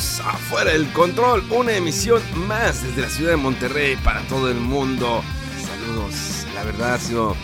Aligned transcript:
Bienvenidos 0.00 0.22
a 0.24 0.64
del 0.64 0.92
Control, 0.94 1.44
una 1.50 1.72
emisión 1.72 2.22
más 2.46 2.82
desde 2.82 3.02
la 3.02 3.10
ciudad 3.10 3.30
de 3.32 3.36
Monterrey 3.36 3.96
para 3.96 4.22
todo 4.28 4.50
el 4.50 4.58
mundo. 4.58 5.22
Saludos, 5.62 6.46
la 6.54 6.64
verdad 6.64 6.94
ha 6.94 6.98
sido 6.98 7.36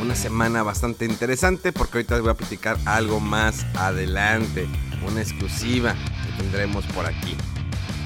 una 0.00 0.14
semana 0.14 0.62
bastante 0.62 1.06
interesante 1.06 1.72
porque 1.72 1.98
ahorita 1.98 2.20
voy 2.20 2.30
a 2.30 2.34
platicar 2.34 2.78
algo 2.84 3.18
más 3.18 3.66
adelante, 3.74 4.68
una 5.04 5.22
exclusiva 5.22 5.94
que 5.94 6.42
tendremos 6.42 6.86
por 6.86 7.04
aquí. 7.04 7.36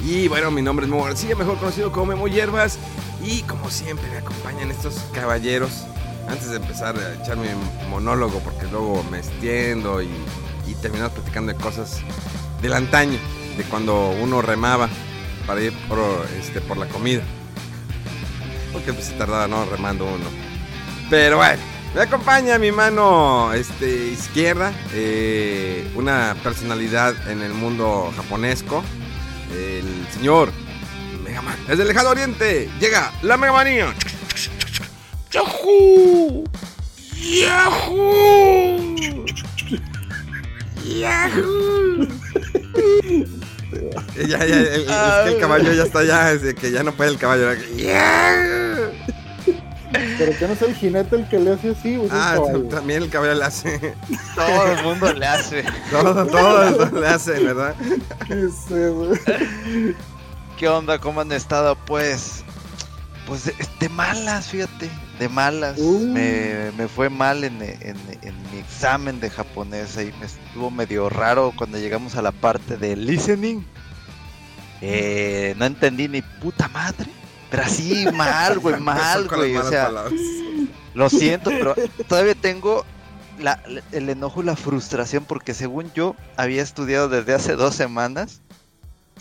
Y 0.03 0.29
bueno, 0.29 0.51
mi 0.51 0.63
nombre 0.63 0.87
es 0.87 0.91
Memo 0.91 1.05
García, 1.05 1.37
mejor 1.37 1.59
conocido 1.59 1.93
como 1.93 2.07
Memo 2.07 2.29
Hierbas, 2.29 2.79
y 3.23 3.43
como 3.43 3.69
siempre 3.69 4.09
me 4.09 4.19
acompañan 4.19 4.71
estos 4.71 4.95
caballeros. 5.13 5.85
Antes 6.29 6.49
de 6.49 6.57
empezar 6.57 6.97
a 6.97 7.23
echar 7.23 7.37
mi 7.37 7.49
monólogo, 7.91 8.39
porque 8.41 8.67
luego 8.69 9.05
me 9.11 9.19
extiendo 9.19 10.01
y, 10.01 10.09
y 10.67 10.75
platicando 10.75 11.53
de 11.53 11.59
cosas 11.59 12.01
del 12.63 12.73
antaño, 12.73 13.19
de 13.59 13.65
cuando 13.65 14.11
uno 14.11 14.41
remaba 14.41 14.89
para 15.47 15.61
ir 15.61 15.73
por, 15.89 15.99
este, 16.39 16.61
por 16.61 16.77
la 16.79 16.87
comida. 16.87 17.23
Porque 18.73 18.93
pues 18.93 19.07
se 19.07 19.15
tardaba, 19.15 19.49
¿no? 19.49 19.65
Remando 19.67 20.07
uno. 20.07 20.25
Pero 21.11 21.39
bueno, 21.39 21.61
me 21.95 22.03
acompaña 22.03 22.59
mi 22.59 22.71
mano 22.71 23.53
este, 23.53 24.09
izquierda, 24.09 24.73
eh, 24.93 25.91
una 25.95 26.37
personalidad 26.43 27.15
en 27.29 27.43
el 27.43 27.53
mundo 27.53 28.13
japonesco, 28.15 28.85
el 29.53 30.07
señor 30.13 30.53
Megaman. 31.25 31.57
Desde 31.67 31.83
el 31.83 31.89
lejano 31.89 32.11
oriente 32.11 32.71
llega 32.79 33.13
la 33.23 33.37
Megamanía. 33.37 33.93
¡Yahoo! 35.33 36.45
¡Yahoo! 37.17 38.95
¡Yahoo! 40.85 42.09
Ya, 44.17 44.25
ya, 44.27 44.45
el, 44.45 44.83
es 44.83 44.87
que 45.25 45.31
el 45.35 45.39
caballo 45.41 45.73
ya 45.73 45.83
está 45.85 46.05
ya, 46.05 46.33
es 46.33 46.43
de 46.43 46.55
que 46.55 46.71
ya 46.71 46.83
no 46.83 46.93
puede 46.93 47.11
el 47.11 47.19
caballo. 47.19 47.53
¡Yahoo! 47.77 48.93
Pero 50.19 50.39
que 50.39 50.47
no 50.47 50.53
es 50.53 50.63
el 50.63 50.75
jinete 50.75 51.17
el 51.17 51.29
que 51.29 51.39
le 51.39 51.53
hace 51.53 51.71
así, 51.71 51.97
o 51.97 52.05
el 52.05 52.11
Ah, 52.13 52.39
también 52.71 53.05
el 53.05 53.11
caballo 53.11 53.35
le 53.35 53.45
hace. 53.45 53.95
Todo 54.35 54.73
el 54.73 54.83
mundo 54.83 55.13
le 55.15 55.27
hace. 55.27 55.65
Todo, 55.91 56.27
todo 56.27 57.01
le 57.01 57.07
hace, 57.07 57.33
¿verdad? 57.43 57.75
¿Qué 60.59 60.69
onda? 60.69 60.99
¿Cómo 60.99 61.21
han 61.21 61.33
estado? 61.33 61.77
Pues, 61.87 62.45
pues 63.29 63.45
de, 63.45 63.55
de 63.79 63.89
malas, 63.91 64.49
fíjate, 64.49 64.91
de 65.21 65.29
malas. 65.29 65.79
Uh. 65.79 66.01
Me, 66.01 66.73
me 66.77 66.89
fue 66.89 67.09
mal 67.11 67.45
en, 67.45 67.61
en- 67.63 67.97
en 68.23 68.35
mi 68.51 68.59
examen 68.59 69.21
de 69.21 69.29
japonés. 69.31 69.97
Ahí 69.97 70.13
me 70.19 70.27
estuvo 70.27 70.71
medio 70.71 71.09
raro 71.11 71.53
cuando 71.57 71.79
llegamos 71.79 72.17
a 72.17 72.23
la 72.23 72.33
parte 72.33 72.77
de 72.77 72.97
listening. 72.97 73.63
Eh, 74.81 75.55
no 75.59 75.65
entendí 75.67 76.09
ni 76.09 76.23
puta 76.23 76.69
madre. 76.69 77.11
Pero 77.51 77.63
así 77.65 78.07
mal, 78.15 78.59
güey, 78.59 78.81
mal, 78.81 79.29
güey. 79.29 79.57
O 79.57 79.69
sea, 79.69 79.87
palabras. 79.87 80.21
Lo 80.95 81.11
siento, 81.11 81.51
pero 81.51 81.75
todavía 82.09 82.35
tengo 82.35 82.85
la- 83.39 83.63
el 83.93 84.09
enojo 84.09 84.43
y 84.43 84.47
la 84.47 84.57
frustración 84.57 85.25
porque 85.25 85.55
según 85.55 85.93
yo 85.95 86.17
había 86.37 86.63
estudiado 86.63 87.09
desde 87.09 87.35
hace 87.35 87.57
dos 87.57 87.75
semanas 87.75 88.41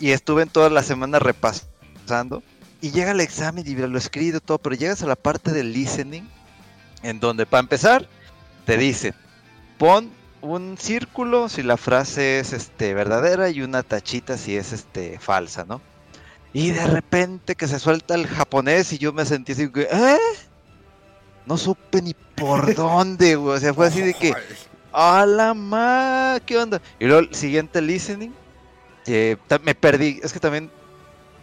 y 0.00 0.10
estuve 0.10 0.42
en 0.42 0.48
toda 0.48 0.70
la 0.70 0.82
semana 0.82 1.18
repasando 1.18 2.42
y 2.80 2.90
llega 2.90 3.10
el 3.10 3.20
examen 3.20 3.64
y 3.66 3.74
lo 3.74 3.96
he 3.96 3.98
escrito 3.98 4.40
todo, 4.40 4.58
pero 4.58 4.74
llegas 4.74 5.02
a 5.02 5.06
la 5.06 5.16
parte 5.16 5.52
del 5.52 5.72
listening 5.72 6.28
en 7.02 7.20
donde 7.20 7.46
para 7.46 7.60
empezar 7.60 8.08
te 8.64 8.76
dicen 8.76 9.14
pon 9.78 10.10
un 10.40 10.76
círculo 10.78 11.48
si 11.48 11.62
la 11.62 11.76
frase 11.76 12.40
es 12.40 12.52
este 12.52 12.94
verdadera 12.94 13.50
y 13.50 13.62
una 13.62 13.82
tachita 13.82 14.36
si 14.36 14.56
es 14.56 14.72
este 14.72 15.18
falsa, 15.18 15.64
¿no? 15.64 15.80
Y 16.52 16.70
de 16.70 16.86
repente 16.86 17.54
que 17.54 17.68
se 17.68 17.78
suelta 17.78 18.14
el 18.14 18.26
japonés 18.26 18.92
y 18.92 18.98
yo 18.98 19.12
me 19.12 19.24
sentí 19.24 19.52
así 19.52 19.70
¿eh? 19.74 20.18
No 21.46 21.56
supe 21.56 22.02
ni 22.02 22.14
por 22.14 22.74
dónde, 22.74 23.36
güey. 23.36 23.56
O 23.56 23.60
sea, 23.60 23.74
fue 23.74 23.86
así 23.86 24.00
de 24.00 24.14
que, 24.14 24.34
¡a 24.92 25.26
la 25.26 25.54
ma! 25.54 26.38
¿Qué 26.44 26.56
onda? 26.56 26.80
Y 26.98 27.06
luego 27.06 27.20
el 27.20 27.34
siguiente 27.34 27.80
listening, 27.82 28.32
eh, 29.06 29.36
me 29.62 29.74
perdí. 29.74 30.20
Es 30.22 30.32
que 30.32 30.40
también 30.40 30.70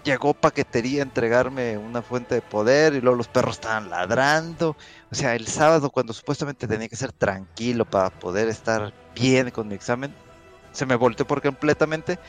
llegó 0.06 0.34
paquetería 0.34 1.02
a 1.02 1.04
entregarme 1.04 1.78
una 1.78 2.02
fuente 2.02 2.36
de 2.36 2.42
poder 2.42 2.94
y 2.94 3.02
luego 3.02 3.18
los 3.18 3.28
perros 3.28 3.56
estaban 3.56 3.90
ladrando. 3.90 4.78
O 5.12 5.16
sea, 5.16 5.36
el 5.36 5.48
sábado, 5.48 5.90
cuando 5.90 6.14
supuestamente 6.14 6.68
tenía 6.68 6.88
que 6.88 6.96
ser 6.96 7.12
tranquilo 7.12 7.84
para 7.84 8.12
poder 8.12 8.48
estar 8.48 8.94
bien 9.14 9.50
con 9.50 9.68
mi 9.68 9.76
examen, 9.76 10.14
se 10.72 10.86
me 10.86 10.96
volteó 10.96 11.26
por 11.26 11.42
completamente 11.42 12.20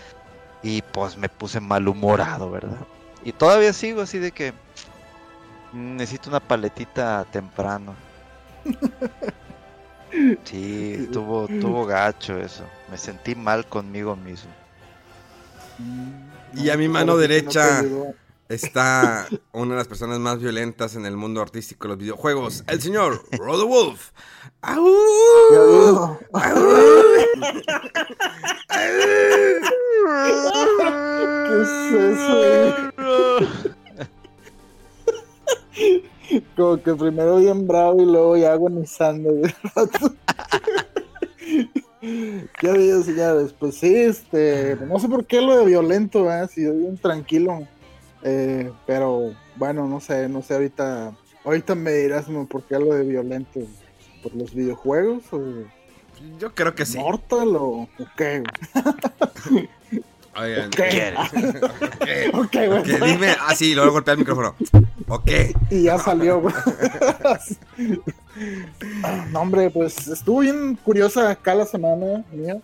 y 0.63 0.83
pues 0.83 1.17
me 1.17 1.29
puse 1.29 1.61
malhumorado, 1.61 2.51
¿verdad? 2.51 2.87
Y 3.23 3.33
todavía 3.33 3.73
sigo 3.73 4.03
así 4.03 4.19
de 4.19 4.33
que 4.33 4.53
mm, 5.73 5.97
necesito 5.97 6.31
una 6.31 6.41
paletita 6.41 7.25
temprano. 7.31 7.95
Sí, 10.45 10.95
estuvo, 11.01 11.47
estuvo 11.47 11.85
gacho 11.85 12.39
eso. 12.39 12.65
Me 12.91 12.97
sentí 12.97 13.35
mal 13.35 13.67
conmigo 13.67 14.17
mismo. 14.17 14.51
Y 16.57 16.71
a 16.71 16.77
mi 16.77 16.89
mano 16.89 17.17
derecha 17.17 17.85
está 18.49 19.29
una 19.53 19.73
de 19.73 19.79
las 19.79 19.89
personas 19.89 20.19
más 20.19 20.41
violentas 20.41 20.97
en 20.97 21.07
el 21.07 21.17
mundo 21.17 21.43
artístico 21.43 21.85
de 21.85 21.89
los 21.91 21.99
videojuegos, 21.99 22.65
el 22.69 22.81
señor 22.81 23.23
Rodo 23.33 23.67
Wolf. 23.67 24.13
¡Au! 24.63 24.87
¿Qué 31.47 31.63
es 31.63 31.69
eso? 31.93 32.37
Como 36.57 36.83
que 36.83 36.95
primero 36.95 37.37
bien 37.37 37.67
bravo 37.67 38.03
y 38.03 38.07
luego 38.07 38.37
ya 38.37 38.53
agonizando. 38.53 39.31
¿Qué 42.61 42.69
había, 42.71 43.01
señores? 43.03 43.53
Pues 43.59 43.77
sí, 43.79 43.95
este, 43.95 44.77
no 44.87 44.99
sé 44.99 45.09
por 45.09 45.25
qué 45.27 45.41
lo 45.41 45.59
de 45.59 45.67
violento, 45.67 46.31
¿eh? 46.33 46.47
Si 46.49 46.63
yo 46.63 46.73
bien 46.75 46.97
tranquilo. 46.99 47.67
Eh, 48.23 48.71
pero 48.87 49.35
bueno, 49.57 49.87
no 49.87 50.01
sé, 50.01 50.29
no 50.29 50.43
sé, 50.43 50.55
ahorita, 50.55 51.13
ahorita 51.45 51.75
me 51.75 51.93
dirás 51.93 52.29
¿no? 52.29 52.47
por 52.47 52.63
qué 52.65 52.79
lo 52.79 52.95
de 52.95 53.05
violento. 53.05 53.61
¿Por 54.23 54.35
los 54.35 54.55
videojuegos 54.55 55.23
o 55.33 55.41
Yo 56.39 56.55
creo 56.55 56.75
que 56.75 56.87
sí. 56.87 56.99
Mortal 56.99 57.55
o, 57.57 57.89
qué? 58.17 58.43
güey? 59.45 59.69
Oigan, 60.39 60.71
¿Qué? 60.71 61.15
ok, 62.33 62.35
Ok, 62.35 62.53
güey. 62.53 62.79
ok, 62.81 62.87
dime. 63.07 63.35
Ah, 63.41 63.55
sí, 63.55 63.75
luego 63.75 63.93
golpea 63.93 64.13
el 64.15 64.19
micrófono. 64.21 64.55
Ok. 65.09 65.31
Y 65.71 65.85
ya 65.85 65.99
salió, 65.99 66.41
güey. 66.41 66.55
no, 69.33 69.41
hombre, 69.41 69.71
pues 69.71 70.09
estuvo 70.09 70.41
bien 70.41 70.77
curiosa 70.77 71.31
acá 71.31 71.55
la 71.55 71.67
semana 71.67 72.25
mía. 72.33 72.59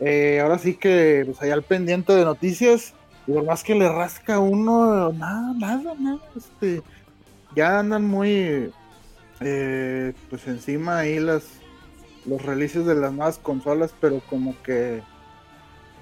Eh, 0.00 0.40
ahora 0.40 0.58
sí 0.58 0.74
que, 0.74 1.22
pues 1.26 1.40
allá 1.42 1.54
al 1.54 1.62
pendiente 1.62 2.12
de 2.12 2.24
noticias, 2.24 2.94
y 3.26 3.32
por 3.32 3.44
más 3.44 3.62
que 3.62 3.74
le 3.74 3.88
rasca 3.88 4.38
uno, 4.40 5.12
nada, 5.12 5.54
nada, 5.54 5.94
nada. 5.98 6.18
Este, 6.36 6.82
ya 7.54 7.78
andan 7.78 8.04
muy, 8.04 8.72
eh, 9.40 10.12
pues 10.28 10.46
encima 10.48 10.98
ahí 10.98 11.20
las, 11.20 11.44
los 12.26 12.42
releases 12.42 12.84
de 12.84 12.94
las 12.94 13.12
nuevas 13.12 13.38
consolas, 13.38 13.94
pero 14.00 14.20
como 14.28 14.60
que 14.62 15.02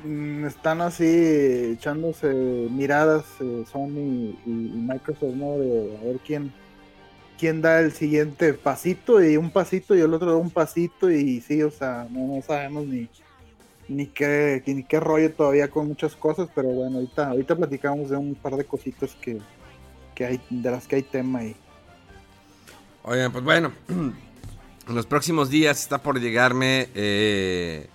mm, 0.04 0.46
están 0.46 0.80
así 0.80 1.74
echándose 1.74 2.28
miradas 2.70 3.24
eh, 3.40 3.64
Sony 3.70 3.98
y, 3.98 4.38
y 4.46 4.72
Microsoft, 4.76 5.34
¿no? 5.34 5.58
De 5.58 5.98
a 6.00 6.04
ver 6.04 6.20
quién, 6.24 6.52
quién 7.40 7.62
da 7.62 7.80
el 7.80 7.92
siguiente 7.92 8.52
pasito 8.52 9.24
y 9.24 9.38
un 9.38 9.50
pasito 9.50 9.96
y 9.96 10.00
el 10.00 10.12
otro 10.12 10.32
da 10.32 10.36
un 10.36 10.50
pasito 10.50 11.10
y 11.10 11.40
sí, 11.40 11.62
o 11.62 11.70
sea, 11.70 12.06
no, 12.10 12.36
no 12.36 12.42
sabemos 12.42 12.86
ni, 12.86 13.08
ni 13.88 14.06
qué, 14.06 14.62
ni 14.66 14.84
qué 14.84 15.00
rollo 15.00 15.32
todavía 15.32 15.68
con 15.68 15.88
muchas 15.88 16.14
cosas, 16.14 16.50
pero 16.54 16.68
bueno, 16.68 16.96
ahorita, 16.96 17.30
ahorita 17.30 17.56
platicamos 17.56 18.10
de 18.10 18.18
un 18.18 18.34
par 18.34 18.56
de 18.56 18.64
cositas 18.66 19.16
que, 19.22 19.38
que 20.14 20.26
hay, 20.26 20.40
de 20.50 20.70
las 20.70 20.86
que 20.86 20.96
hay 20.96 21.02
tema 21.02 21.38
ahí. 21.38 21.56
Oigan, 23.04 23.32
pues 23.32 23.42
bueno, 23.42 23.72
en 23.88 24.14
los 24.94 25.06
próximos 25.06 25.48
días 25.48 25.80
está 25.80 26.02
por 26.02 26.20
llegarme 26.20 26.88
eh, 26.94 27.88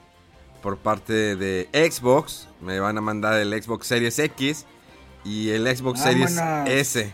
por 0.64 0.78
parte 0.78 1.36
de 1.36 1.70
Xbox. 1.72 2.48
Me 2.62 2.80
van 2.80 2.98
a 2.98 3.02
mandar 3.02 3.40
el 3.40 3.62
Xbox 3.62 3.86
Series 3.86 4.18
X 4.18 4.66
y 5.24 5.52
el 5.52 5.68
Xbox 5.68 6.02
Series. 6.02 6.36
S. 6.66 7.14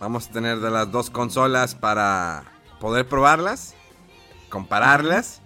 Vamos 0.00 0.28
a 0.28 0.32
tener 0.32 0.60
de 0.60 0.70
las 0.70 0.90
dos 0.90 1.10
consolas 1.10 1.74
para 1.74 2.44
poder 2.80 3.06
probarlas, 3.06 3.74
compararlas. 4.48 5.42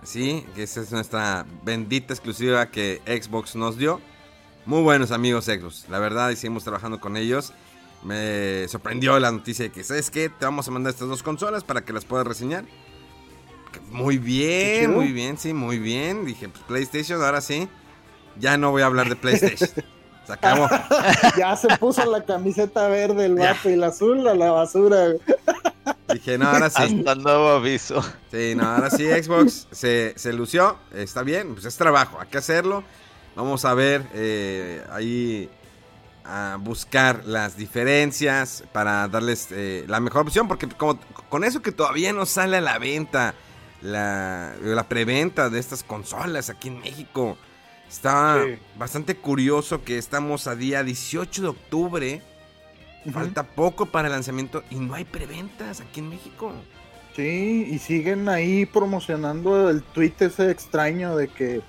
Así, 0.00 0.46
que 0.54 0.62
esa 0.62 0.82
es 0.82 0.92
nuestra 0.92 1.44
bendita 1.64 2.14
exclusiva 2.14 2.70
que 2.70 3.02
Xbox 3.06 3.56
nos 3.56 3.76
dio. 3.76 4.00
Muy 4.66 4.82
buenos 4.82 5.10
amigos 5.10 5.46
Xbox, 5.46 5.88
la 5.88 5.98
verdad, 5.98 6.32
seguimos 6.34 6.62
trabajando 6.62 7.00
con 7.00 7.16
ellos. 7.16 7.52
Me 8.04 8.68
sorprendió 8.68 9.18
la 9.18 9.32
noticia 9.32 9.64
de 9.64 9.72
que, 9.72 9.82
¿sabes 9.82 10.12
qué? 10.12 10.28
Te 10.28 10.44
vamos 10.44 10.68
a 10.68 10.70
mandar 10.70 10.92
estas 10.92 11.08
dos 11.08 11.24
consolas 11.24 11.64
para 11.64 11.84
que 11.84 11.92
las 11.92 12.04
puedas 12.04 12.24
reseñar. 12.24 12.64
Muy 13.90 14.18
bien, 14.18 14.94
muy 14.94 15.10
bien, 15.10 15.38
sí, 15.38 15.52
muy 15.52 15.80
bien. 15.80 16.24
Dije, 16.24 16.48
pues 16.48 16.62
PlayStation, 16.64 17.20
ahora 17.20 17.40
sí. 17.40 17.68
Ya 18.38 18.56
no 18.58 18.70
voy 18.70 18.82
a 18.82 18.86
hablar 18.86 19.08
de 19.08 19.16
PlayStation. 19.16 19.70
Se 20.26 20.32
acabó. 20.32 20.68
Ya 21.38 21.56
se 21.56 21.68
puso 21.78 22.04
la 22.10 22.24
camiseta 22.24 22.88
verde, 22.88 23.26
el 23.26 23.36
vato, 23.36 23.70
y 23.70 23.76
la 23.76 23.88
azul 23.88 24.26
a 24.26 24.34
la 24.34 24.50
basura. 24.50 25.12
Dije, 26.12 26.38
no, 26.38 26.48
ahora 26.48 26.70
sí. 26.70 26.82
Hasta 26.98 27.14
nuevo 27.14 27.48
aviso. 27.48 28.02
Sí, 28.30 28.54
no, 28.56 28.64
ahora 28.64 28.90
sí 28.90 29.04
Xbox 29.04 29.68
se, 29.70 30.14
se 30.16 30.32
lució, 30.32 30.76
está 30.92 31.22
bien, 31.22 31.54
pues 31.54 31.64
es 31.64 31.76
trabajo, 31.76 32.18
hay 32.20 32.28
que 32.28 32.38
hacerlo. 32.38 32.82
Vamos 33.36 33.64
a 33.64 33.74
ver 33.74 34.02
eh, 34.14 34.82
ahí 34.90 35.50
a 36.24 36.56
buscar 36.58 37.24
las 37.24 37.56
diferencias 37.56 38.64
para 38.72 39.06
darles 39.08 39.48
eh, 39.50 39.84
la 39.86 40.00
mejor 40.00 40.22
opción, 40.22 40.48
porque 40.48 40.68
como, 40.68 40.98
con 41.28 41.44
eso 41.44 41.62
que 41.62 41.70
todavía 41.70 42.12
no 42.12 42.26
sale 42.26 42.56
a 42.56 42.60
la 42.60 42.78
venta, 42.78 43.34
la, 43.82 44.54
la 44.60 44.88
preventa 44.88 45.50
de 45.50 45.58
estas 45.60 45.82
consolas 45.82 46.50
aquí 46.50 46.68
en 46.68 46.80
México, 46.80 47.36
está 47.88 48.42
Sí. 48.44 48.58
bastante 48.78 49.16
curioso 49.16 49.82
que 49.84 49.98
estamos 49.98 50.46
a 50.46 50.54
día 50.56 50.82
18 50.82 51.42
de 51.42 51.48
octubre, 51.48 52.22
falta 53.12 53.44
poco 53.44 53.86
para 53.86 54.08
el 54.08 54.12
lanzamiento 54.12 54.62
y 54.70 54.76
no 54.76 54.94
hay 54.94 55.04
preventas 55.04 55.80
aquí 55.80 56.00
en 56.00 56.08
México. 56.08 56.52
Sí, 57.14 57.66
y 57.70 57.78
siguen 57.78 58.28
ahí 58.28 58.66
promocionando 58.66 59.70
el 59.70 59.82
tweet 59.82 60.12
ese 60.20 60.50
extraño 60.50 61.16
de 61.16 61.28
que 61.28 61.62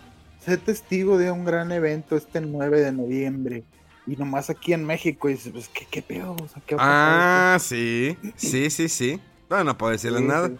sé 0.44 0.58
testigo 0.58 1.18
de 1.18 1.32
un 1.32 1.46
gran 1.46 1.72
evento 1.72 2.18
este 2.18 2.42
9 2.42 2.82
de 2.82 2.92
noviembre. 2.92 3.64
Y 4.06 4.16
nomás 4.16 4.50
aquí 4.50 4.72
en 4.74 4.86
México, 4.86 5.28
y 5.30 5.34
dices, 5.34 5.52
pues, 5.52 5.68
¿qué, 5.70 5.86
qué 5.92 6.02
pedo? 6.02 6.34
O 6.42 6.48
sea, 6.48 6.62
¿qué? 6.66 6.76
Ah, 6.80 7.58
sí, 7.60 8.18
sí, 8.38 8.70
sí, 8.70 8.88
sí. 8.88 9.20
Bueno, 9.50 9.66
no 9.66 9.78
puedo 9.78 9.92
decirles 9.92 10.22
Sí, 10.22 10.28
nada. 10.28 10.48
sí. 10.48 10.56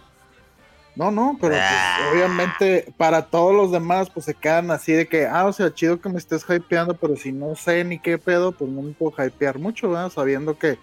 No, 0.98 1.12
no, 1.12 1.38
pero 1.40 1.52
pues, 1.54 1.62
Ah. 1.64 2.10
obviamente 2.12 2.92
para 2.96 3.26
todos 3.30 3.54
los 3.54 3.70
demás, 3.70 4.10
pues 4.10 4.26
se 4.26 4.34
quedan 4.34 4.70
así 4.72 4.92
de 4.92 5.06
que, 5.06 5.26
ah, 5.26 5.46
o 5.46 5.52
sea, 5.52 5.72
chido 5.72 6.00
que 6.00 6.08
me 6.08 6.18
estés 6.18 6.44
hypeando, 6.48 6.94
pero 6.94 7.14
si 7.16 7.30
no 7.30 7.54
sé 7.54 7.84
ni 7.84 8.00
qué 8.00 8.18
pedo, 8.18 8.50
pues 8.52 8.68
no 8.70 8.82
me 8.82 8.92
puedo 8.92 9.14
hypear 9.24 9.58
mucho, 9.60 9.88
¿verdad? 9.90 10.10
Sabiendo 10.10 10.58
que 10.58 10.76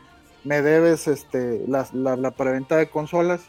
me 0.45 0.62
debes 0.62 1.07
este 1.09 1.63
la, 1.67 1.85
la, 1.91 2.15
la 2.15 2.31
preventa 2.31 2.77
de 2.77 2.88
consolas 2.89 3.41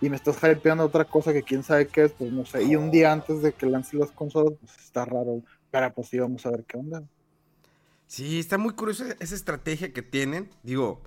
y 0.00 0.10
me 0.10 0.16
estás 0.16 0.38
hypeando 0.42 0.84
otra 0.84 1.04
cosa 1.04 1.32
que 1.32 1.42
quién 1.44 1.62
sabe 1.62 1.86
qué 1.86 2.04
es, 2.04 2.12
pues 2.12 2.32
no 2.32 2.44
sé. 2.44 2.64
Y 2.64 2.74
un 2.74 2.90
día 2.90 3.12
antes 3.12 3.40
de 3.42 3.52
que 3.52 3.66
lance 3.66 3.96
las 3.96 4.10
consolas, 4.10 4.54
pues 4.60 4.76
está 4.78 5.04
raro. 5.04 5.42
Pero 5.70 5.92
pues 5.92 6.08
sí, 6.08 6.18
vamos 6.18 6.44
a 6.46 6.50
ver 6.50 6.64
qué 6.64 6.78
onda. 6.78 7.02
Sí, 8.08 8.40
está 8.40 8.58
muy 8.58 8.72
curiosa 8.74 9.04
esa 9.20 9.34
estrategia 9.36 9.92
que 9.92 10.02
tienen. 10.02 10.48
Digo, 10.64 11.00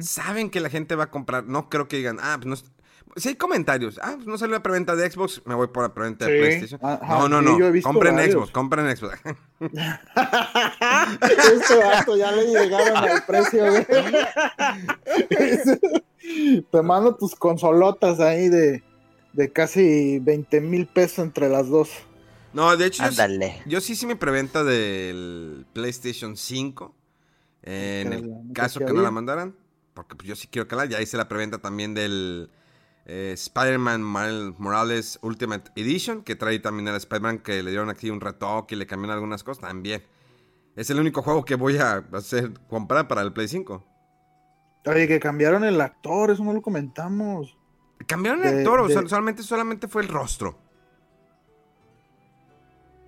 saben 0.00 0.50
que 0.50 0.60
la 0.60 0.68
gente 0.68 0.96
va 0.96 1.04
a 1.04 1.10
comprar. 1.10 1.44
No 1.44 1.68
creo 1.70 1.88
que 1.88 1.96
digan, 1.96 2.18
ah, 2.20 2.36
pues 2.42 2.62
no. 2.62 2.70
Si 3.16 3.28
hay 3.28 3.34
comentarios, 3.34 3.98
ah, 4.02 4.12
pues 4.16 4.26
no 4.26 4.38
salió 4.38 4.54
la 4.54 4.62
preventa 4.62 4.94
de 4.94 5.10
Xbox, 5.10 5.42
me 5.44 5.54
voy 5.54 5.66
por 5.68 5.82
la 5.82 5.92
preventa 5.92 6.26
de 6.26 6.38
PlayStation. 6.38 6.80
ajá, 6.82 7.18
no, 7.18 7.28
no, 7.28 7.40
sí, 7.40 7.44
no. 7.46 7.58
yo 7.58 7.66
he 7.66 7.70
visto 7.72 7.88
compren 7.88 8.14
varios. 8.16 8.34
Xbox, 8.34 8.50
compren 8.52 8.96
Xbox. 8.96 9.18
este 9.60 11.76
vato 11.82 12.16
ya 12.16 12.30
le 12.32 12.46
llegaron 12.46 12.96
al 12.96 13.24
precio, 13.24 13.66
güey. 13.70 13.86
Te 16.70 16.82
mando 16.82 17.16
tus 17.16 17.34
consolotas 17.34 18.20
ahí 18.20 18.48
de, 18.48 18.82
de 19.32 19.52
casi 19.52 20.18
20 20.20 20.60
mil 20.60 20.86
pesos 20.86 21.18
entre 21.20 21.48
las 21.48 21.68
dos. 21.68 21.90
no, 22.52 22.76
de 22.76 22.86
hecho, 22.86 23.02
yo 23.02 23.08
Ándale. 23.08 23.62
yo 23.66 23.80
sí 23.80 23.94
hice 23.94 24.06
mi 24.06 24.14
preventa 24.14 24.62
del 24.64 25.66
PlayStation 25.72 26.36
5. 26.36 26.94
En 27.62 28.10
Que 28.10 28.16
el 28.16 28.22
que 28.22 28.52
caso 28.54 28.78
sí 28.80 28.86
que 28.86 28.92
no 28.92 29.02
la 29.02 29.10
mandaran. 29.10 29.54
Porque 29.94 30.14
pues, 30.14 30.28
yo 30.28 30.36
sí 30.36 30.46
quiero 30.48 30.68
que 30.68 30.76
la. 30.76 30.84
Ya 30.86 31.00
hice 31.02 31.16
la 31.16 31.28
preventa 31.28 31.58
también 31.58 31.94
del 31.94 32.50
eh, 33.10 33.32
Spider-Man 33.32 34.02
Morales 34.02 35.18
Ultimate 35.22 35.72
Edition. 35.74 36.22
Que 36.22 36.36
trae 36.36 36.58
también 36.60 36.86
el 36.88 36.94
Spider-Man 36.94 37.38
que 37.40 37.62
le 37.62 37.70
dieron 37.70 37.90
aquí 37.90 38.08
un 38.08 38.20
retoque 38.20 38.76
y 38.76 38.78
le 38.78 38.86
cambiaron 38.86 39.14
algunas 39.14 39.42
cosas. 39.42 39.62
También. 39.62 40.02
Es 40.76 40.88
el 40.90 41.00
único 41.00 41.22
juego 41.22 41.44
que 41.44 41.56
voy 41.56 41.76
a 41.78 42.04
hacer 42.12 42.52
comprar 42.68 43.08
para 43.08 43.22
el 43.22 43.32
Play 43.32 43.48
5. 43.48 43.84
Oye, 44.86 45.08
que 45.08 45.18
cambiaron 45.20 45.64
el 45.64 45.80
actor, 45.80 46.30
eso 46.30 46.44
no 46.44 46.52
lo 46.52 46.62
comentamos. 46.62 47.58
Cambiaron 48.06 48.44
el 48.44 48.54
De- 48.54 48.58
actor, 48.60 48.80
o 48.80 48.88
sea, 48.88 49.06
solamente, 49.06 49.42
solamente 49.42 49.88
fue 49.88 50.02
el 50.02 50.08
rostro. 50.08 50.56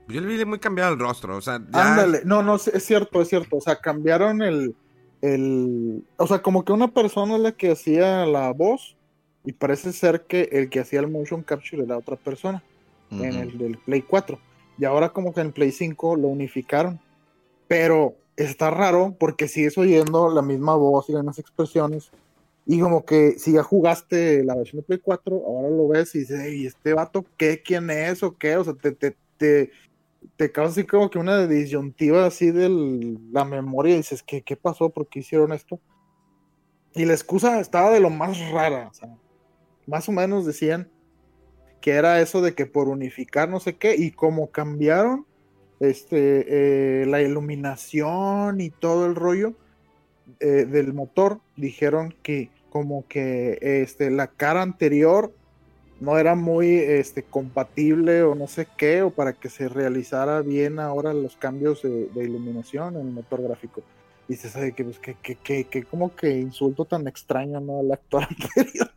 Yo 0.09 0.21
le 0.21 0.27
vi 0.27 0.45
muy 0.45 0.59
cambiado 0.59 0.93
el 0.93 0.99
rostro, 0.99 1.37
o 1.37 1.41
sea, 1.41 1.61
ya... 1.71 1.93
Ándale, 1.93 2.23
no, 2.25 2.43
no, 2.43 2.57
es 2.57 2.85
cierto, 2.85 3.23
es 3.23 3.29
cierto. 3.29 3.57
O 3.57 3.61
sea, 3.61 3.81
cambiaron 3.81 4.43
el, 4.43 4.77
el. 5.23 6.05
O 6.17 6.27
sea, 6.27 6.43
como 6.43 6.65
que 6.65 6.73
una 6.73 6.89
persona 6.89 7.37
es 7.37 7.41
la 7.41 7.53
que 7.53 7.71
hacía 7.71 8.27
la 8.27 8.53
voz 8.53 8.97
y 9.45 9.53
parece 9.53 9.93
ser 9.93 10.23
que 10.23 10.49
el 10.53 10.71
que 10.71 10.81
hacía 10.81 11.01
el 11.01 11.09
motion 11.09 11.43
capture 11.43 11.83
era 11.83 11.99
otra 11.99 12.17
persona. 12.17 12.63
en 13.11 13.21
Ujú. 13.31 13.43
el 13.43 13.59
del 13.59 13.79
Play 13.79 14.03
4. 14.03 14.39
Y 14.79 14.85
ahora 14.87 15.11
como 15.11 15.35
que 15.35 15.41
en 15.43 15.49
el 15.49 15.53
Play 15.53 15.71
5 15.71 16.17
lo 16.17 16.29
unificaron. 16.29 16.99
Pero 17.69 18.15
está 18.37 18.71
raro 18.71 19.15
porque 19.19 19.49
sigues 19.49 19.77
oyendo 19.77 20.31
la 20.31 20.41
misma 20.43 20.75
voz 20.77 21.09
y 21.09 21.13
las 21.13 21.23
mismas 21.23 21.39
expresiones. 21.39 22.11
Y 22.65 22.81
como 22.81 23.05
que 23.05 23.33
si 23.39 23.53
ya 23.53 23.63
jugaste 23.63 24.45
la 24.45 24.55
versión 24.55 24.81
de 24.81 24.87
Play 24.87 25.01
4, 25.03 25.43
ahora 25.47 25.69
lo 25.69 25.89
ves 25.89 26.15
y 26.15 26.21
dices, 26.21 26.53
¿y 26.53 26.67
este 26.67 26.95
vato 26.95 27.25
qué? 27.37 27.61
¿Quién 27.63 27.91
es? 27.91 28.23
¿O 28.23 28.37
qué? 28.37 28.57
O 28.57 28.65
sea, 28.65 28.73
te, 28.75 28.93
te, 28.93 29.17
te, 29.37 29.71
te 30.37 30.53
causa 30.53 30.71
así 30.81 30.85
como 30.87 31.11
que 31.11 31.19
una 31.19 31.47
disyuntiva 31.47 32.25
así 32.25 32.51
de 32.51 32.69
la 33.33 33.45
memoria 33.45 33.95
y 33.95 33.99
dices, 33.99 34.23
¿qué, 34.23 34.41
¿qué 34.43 34.57
pasó? 34.57 34.89
¿Por 34.91 35.07
qué 35.09 35.19
hicieron 35.19 35.53
esto? 35.53 35.81
Y 36.95 37.05
la 37.05 37.13
excusa 37.15 37.59
estaba 37.61 37.91
de 37.91 38.01
lo 38.01 38.11
más 38.11 38.39
rara. 38.51 38.89
O 38.91 38.95
sea, 38.95 39.15
más 39.87 40.09
o 40.09 40.13
menos 40.13 40.47
decían 40.47 40.89
que 41.81 41.93
era 41.93 42.21
eso 42.21 42.41
de 42.41 42.55
que 42.55 42.67
por 42.67 42.89
unificar 42.89 43.49
no 43.49 43.61
sé 43.61 43.77
qué, 43.77 43.97
y 43.97 44.13
como 44.13 44.51
cambiaron 44.51 45.27
este, 45.81 47.03
eh, 47.03 47.07
la 47.07 47.21
iluminación 47.21 48.61
y 48.61 48.71
todo 48.71 49.07
el 49.07 49.17
rollo 49.17 49.55
eh, 50.39 50.65
del 50.65 50.95
motor, 50.95 51.41
dijeron 51.57 52.15
que 52.23 52.51
como 52.71 53.07
que 53.09 53.59
este, 53.61 54.11
la 54.11 54.29
cara 54.29 54.63
anterior 54.63 55.35
no 56.01 56.19
era 56.19 56.35
muy 56.35 56.77
este, 56.77 57.23
compatible 57.23 58.23
o 58.23 58.35
no 58.35 58.47
sé 58.47 58.67
qué, 58.77 59.03
o 59.03 59.11
para 59.11 59.33
que 59.33 59.51
se 59.51 59.69
realizara 59.69 60.41
bien 60.41 60.79
ahora 60.79 61.13
los 61.13 61.37
cambios 61.37 61.83
de, 61.83 62.07
de 62.07 62.25
iluminación 62.25 62.95
en 62.97 63.09
el 63.09 63.13
motor 63.13 63.43
gráfico. 63.43 63.83
Y 64.33 64.37
se 64.37 64.49
sabe 64.49 64.73
que, 64.73 64.83
pues, 64.83 64.99
que, 64.99 65.15
que, 65.15 65.65
que, 65.65 65.85
como 65.85 66.17
que 66.17 66.39
insulto 66.39 66.87
tan 66.87 67.07
extraño, 67.07 67.61
¿no? 67.61 67.81
Al 67.81 67.93
actor 67.93 68.23
anterior. 68.31 68.91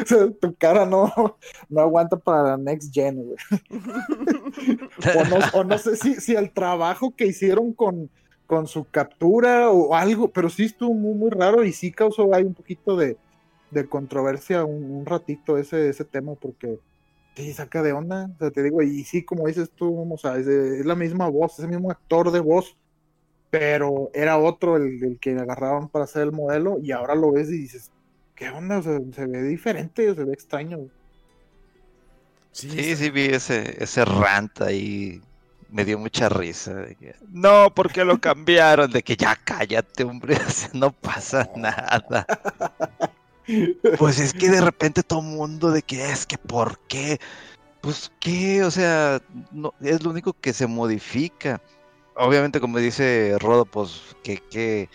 o 0.00 0.06
sea, 0.06 0.30
tu 0.30 0.54
cara 0.54 0.86
no, 0.86 1.12
no 1.68 1.80
aguanta 1.80 2.16
para 2.16 2.50
la 2.50 2.56
next 2.56 2.94
gen, 2.94 3.34
o, 5.52 5.64
no, 5.64 5.78
sé 5.78 5.96
si, 5.96 6.14
si 6.20 6.36
el 6.36 6.52
trabajo 6.52 7.12
que 7.16 7.26
hicieron 7.26 7.72
con, 7.72 8.08
con 8.46 8.68
su 8.68 8.84
captura 8.84 9.70
o 9.70 9.92
algo, 9.92 10.28
pero 10.28 10.48
sí 10.48 10.66
estuvo 10.66 10.94
muy, 10.94 11.14
muy 11.14 11.30
raro 11.30 11.64
y 11.64 11.72
sí 11.72 11.90
causó 11.90 12.32
ahí 12.32 12.44
un 12.44 12.54
poquito 12.54 12.96
de, 12.96 13.16
de 13.72 13.88
controversia 13.88 14.64
un, 14.64 15.04
ratito 15.04 15.58
ese, 15.58 15.88
ese 15.88 16.04
tema 16.04 16.34
porque 16.36 16.78
sí 17.34 17.52
saca 17.52 17.82
de 17.82 17.92
onda, 17.92 18.30
o 18.36 18.38
sea, 18.38 18.52
te 18.52 18.62
digo, 18.62 18.82
y 18.82 19.02
sí, 19.02 19.24
como 19.24 19.48
dices 19.48 19.68
tú, 19.70 20.08
o 20.12 20.16
sea, 20.16 20.36
es 20.36 20.86
la 20.86 20.94
misma 20.94 21.28
voz, 21.28 21.54
es 21.54 21.64
el 21.64 21.70
mismo 21.70 21.90
actor 21.90 22.30
de 22.30 22.38
voz, 22.38 22.76
pero 23.58 24.10
era 24.12 24.36
otro 24.36 24.76
el, 24.76 25.02
el 25.02 25.18
que 25.18 25.30
agarraron 25.30 25.88
para 25.88 26.04
hacer 26.04 26.22
el 26.22 26.32
modelo 26.32 26.78
y 26.82 26.92
ahora 26.92 27.14
lo 27.14 27.32
ves 27.32 27.48
y 27.48 27.58
dices, 27.58 27.90
¿qué 28.34 28.50
onda? 28.50 28.78
O 28.78 28.82
sea, 28.82 29.00
se 29.14 29.26
ve 29.26 29.42
diferente, 29.42 30.14
se 30.14 30.24
ve 30.24 30.32
extraño. 30.32 30.88
Sí, 32.52 32.96
sí 32.96 33.10
vi 33.10 33.26
ese, 33.26 33.82
ese 33.82 34.04
rant 34.04 34.60
ahí 34.60 35.22
me 35.70 35.86
dio 35.86 35.98
mucha 35.98 36.28
risa. 36.28 36.74
de 36.74 36.94
que, 36.96 37.14
no, 37.30 37.72
porque 37.74 38.04
lo 38.04 38.18
cambiaron? 38.18 38.90
De 38.90 39.02
que 39.02 39.16
ya 39.16 39.36
cállate, 39.36 40.04
hombre, 40.04 40.36
no 40.74 40.92
pasa 40.92 41.50
nada. 41.56 42.26
Pues 43.96 44.18
es 44.18 44.32
que 44.32 44.50
de 44.50 44.60
repente 44.60 45.04
todo 45.04 45.20
el 45.20 45.26
mundo 45.26 45.70
de 45.70 45.80
que 45.80 46.10
es 46.10 46.26
que 46.26 46.36
¿por 46.36 46.80
qué? 46.88 47.20
Pues 47.80 48.10
qué, 48.18 48.64
o 48.64 48.72
sea, 48.72 49.22
no, 49.52 49.72
es 49.80 50.02
lo 50.02 50.10
único 50.10 50.32
que 50.32 50.52
se 50.52 50.66
modifica. 50.66 51.62
Obviamente, 52.16 52.60
como 52.60 52.78
dice 52.78 53.36
Rodo, 53.40 53.64
pues 53.66 54.00
que, 54.22 54.38
que- 54.50 54.88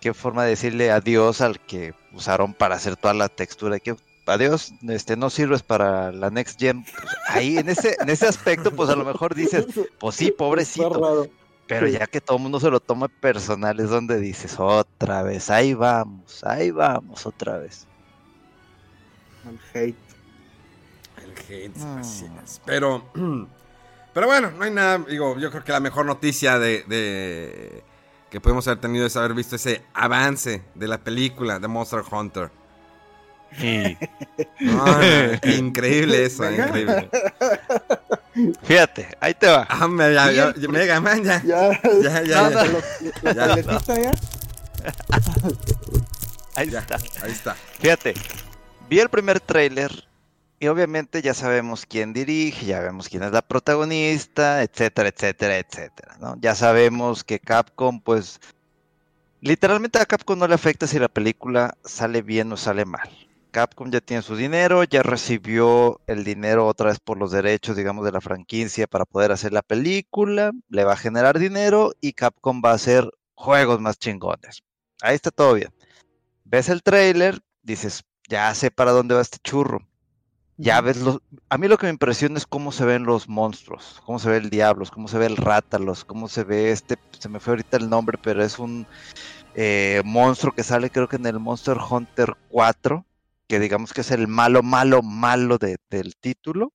qué 0.00 0.12
forma 0.14 0.44
de 0.44 0.50
decirle 0.50 0.90
adiós 0.90 1.40
al 1.40 1.58
que 1.60 1.94
usaron 2.12 2.52
para 2.54 2.76
hacer 2.76 2.96
toda 2.96 3.14
la 3.14 3.28
textura. 3.28 3.80
Que 3.80 3.96
adiós, 4.26 4.72
este, 4.88 5.16
no 5.16 5.30
sirves 5.30 5.62
para 5.62 6.12
la 6.12 6.30
next 6.30 6.60
gen. 6.60 6.84
Pues, 6.84 7.14
ahí 7.28 7.56
en 7.58 7.68
ese, 7.68 7.96
en 8.00 8.10
ese 8.10 8.26
aspecto, 8.26 8.70
pues 8.70 8.90
a 8.90 8.96
lo 8.96 9.04
mejor 9.04 9.34
dices, 9.34 9.66
pues 9.98 10.16
sí, 10.16 10.30
pobrecito. 10.30 11.28
Pero 11.68 11.86
Sí. 11.88 11.94
ya 11.94 12.06
que 12.06 12.20
todo 12.20 12.36
el 12.36 12.42
mundo 12.44 12.60
se 12.60 12.70
lo 12.70 12.78
toma 12.78 13.08
personal, 13.08 13.80
es 13.80 13.88
donde 13.90 14.20
dices, 14.20 14.54
otra 14.60 15.22
vez, 15.22 15.50
ahí 15.50 15.74
vamos, 15.74 16.44
ahí 16.44 16.70
vamos, 16.70 17.26
otra 17.26 17.58
vez. 17.58 17.88
El 19.44 19.58
hate. 19.74 19.96
El 21.24 21.32
hate, 21.48 21.76
así 21.98 22.26
es. 22.44 22.60
Pero, 22.64 23.02
pero 24.16 24.28
bueno, 24.28 24.50
no 24.50 24.64
hay 24.64 24.70
nada. 24.70 24.96
Digo, 25.06 25.36
yo 25.38 25.50
creo 25.50 25.62
que 25.62 25.72
la 25.72 25.80
mejor 25.80 26.06
noticia 26.06 26.58
de, 26.58 26.84
de- 26.84 27.82
que 28.30 28.40
podemos 28.40 28.66
haber 28.66 28.80
tenido 28.80 29.04
es 29.04 29.14
haber 29.14 29.34
visto 29.34 29.56
ese 29.56 29.82
avance 29.92 30.62
de 30.74 30.88
la 30.88 30.96
película 30.96 31.58
de 31.58 31.68
Monster 31.68 32.00
Hunter. 32.10 32.50
No, 34.60 34.86
no, 34.86 35.02
increíble 35.52 36.24
eso, 36.24 36.44
Venga. 36.44 36.66
increíble. 36.66 37.10
Fíjate, 38.62 39.08
ahí 39.20 39.34
te 39.34 39.48
va. 39.48 39.66
Ah, 39.68 39.86
me- 39.86 40.14
ya, 40.14 40.32
ya, 40.32 40.54
ya, 40.56 40.68
Mega 40.68 40.98
Man, 40.98 41.22
ya. 41.22 41.42
Ya, 41.44 41.78
Ya, 42.02 42.22
ya, 42.22 42.42
No, 42.42 42.50
ya. 42.50 42.64
no. 42.64 42.78
¿La 43.22 43.32
Ya. 43.34 43.60
ya? 43.62 43.76
Ahí 46.56 46.70
Ya, 46.70 46.78
está. 46.78 46.96
ahí 47.22 47.32
está. 47.32 47.54
Fíjate, 47.80 48.14
vi 48.88 48.98
el 48.98 49.10
primer 49.10 49.40
tráiler 49.40 49.90
y 50.58 50.68
obviamente 50.68 51.22
ya 51.22 51.34
sabemos 51.34 51.86
quién 51.86 52.12
dirige, 52.12 52.66
ya 52.66 52.80
vemos 52.80 53.08
quién 53.08 53.22
es 53.22 53.32
la 53.32 53.42
protagonista, 53.42 54.62
etcétera, 54.62 55.08
etcétera, 55.08 55.58
etcétera, 55.58 56.16
¿no? 56.20 56.36
Ya 56.40 56.54
sabemos 56.54 57.24
que 57.24 57.38
Capcom, 57.38 58.00
pues, 58.00 58.40
literalmente 59.40 59.98
a 59.98 60.06
Capcom 60.06 60.38
no 60.38 60.48
le 60.48 60.54
afecta 60.54 60.86
si 60.86 60.98
la 60.98 61.08
película 61.08 61.76
sale 61.84 62.22
bien 62.22 62.52
o 62.52 62.56
sale 62.56 62.84
mal. 62.84 63.10
Capcom 63.50 63.90
ya 63.90 64.00
tiene 64.00 64.22
su 64.22 64.36
dinero, 64.36 64.84
ya 64.84 65.02
recibió 65.02 66.00
el 66.06 66.24
dinero 66.24 66.66
otra 66.66 66.90
vez 66.90 67.00
por 67.00 67.16
los 67.16 67.30
derechos, 67.32 67.76
digamos, 67.76 68.04
de 68.04 68.12
la 68.12 68.20
franquicia 68.20 68.86
para 68.86 69.04
poder 69.04 69.32
hacer 69.32 69.52
la 69.52 69.62
película, 69.62 70.52
le 70.68 70.84
va 70.84 70.94
a 70.94 70.98
generar 70.98 71.38
dinero 71.38 71.92
y 72.00 72.12
Capcom 72.12 72.62
va 72.64 72.72
a 72.72 72.74
hacer 72.74 73.10
juegos 73.34 73.80
más 73.80 73.98
chingones. 73.98 74.62
Ahí 75.02 75.14
está 75.14 75.30
todo 75.30 75.54
bien. 75.54 75.70
Ves 76.44 76.68
el 76.68 76.82
tráiler, 76.82 77.40
dices, 77.62 78.04
ya 78.28 78.54
sé 78.54 78.70
para 78.70 78.92
dónde 78.92 79.14
va 79.14 79.22
este 79.22 79.38
churro. 79.38 79.86
Ya 80.58 80.80
ves 80.80 80.98
los... 81.02 81.18
A 81.50 81.58
mí 81.58 81.68
lo 81.68 81.76
que 81.76 81.86
me 81.86 81.90
impresiona 81.92 82.38
es 82.38 82.46
cómo 82.46 82.72
se 82.72 82.84
ven 82.86 83.04
los 83.04 83.28
monstruos, 83.28 84.00
cómo 84.06 84.18
se 84.18 84.30
ve 84.30 84.38
el 84.38 84.48
diablos, 84.50 84.90
cómo 84.90 85.06
se 85.08 85.18
ve 85.18 85.26
el 85.26 85.36
rátalos, 85.36 86.04
cómo 86.04 86.28
se 86.28 86.44
ve 86.44 86.70
este... 86.72 86.96
Se 87.18 87.28
me 87.28 87.40
fue 87.40 87.52
ahorita 87.52 87.76
el 87.76 87.90
nombre, 87.90 88.18
pero 88.22 88.42
es 88.42 88.58
un 88.58 88.86
eh, 89.54 90.00
monstruo 90.04 90.52
que 90.54 90.62
sale 90.62 90.90
creo 90.90 91.08
que 91.08 91.16
en 91.16 91.26
el 91.26 91.38
Monster 91.40 91.76
Hunter 91.78 92.34
4, 92.48 93.04
que 93.48 93.60
digamos 93.60 93.92
que 93.92 94.00
es 94.00 94.10
el 94.10 94.28
malo, 94.28 94.62
malo, 94.62 95.02
malo 95.02 95.58
de- 95.58 95.78
del 95.90 96.16
título. 96.16 96.72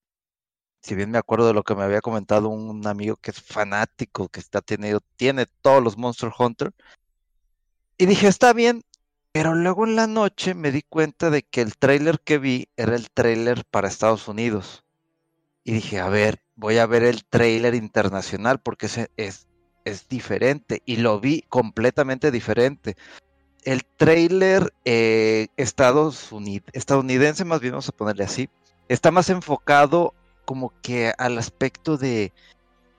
Si 0.82 0.96
bien 0.96 1.12
me 1.12 1.18
acuerdo 1.20 1.48
de 1.48 1.54
lo 1.54 1.64
que 1.64 1.76
me 1.76 1.84
había 1.84 2.02
comentado 2.02 2.50
un 2.50 2.86
amigo 2.88 3.16
que 3.18 3.32
es 3.32 3.42
fanático, 3.42 4.30
que 4.30 4.40
está 4.40 4.62
tenido, 4.62 5.00
tiene 5.16 5.46
todos 5.62 5.84
los 5.84 5.98
Monster 5.98 6.32
Hunter. 6.38 6.72
Y 7.98 8.06
dije, 8.08 8.28
está 8.28 8.54
bien, 8.54 8.84
pero 9.32 9.56
luego 9.56 9.86
en 9.86 9.96
la 9.96 10.08
noche 10.08 10.54
me 10.54 10.72
di 10.72 10.82
cuenta 10.82 11.30
de 11.30 11.44
que 11.44 11.62
el 11.62 11.78
tráiler 11.78 12.20
que 12.20 12.38
vi 12.38 12.68
era 12.76 12.96
el 12.96 13.10
tráiler 13.12 13.64
para 13.66 13.88
Estados 13.88 14.28
Unidos. 14.28 14.84
Y 15.64 15.74
dije, 15.74 16.00
a 16.00 16.10
ver, 16.10 16.42
voy 16.56 16.80
a 16.80 16.86
ver 16.86 17.04
el 17.04 17.24
tráiler 17.24 17.76
internacional 17.76 18.60
porque 18.60 18.88
es, 19.16 19.48
es 19.86 20.08
diferente. 20.10 20.82
Y 20.86 20.98
lo 20.98 21.20
vi 21.20 21.44
completamente 21.50 22.32
diferente. 22.32 22.98
El 23.64 23.86
tráiler 23.86 24.74
eh, 24.86 25.48
Estados 25.56 26.32
Uni- 26.32 26.64
estadounidense, 26.74 27.46
más 27.46 27.62
bien 27.62 27.74
vamos 27.74 27.90
a 27.90 27.96
ponerle 27.96 28.24
así, 28.24 28.50
está 28.90 29.12
más 29.12 29.30
enfocado 29.30 30.16
como 30.46 30.74
que 30.82 31.14
al 31.18 31.38
aspecto 31.38 31.96
de, 31.96 32.34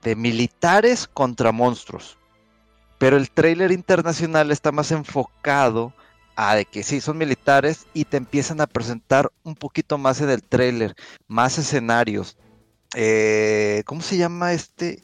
de 0.01 0.15
militares 0.15 1.07
contra 1.07 1.51
monstruos. 1.51 2.17
Pero 2.97 3.17
el 3.17 3.29
tráiler 3.29 3.73
internacional 3.73 4.51
está 4.51 4.71
más 4.71 4.91
enfocado 4.91 5.93
a 6.35 6.55
de 6.55 6.65
que 6.65 6.83
sí, 6.83 6.99
son 7.01 7.17
militares 7.17 7.85
y 7.93 8.05
te 8.05 8.17
empiezan 8.17 8.59
a 8.61 8.67
presentar 8.67 9.31
un 9.43 9.55
poquito 9.55 9.97
más 9.97 10.19
en 10.21 10.29
el 10.29 10.41
tráiler, 10.43 10.95
más 11.27 11.57
escenarios. 11.57 12.37
Eh, 12.95 13.83
¿Cómo 13.85 14.01
se 14.01 14.17
llama 14.17 14.53
este 14.53 15.01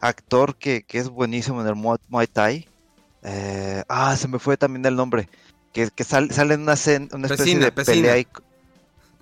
actor 0.00 0.56
que, 0.56 0.82
que 0.82 0.98
es 0.98 1.08
buenísimo 1.08 1.60
en 1.60 1.66
el 1.68 1.74
Muay, 1.74 1.98
Muay 2.08 2.26
Thai? 2.26 2.68
Eh, 3.22 3.82
ah, 3.88 4.16
se 4.16 4.28
me 4.28 4.38
fue 4.38 4.56
también 4.56 4.84
el 4.86 4.96
nombre. 4.96 5.28
Que, 5.72 5.90
que 5.90 6.04
sal- 6.04 6.30
sale 6.30 6.54
en 6.54 6.62
una, 6.62 6.74
escena- 6.74 7.08
una 7.12 7.26
especie 7.26 7.44
Pesina, 7.54 7.64
de 7.64 7.72
Pesina. 7.72 7.94
pelea. 7.96 8.18
y- 8.18 8.26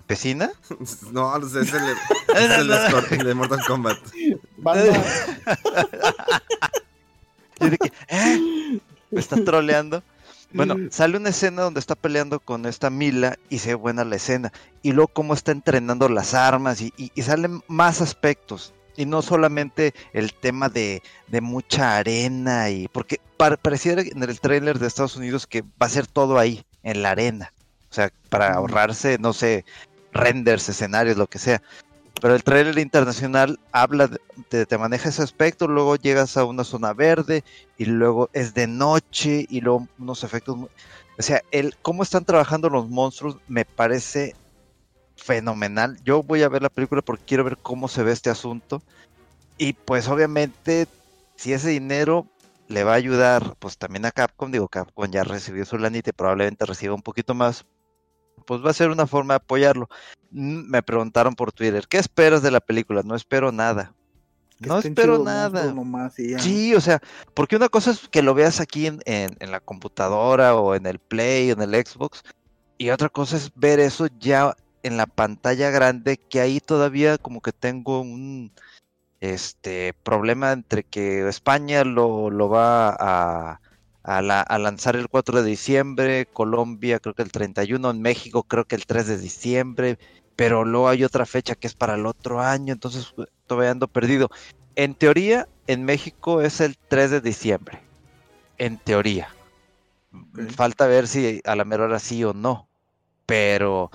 ¿Pesina? 0.05 0.51
No, 1.11 1.37
no 1.39 1.47
sé, 1.49 1.61
es 1.61 1.73
el, 1.73 1.81
es 2.35 2.51
el 2.51 2.67
de, 3.25 3.33
Mortal 3.33 3.61
Kombat. 3.65 3.97
Yo 7.59 7.69
que, 7.77 7.91
¿eh? 8.09 8.79
¿Me 9.11 9.19
está 9.19 9.43
troleando? 9.43 10.03
Bueno, 10.53 10.75
sale 10.91 11.17
una 11.17 11.29
escena 11.29 11.63
donde 11.63 11.79
está 11.79 11.95
peleando 11.95 12.39
con 12.39 12.65
esta 12.65 12.89
Mila 12.89 13.37
y 13.49 13.59
se 13.59 13.69
ve 13.69 13.75
buena 13.75 14.05
la 14.05 14.15
escena. 14.15 14.51
Y 14.81 14.91
luego 14.93 15.09
cómo 15.09 15.33
está 15.33 15.51
entrenando 15.51 16.07
las 16.09 16.33
armas 16.33 16.81
y, 16.81 16.93
y- 16.97 17.11
y 17.15 17.21
salen 17.23 17.61
más 17.67 18.01
aspectos. 18.01 18.73
Y 18.95 19.05
no 19.07 19.23
solamente 19.23 19.93
el 20.13 20.33
tema 20.33 20.69
de, 20.69 21.01
de 21.27 21.41
mucha 21.41 21.97
arena 21.97 22.69
y... 22.69 22.87
Porque 22.89 23.19
par- 23.37 23.57
pareciera 23.57 24.03
en 24.03 24.21
el 24.21 24.39
tráiler 24.39 24.77
de 24.77 24.85
Estados 24.85 25.15
Unidos 25.15 25.47
que 25.47 25.61
va 25.63 25.87
a 25.87 25.89
ser 25.89 26.05
todo 26.05 26.37
ahí, 26.37 26.63
en 26.83 27.01
la 27.01 27.11
arena. 27.11 27.51
O 27.89 27.93
sea, 27.95 28.11
para 28.29 28.53
ahorrarse, 28.53 29.17
no 29.19 29.33
sé, 29.33 29.65
renders, 30.11 30.69
escenarios, 30.69 31.17
lo 31.17 31.25
que 31.27 31.39
sea. 31.39 31.61
Pero 32.23 32.35
el 32.35 32.43
tráiler 32.45 32.79
internacional 32.79 33.59
habla, 33.73 34.07
de, 34.07 34.17
te, 34.47 34.65
te 34.65 34.77
maneja 34.77 35.09
ese 35.09 35.21
aspecto, 35.21 35.67
luego 35.67 35.97
llegas 35.97 36.37
a 36.37 36.45
una 36.45 36.63
zona 36.63 36.93
verde 36.93 37.43
y 37.77 37.83
luego 37.83 38.29
es 38.31 38.53
de 38.53 38.65
noche 38.65 39.45
y 39.49 39.59
luego 39.59 39.89
unos 39.99 40.23
efectos... 40.23 40.55
muy- 40.55 40.69
O 41.19 41.21
sea, 41.21 41.41
el 41.51 41.75
cómo 41.81 42.01
están 42.01 42.23
trabajando 42.23 42.69
los 42.69 42.87
monstruos 42.87 43.35
me 43.49 43.65
parece 43.65 44.35
fenomenal. 45.17 45.97
Yo 46.05 46.23
voy 46.23 46.43
a 46.43 46.47
ver 46.49 46.61
la 46.61 46.69
película 46.69 47.01
porque 47.01 47.25
quiero 47.25 47.43
ver 47.43 47.57
cómo 47.61 47.89
se 47.89 48.03
ve 48.03 48.13
este 48.13 48.29
asunto. 48.29 48.81
Y 49.57 49.73
pues 49.73 50.07
obviamente, 50.07 50.87
si 51.35 51.51
ese 51.51 51.71
dinero 51.71 52.25
le 52.69 52.85
va 52.85 52.93
a 52.93 52.95
ayudar, 52.95 53.55
pues 53.59 53.77
también 53.77 54.05
a 54.05 54.11
Capcom, 54.11 54.49
digo, 54.49 54.69
Capcom 54.69 55.11
ya 55.11 55.25
recibió 55.25 55.65
su 55.65 55.77
lanita 55.77 56.11
y 56.11 56.13
probablemente 56.13 56.65
reciba 56.65 56.95
un 56.95 57.01
poquito 57.01 57.33
más, 57.33 57.65
pues 58.43 58.63
va 58.63 58.69
a 58.69 58.73
ser 58.73 58.89
una 58.89 59.07
forma 59.07 59.33
de 59.33 59.37
apoyarlo. 59.37 59.89
Mm, 60.31 60.69
Me 60.69 60.83
preguntaron 60.83 61.35
por 61.35 61.51
Twitter, 61.51 61.85
¿qué 61.87 61.97
esperas 61.97 62.41
de 62.41 62.51
la 62.51 62.59
película? 62.59 63.01
No 63.03 63.15
espero 63.15 63.51
nada. 63.51 63.93
que 64.61 64.69
No 64.69 64.79
espero 64.79 65.23
nada. 65.23 65.49
monstruos 65.49 65.75
nomás 65.75 66.19
y 66.19 66.29
ya. 66.31 66.39
Sí, 66.39 66.73
o 66.75 66.79
sea, 66.81 67.01
porque 67.33 67.55
una 67.57 67.69
cosa 67.69 67.91
es 67.91 68.07
que 68.09 68.21
lo 68.21 68.33
veas 68.33 68.59
aquí 68.61 68.87
en, 68.87 68.99
en- 69.05 69.35
en 69.39 69.51
la 69.51 69.59
computadora 69.59 70.55
o 70.55 70.75
en 70.75 70.85
el 70.85 70.99
Play, 70.99 71.49
en 71.49 71.61
el 71.61 71.73
Xbox, 71.85 72.23
y 72.77 72.89
otra 72.91 73.09
cosa 73.09 73.35
es 73.37 73.51
ver 73.55 73.79
eso 73.79 74.07
ya 74.19 74.55
en 74.83 74.95
la 74.97 75.05
pantalla 75.05 75.69
grande, 75.69 76.17
que 76.17 76.39
ahí 76.41 76.59
todavía 76.59 77.17
como 77.17 77.41
que 77.41 77.51
tengo 77.51 77.99
un 78.01 78.51
este 79.21 79.93
problema 80.03 80.51
entre 80.51 80.83
que 80.83 81.27
España 81.27 81.83
lo, 81.83 82.29
lo 82.29 82.49
va 82.49 82.89
a, 82.99 83.61
a 84.03 84.21
la- 84.21 84.41
a 84.41 84.59
lanzar 84.59 84.95
el 84.95 85.07
4 85.07 85.41
de 85.41 85.49
diciembre, 85.49 86.27
Colombia 86.31 86.99
creo 86.99 87.15
que 87.15 87.23
el 87.23 87.31
31, 87.31 87.89
en 87.89 88.01
México 88.01 88.43
creo 88.43 88.65
que 88.65 88.75
el 88.75 88.85
3 88.85 89.07
de 89.07 89.17
diciembre, 89.17 89.97
pero 90.35 90.65
luego 90.65 90.89
hay 90.89 91.03
otra 91.03 91.25
fecha 91.25 91.55
que 91.55 91.67
es 91.67 91.75
para 91.75 91.95
el 91.95 92.05
otro 92.05 92.41
año, 92.41 92.73
entonces 92.73 93.13
todavía 93.47 93.71
ando 93.71 93.87
perdido. 93.87 94.29
En 94.75 94.95
teoría, 94.95 95.47
en 95.67 95.85
México 95.85 96.41
es 96.41 96.59
el 96.59 96.77
3 96.89 97.11
de 97.11 97.21
diciembre. 97.21 97.81
En 98.57 98.77
teoría. 98.77 99.29
Falta 100.55 100.87
ver 100.87 101.07
si 101.07 101.41
a 101.45 101.55
la 101.55 101.65
mera 101.65 101.85
hora 101.85 101.99
sí 101.99 102.23
o 102.23 102.33
no. 102.33 102.67
Pero 103.25 103.89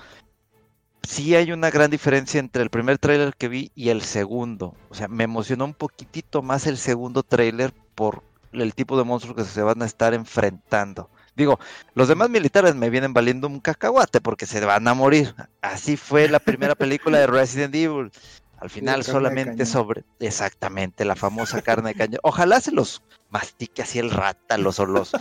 sí 1.03 1.35
hay 1.35 1.51
una 1.51 1.69
gran 1.69 1.91
diferencia 1.91 2.39
entre 2.39 2.63
el 2.63 2.69
primer 2.69 2.97
tráiler 2.97 3.33
que 3.35 3.47
vi 3.47 3.71
y 3.75 3.89
el 3.89 4.01
segundo. 4.01 4.75
O 4.89 4.95
sea, 4.95 5.07
me 5.07 5.23
emocionó 5.23 5.65
un 5.65 5.73
poquitito 5.73 6.41
más 6.41 6.67
el 6.67 6.77
segundo 6.77 7.23
tráiler 7.23 7.73
por 7.95 8.23
el 8.53 8.73
tipo 8.73 8.97
de 8.97 9.03
monstruos 9.03 9.35
que 9.35 9.43
se 9.43 9.61
van 9.61 9.81
a 9.81 9.85
estar 9.85 10.13
enfrentando. 10.13 11.09
Digo, 11.35 11.59
los 11.93 12.07
demás 12.07 12.29
militares 12.29 12.75
me 12.75 12.89
vienen 12.89 13.13
valiendo 13.13 13.47
un 13.47 13.59
cacahuate 13.59 14.19
porque 14.19 14.45
se 14.45 14.63
van 14.65 14.87
a 14.87 14.93
morir. 14.93 15.33
Así 15.61 15.95
fue 15.95 16.27
la 16.27 16.39
primera 16.39 16.75
película 16.75 17.19
de 17.19 17.27
Resident 17.27 17.73
Evil. 17.75 18.11
Al 18.59 18.69
final 18.69 19.05
solamente 19.05 19.65
sobre, 19.65 20.03
exactamente, 20.19 21.05
la 21.05 21.15
famosa 21.15 21.61
carne 21.61 21.89
de 21.89 21.95
cañón. 21.95 22.19
Ojalá 22.23 22.59
se 22.59 22.73
los 22.73 23.01
mastique 23.29 23.83
así 23.83 23.99
el 23.99 24.11
rata, 24.11 24.57
los 24.57 24.79
o 24.79 24.85
los 24.85 25.11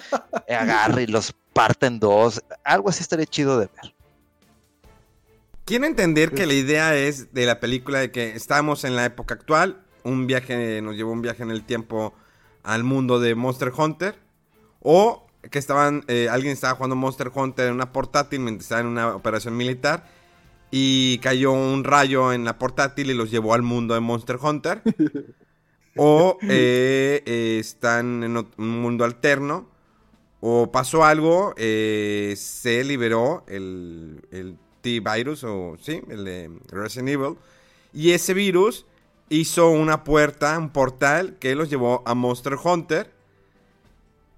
agarre 0.48 1.04
y 1.04 1.06
los 1.06 1.34
parte 1.52 1.86
en 1.86 2.00
dos. 2.00 2.42
Algo 2.64 2.88
así 2.88 3.02
estaría 3.02 3.26
chido 3.26 3.60
de 3.60 3.66
ver. 3.66 3.94
Quiero 5.64 5.84
entender 5.84 6.32
que 6.32 6.46
la 6.46 6.54
idea 6.54 6.96
es 6.96 7.32
de 7.32 7.46
la 7.46 7.60
película 7.60 8.00
de 8.00 8.10
que 8.10 8.34
estamos 8.34 8.82
en 8.84 8.96
la 8.96 9.04
época 9.04 9.34
actual, 9.34 9.84
un 10.02 10.26
viaje, 10.26 10.80
nos 10.82 10.96
llevó 10.96 11.12
un 11.12 11.22
viaje 11.22 11.42
en 11.42 11.50
el 11.50 11.62
tiempo 11.62 12.14
al 12.62 12.84
mundo 12.84 13.20
de 13.20 13.34
Monster 13.34 13.72
Hunter, 13.76 14.18
o 14.80 15.26
que 15.50 15.58
estaban, 15.58 16.04
eh, 16.08 16.28
alguien 16.30 16.52
estaba 16.52 16.74
jugando 16.74 16.96
Monster 16.96 17.30
Hunter 17.34 17.68
en 17.68 17.74
una 17.74 17.92
portátil 17.92 18.40
mientras 18.40 18.64
estaba 18.64 18.80
en 18.80 18.88
una 18.88 19.14
operación 19.14 19.56
militar 19.56 20.06
y 20.70 21.18
cayó 21.18 21.52
un 21.52 21.84
rayo 21.84 22.32
en 22.32 22.44
la 22.44 22.58
portátil 22.58 23.10
y 23.10 23.14
los 23.14 23.30
llevó 23.30 23.54
al 23.54 23.62
mundo 23.62 23.94
de 23.94 24.00
Monster 24.00 24.36
Hunter, 24.40 24.82
o 25.96 26.38
eh, 26.42 27.22
eh, 27.24 27.56
están 27.58 28.22
en 28.22 28.36
un 28.36 28.80
mundo 28.82 29.04
alterno, 29.04 29.68
o 30.40 30.70
pasó 30.70 31.04
algo, 31.04 31.54
se 31.56 32.84
liberó 32.84 33.44
el, 33.48 34.20
el 34.30 34.56
T-Virus, 34.82 35.44
o 35.44 35.76
sí, 35.80 36.02
el 36.08 36.24
de 36.24 36.50
Resident 36.68 37.08
Evil, 37.08 37.36
y 37.92 38.12
ese 38.12 38.34
virus 38.34 38.86
hizo 39.30 39.70
una 39.70 40.04
puerta, 40.04 40.58
un 40.58 40.70
portal 40.70 41.36
que 41.40 41.54
los 41.54 41.68
llevó 41.70 42.02
a 42.06 42.14
Monster 42.14 42.54
Hunter. 42.62 43.10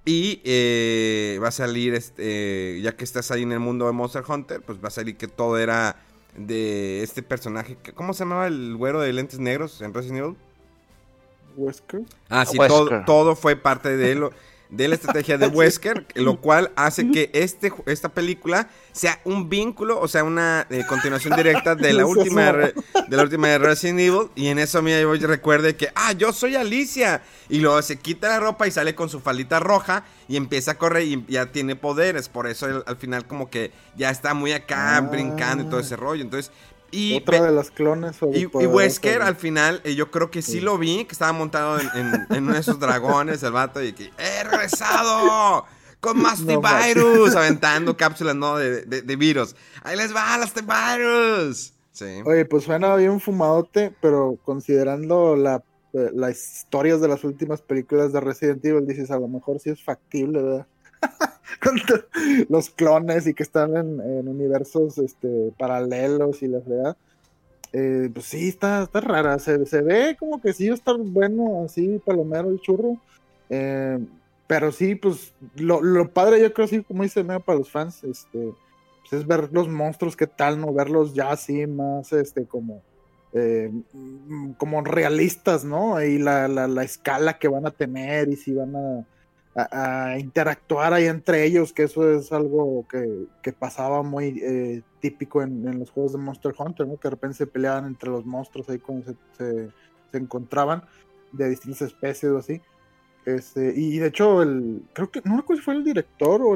Y 0.04 0.40
eh, 0.44 1.38
va 1.42 1.48
a 1.48 1.52
salir, 1.52 1.94
este, 1.94 2.80
ya 2.82 2.96
que 2.96 3.04
estás 3.04 3.30
ahí 3.30 3.42
en 3.42 3.52
el 3.52 3.60
mundo 3.60 3.86
de 3.86 3.92
Monster 3.92 4.22
Hunter, 4.26 4.62
pues 4.62 4.82
va 4.82 4.88
a 4.88 4.90
salir 4.90 5.16
que 5.16 5.28
todo 5.28 5.58
era 5.58 5.96
de 6.36 7.02
este 7.02 7.22
personaje. 7.22 7.76
que- 7.82 7.92
¿Cómo 7.92 8.14
se 8.14 8.20
llamaba 8.20 8.46
el 8.46 8.76
güero 8.76 9.00
de 9.00 9.12
lentes 9.12 9.38
negros 9.38 9.80
en 9.82 9.92
Resident 9.92 10.18
Evil? 10.20 10.36
Wesker. 11.56 12.00
Ah, 12.28 12.46
sí, 12.46 12.58
Wesker. 12.58 12.88
todo, 12.88 13.04
todo 13.04 13.36
fue 13.36 13.56
parte 13.56 13.96
de, 13.96 14.14
lo, 14.14 14.30
de 14.70 14.88
la 14.88 14.94
estrategia 14.94 15.36
de 15.38 15.46
Wesker, 15.48 16.06
lo 16.14 16.40
cual 16.40 16.70
hace 16.76 17.10
que 17.10 17.30
este, 17.32 17.72
esta 17.86 18.08
película 18.08 18.68
sea 18.92 19.20
un 19.24 19.48
vínculo, 19.48 20.00
o 20.00 20.08
sea, 20.08 20.24
una 20.24 20.66
eh, 20.70 20.84
continuación 20.88 21.36
directa 21.36 21.74
de 21.74 21.92
la 21.92 22.06
última 22.06 22.52
de 22.52 22.74
la 23.08 23.22
última 23.22 23.48
de 23.48 23.58
Resident 23.58 24.00
Evil. 24.00 24.28
Y 24.34 24.48
en 24.48 24.58
eso 24.58 24.82
mira, 24.82 25.00
yo 25.00 25.26
recuerde 25.26 25.76
que, 25.76 25.88
ah, 25.94 26.12
yo 26.12 26.32
soy 26.32 26.56
Alicia. 26.56 27.22
Y 27.48 27.58
luego 27.58 27.82
se 27.82 27.96
quita 27.98 28.28
la 28.28 28.40
ropa 28.40 28.68
y 28.68 28.70
sale 28.70 28.94
con 28.94 29.08
su 29.08 29.20
falita 29.20 29.58
roja 29.58 30.04
y 30.28 30.36
empieza 30.36 30.72
a 30.72 30.78
correr 30.78 31.02
y 31.02 31.24
ya 31.28 31.46
tiene 31.46 31.74
poderes. 31.74 32.28
Por 32.28 32.46
eso 32.46 32.68
él, 32.68 32.84
al 32.86 32.96
final 32.96 33.26
como 33.26 33.50
que 33.50 33.72
ya 33.96 34.10
está 34.10 34.34
muy 34.34 34.52
acá 34.52 34.96
Ah. 34.96 35.00
brincando 35.00 35.64
y 35.64 35.66
todo 35.68 35.80
ese 35.80 35.96
rollo. 35.96 36.22
Entonces... 36.22 36.52
Y 36.92 37.18
Otra 37.18 37.42
de 37.42 37.52
las 37.52 37.70
clones. 37.70 38.16
y. 38.34 38.46
Wesker 38.46 39.22
al 39.22 39.36
final, 39.36 39.80
eh, 39.84 39.94
yo 39.94 40.10
creo 40.10 40.30
que 40.30 40.42
sí, 40.42 40.52
Sí. 40.52 40.60
lo 40.60 40.76
vi, 40.78 41.04
que 41.04 41.12
estaba 41.12 41.32
montado 41.32 41.78
en, 41.78 41.88
en- 41.94 42.26
en 42.30 42.44
uno 42.44 42.54
de 42.54 42.60
esos 42.60 42.80
dragones, 42.80 43.42
el 43.42 43.52
vato, 43.52 43.82
y 43.82 43.92
que 43.92 44.10
¡he 44.18 44.44
regresado! 44.44 45.64
Con 46.00 46.20
más 46.20 46.40
No 46.40 46.60
aventando 47.36 47.96
cápsulas, 47.96 48.34
¿no? 48.34 48.56
De, 48.56 48.82
de- 48.86 49.02
de 49.02 49.16
virus. 49.16 49.54
¡Ahí 49.82 49.96
les 49.96 50.14
va 50.14 50.36
las 50.38 50.52
T-Virus! 50.52 51.74
Sí. 51.92 52.22
Oye, 52.24 52.44
pues 52.46 52.64
suena 52.64 52.94
bien 52.96 53.20
fumadote, 53.20 53.94
pero 54.00 54.38
considerando 54.44 55.36
la, 55.36 55.62
eh, 55.92 56.10
las 56.14 56.38
historias 56.62 57.00
de 57.00 57.08
las 57.08 57.22
últimas 57.24 57.60
películas 57.62 58.12
de 58.12 58.20
Resident 58.20 58.64
Evil, 58.64 58.86
dices, 58.86 59.10
a 59.10 59.18
lo 59.18 59.28
mejor 59.28 59.58
sí 59.60 59.70
es 59.70 59.82
factible, 59.84 60.40
¿verdad? 60.42 60.66
Los 62.48 62.70
clones 62.70 63.26
y 63.26 63.34
que 63.34 63.42
están 63.42 63.76
en, 63.76 64.28
universos 64.28 64.98
este, 64.98 65.52
paralelos 65.58 66.42
y 66.42 66.48
la 66.48 66.58
verdad. 66.60 66.96
pues 67.72 68.26
sí, 68.26 68.48
está, 68.48 68.82
está 68.82 69.00
rara. 69.00 69.38
Se, 69.38 69.66
se 69.66 69.82
ve 69.82 70.16
como 70.18 70.40
que 70.40 70.52
sí 70.52 70.68
estar 70.68 70.96
bueno, 70.98 71.64
así, 71.64 72.00
palomero 72.04 72.50
el 72.50 72.60
churro. 72.60 72.98
Eh, 73.50 73.98
pero 74.46 74.72
sí, 74.72 74.94
pues 74.94 75.32
lo, 75.56 75.80
lo 75.82 76.08
padre, 76.12 76.40
yo 76.40 76.52
creo, 76.52 76.66
sí, 76.66 76.82
como 76.82 77.02
dice 77.02 77.22
Meo, 77.22 77.40
para 77.40 77.58
los 77.58 77.70
fans, 77.70 78.02
este, 78.02 78.52
pues 79.02 79.20
es 79.20 79.26
ver 79.26 79.48
los 79.52 79.68
monstruos, 79.68 80.16
qué 80.16 80.26
tal, 80.26 80.60
¿no? 80.60 80.72
Verlos 80.72 81.14
ya 81.14 81.30
así 81.30 81.66
más, 81.66 82.12
este, 82.12 82.46
como, 82.46 82.82
eh, 83.32 83.70
como 84.58 84.82
realistas, 84.82 85.64
¿no? 85.64 86.02
Y 86.02 86.18
la, 86.18 86.48
la, 86.48 86.66
la 86.66 86.82
escala 86.82 87.38
que 87.38 87.46
van 87.46 87.64
a 87.64 87.70
tener 87.70 88.28
y 88.28 88.34
si 88.34 88.52
van 88.52 88.74
a, 88.74 89.06
a- 89.54 90.18
interactuar 90.18 90.92
ahí 90.92 91.06
entre 91.06 91.44
ellos, 91.44 91.72
que 91.72 91.84
eso 91.84 92.10
es 92.12 92.32
algo 92.32 92.86
que, 92.88 93.26
que 93.42 93.52
pasaba 93.52 94.02
muy 94.02 94.40
eh, 94.42 94.82
típico 95.00 95.42
en, 95.42 95.78
los 95.78 95.90
juegos 95.90 96.12
de 96.12 96.18
Monster 96.18 96.54
Hunter, 96.56 96.86
¿no? 96.86 96.96
Que 96.96 97.08
de 97.08 97.10
repente 97.10 97.36
se 97.36 97.46
peleaban 97.46 97.86
entre 97.86 98.10
los 98.10 98.24
monstruos 98.24 98.68
ahí 98.68 98.78
cuando 98.78 99.12
se, 99.36 99.70
se, 100.12 100.18
encontraban 100.18 100.82
de 101.32 101.48
distintas 101.48 101.82
especies 101.82 102.32
o 102.32 102.38
así. 102.38 102.60
Este, 103.26 103.74
y 103.76 103.98
de 103.98 104.08
hecho, 104.08 104.42
el, 104.42 104.82
creo 104.92 105.10
que, 105.10 105.20
no 105.24 105.36
recuerdo 105.36 105.60
si 105.60 105.64
fue 105.64 105.74
el 105.74 105.84
director 105.84 106.40
o 106.42 106.52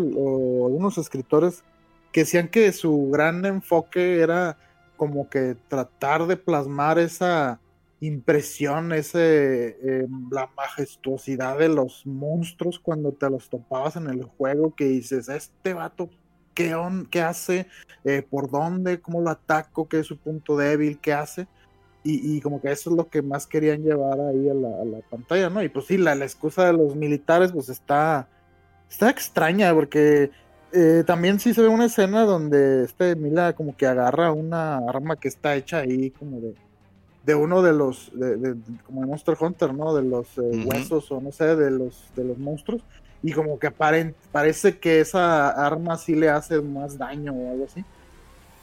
algunos 0.66 0.98
escritores 0.98 1.62
que 2.12 2.20
decían 2.20 2.48
que 2.48 2.72
su 2.72 3.10
gran 3.10 3.44
enfoque 3.44 4.20
era 4.20 4.56
como 4.96 5.28
que 5.28 5.56
tratar 5.68 6.26
de 6.26 6.36
plasmar 6.36 6.98
esa 6.98 7.60
impresión, 8.06 8.92
ese, 8.92 9.68
eh, 9.82 10.06
la 10.30 10.50
majestuosidad 10.56 11.58
de 11.58 11.68
los 11.68 12.06
monstruos 12.06 12.78
cuando 12.78 13.12
te 13.12 13.30
los 13.30 13.48
topabas 13.50 13.96
en 13.96 14.08
el 14.08 14.24
juego, 14.24 14.74
que 14.74 14.84
dices, 14.86 15.28
este 15.28 15.74
vato, 15.74 16.10
¿qué, 16.54 16.74
on- 16.74 17.06
qué 17.06 17.22
hace? 17.22 17.66
Eh, 18.04 18.22
¿Por 18.28 18.50
dónde? 18.50 19.00
¿Cómo 19.00 19.20
lo 19.20 19.30
ataco? 19.30 19.88
¿Qué 19.88 20.00
es 20.00 20.06
su 20.06 20.18
punto 20.18 20.56
débil? 20.56 20.98
¿Qué 21.00 21.12
hace? 21.12 21.46
Y, 22.02 22.36
y 22.36 22.40
como 22.40 22.60
que 22.60 22.70
eso 22.70 22.90
es 22.90 22.96
lo 22.96 23.08
que 23.08 23.22
más 23.22 23.46
querían 23.46 23.82
llevar 23.82 24.20
ahí 24.20 24.48
a 24.48 24.54
la, 24.54 25.00
pantalla, 25.10 25.48
¿no? 25.50 25.62
Y 25.62 25.68
pues 25.70 25.86
sí, 25.86 25.96
la, 25.96 26.14
la 26.14 26.24
excusa 26.24 26.66
de 26.66 26.74
los 26.74 26.94
militares 26.96 27.52
pues 27.52 27.68
está, 27.70 28.28
está 28.90 29.10
extraña 29.10 29.72
porque 29.74 30.30
eh, 30.72 31.04
también 31.06 31.40
sí 31.40 31.54
se 31.54 31.62
ve 31.62 31.68
una 31.68 31.86
escena 31.86 32.24
donde 32.24 32.84
este 32.84 33.16
Mila 33.16 33.54
como 33.54 33.76
que 33.76 33.86
agarra 33.86 34.32
una 34.32 34.78
arma 34.78 35.16
que 35.16 35.28
está 35.28 35.54
hecha 35.56 35.78
ahí 35.78 36.10
como 36.10 36.40
de, 36.40 36.54
de 37.24 37.34
uno 37.34 37.62
de 37.62 37.72
los, 37.72 38.10
de, 38.14 38.36
de- 38.36 38.54
como 38.86 39.00
de 39.00 39.06
Monster 39.06 39.36
Hunter, 39.38 39.72
¿no? 39.74 39.94
De 39.94 40.02
los 40.02 40.26
eh, 40.38 40.64
huesos 40.66 41.10
o 41.10 41.20
no 41.20 41.32
sé, 41.32 41.56
de 41.56 41.70
los, 41.70 42.04
de 42.14 42.24
los 42.24 42.38
monstruos. 42.38 42.82
Y 43.22 43.32
como 43.32 43.58
que 43.58 43.68
aparen- 43.68 44.14
parece 44.32 44.78
que 44.78 45.00
esa 45.00 45.48
arma 45.48 45.96
sí 45.96 46.14
le 46.14 46.28
hace 46.28 46.60
más 46.60 46.98
daño 46.98 47.32
o 47.32 47.50
algo 47.52 47.64
así. 47.64 47.82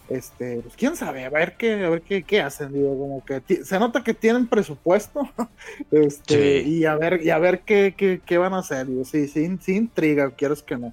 Este, 0.10 0.58
pues 0.62 0.76
quién 0.76 0.96
sabe, 0.98 1.24
a 1.24 1.30
ver 1.30 1.56
qué, 1.58 1.86
a 1.86 1.90
ver 1.90 2.02
qué, 2.02 2.22
qué 2.24 2.42
hacen, 2.42 2.74
digo, 2.74 2.90
como 2.98 3.24
que 3.24 3.64
se 3.64 3.80
nota 3.80 4.04
que 4.04 4.14
tienen 4.14 4.46
presupuesto, 4.46 5.22
este, 5.92 6.64
Sí. 6.64 6.70
y 6.70 6.86
a 6.86 6.96
ver, 6.96 7.22
y 7.24 7.30
a 7.30 7.38
ver 7.40 7.62
qué, 7.62 7.96
qué, 7.98 8.20
qué 8.26 8.38
van 8.38 8.54
a 8.54 8.58
hacer, 8.60 8.88
digo, 8.88 9.06
sí, 9.06 9.30
sí, 9.30 9.58
sí 9.62 9.76
intriga, 9.76 10.30
quieres 10.32 10.62
que 10.64 10.78
no. 10.78 10.92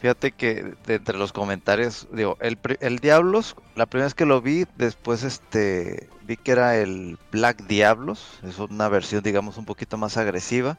Fíjate 0.00 0.30
que 0.30 0.74
de 0.86 0.94
entre 0.94 1.18
los 1.18 1.32
comentarios, 1.32 2.06
digo, 2.12 2.36
el, 2.40 2.56
el 2.80 2.98
Diablos, 3.00 3.56
la 3.74 3.86
primera 3.86 4.06
vez 4.06 4.14
que 4.14 4.26
lo 4.26 4.40
vi, 4.40 4.64
después 4.76 5.24
este 5.24 6.08
vi 6.22 6.36
que 6.36 6.52
era 6.52 6.76
el 6.76 7.18
Black 7.32 7.66
Diablos, 7.66 8.38
es 8.44 8.58
una 8.58 8.88
versión 8.88 9.22
digamos 9.22 9.56
un 9.56 9.64
poquito 9.64 9.96
más 9.96 10.16
agresiva. 10.16 10.78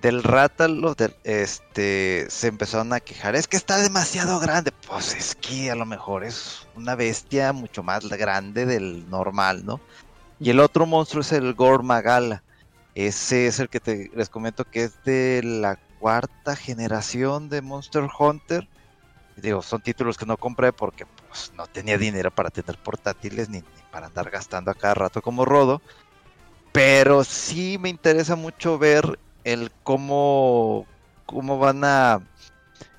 Del 0.00 0.22
Rátalo, 0.22 0.94
del, 0.94 1.14
este, 1.22 2.26
se 2.28 2.48
empezaron 2.48 2.92
a 2.92 2.98
quejar, 2.98 3.36
es 3.36 3.46
que 3.46 3.56
está 3.56 3.78
demasiado 3.78 4.40
grande. 4.40 4.72
Pues 4.88 5.14
es 5.14 5.36
que 5.36 5.70
a 5.70 5.76
lo 5.76 5.86
mejor 5.86 6.24
es 6.24 6.66
una 6.74 6.96
bestia 6.96 7.52
mucho 7.52 7.84
más 7.84 8.08
grande 8.08 8.66
del 8.66 9.08
normal, 9.08 9.64
¿no? 9.64 9.80
Y 10.40 10.50
el 10.50 10.58
otro 10.58 10.86
monstruo 10.86 11.20
es 11.20 11.30
el 11.30 11.54
Gormagala. 11.54 12.42
Ese 12.96 13.46
es 13.46 13.60
el 13.60 13.68
que 13.68 13.78
te, 13.78 14.10
les 14.14 14.28
comento 14.28 14.64
que 14.64 14.84
es 14.84 15.04
de 15.04 15.40
la 15.44 15.78
cuarta 16.02 16.56
generación 16.56 17.48
de 17.48 17.62
Monster 17.62 18.08
Hunter. 18.18 18.66
Digo, 19.36 19.62
son 19.62 19.80
títulos 19.80 20.18
que 20.18 20.26
no 20.26 20.36
compré 20.36 20.72
porque 20.72 21.06
pues, 21.28 21.52
no 21.56 21.68
tenía 21.68 21.96
dinero 21.96 22.32
para 22.32 22.50
tener 22.50 22.76
portátiles 22.76 23.48
ni, 23.48 23.58
ni 23.58 23.82
para 23.92 24.08
andar 24.08 24.28
gastando 24.28 24.72
a 24.72 24.74
cada 24.74 24.94
rato 24.94 25.22
como 25.22 25.44
rodo. 25.44 25.80
Pero 26.72 27.22
sí 27.22 27.78
me 27.80 27.88
interesa 27.88 28.34
mucho 28.34 28.78
ver 28.78 29.16
el 29.44 29.70
cómo, 29.84 30.86
cómo 31.24 31.60
van 31.60 31.84
a... 31.84 32.20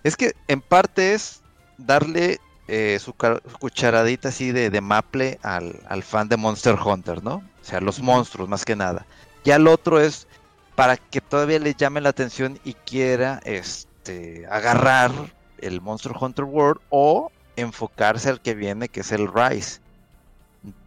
Es 0.04 0.16
que 0.16 0.34
en 0.48 0.62
parte 0.62 1.14
es 1.14 1.42
darle 1.78 2.40
eh, 2.70 3.00
su, 3.02 3.14
cucharadita 3.60 4.30
así 4.30 4.54
de, 4.54 4.70
de 4.70 4.80
maple 4.80 5.40
al, 5.44 5.82
al 5.90 6.04
fan 6.04 6.30
de 6.30 6.38
Monster 6.38 6.76
Hunter, 6.76 7.22
¿no? 7.22 7.36
O 7.36 7.66
sea, 7.66 7.82
los 7.82 8.00
monstruos 8.00 8.48
más 8.48 8.64
que 8.64 8.78
nada. 8.78 9.06
Ya 9.44 9.58
el 9.58 9.68
otro 9.68 10.00
es 10.00 10.26
para 10.76 10.98
que 10.98 11.22
todavía 11.22 11.60
le 11.60 11.76
llame 11.76 12.02
la 12.02 12.10
atención 12.10 12.60
y 12.64 12.74
quiera 12.74 13.40
este 13.46 14.46
agarrar 14.50 15.12
el 15.60 15.82
Monster 15.82 16.14
Hunter 16.20 16.46
World 16.46 16.82
o 16.90 17.32
enfocarse 17.56 18.30
al 18.30 18.42
que 18.42 18.56
viene 18.56 18.90
que 18.90 19.02
es 19.02 19.12
el 19.12 19.32
Rise. 19.32 19.80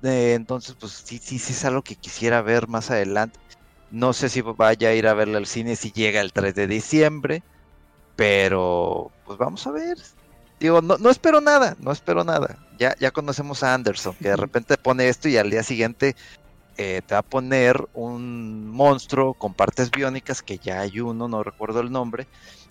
Eh, 0.02 0.34
entonces, 0.34 0.74
pues 0.78 0.92
sí, 0.92 1.18
sí, 1.22 1.38
sí 1.38 1.52
es 1.52 1.64
algo 1.64 1.82
que 1.82 1.96
quisiera 1.96 2.42
ver 2.42 2.66
más 2.68 2.90
adelante. 2.90 3.38
No 3.90 4.12
sé 4.12 4.28
si 4.28 4.40
vaya 4.40 4.88
a 4.88 4.94
ir 4.94 5.06
a 5.06 5.14
verlo 5.14 5.38
al 5.38 5.46
cine 5.46 5.76
si 5.76 5.92
llega 5.92 6.20
el 6.20 6.32
3 6.32 6.54
de 6.54 6.66
diciembre, 6.66 7.42
pero 8.16 9.12
pues 9.24 9.38
vamos 9.38 9.66
a 9.66 9.70
ver. 9.70 9.98
Digo, 10.58 10.80
no, 10.80 10.96
no 10.98 11.10
espero 11.10 11.40
nada, 11.40 11.76
no 11.78 11.92
espero 11.92 12.24
nada. 12.24 12.58
Ya, 12.78 12.96
ya 12.98 13.10
conocemos 13.10 13.62
a 13.62 13.74
Anderson, 13.74 14.16
que 14.16 14.28
de 14.30 14.36
repente 14.36 14.76
pone 14.78 15.08
esto 15.08 15.28
y 15.28 15.36
al 15.36 15.50
día 15.50 15.62
siguiente 15.62 16.16
eh, 16.76 17.02
te 17.06 17.14
va 17.14 17.20
a 17.20 17.22
poner 17.22 17.88
un 17.94 18.68
monstruo 18.68 19.34
con 19.34 19.54
partes 19.54 19.90
biónicas, 19.90 20.42
que 20.42 20.58
ya 20.58 20.80
hay 20.80 21.00
uno, 21.00 21.28
no 21.28 21.42
recuerdo 21.42 21.80
el 21.80 21.90
nombre, 21.90 22.26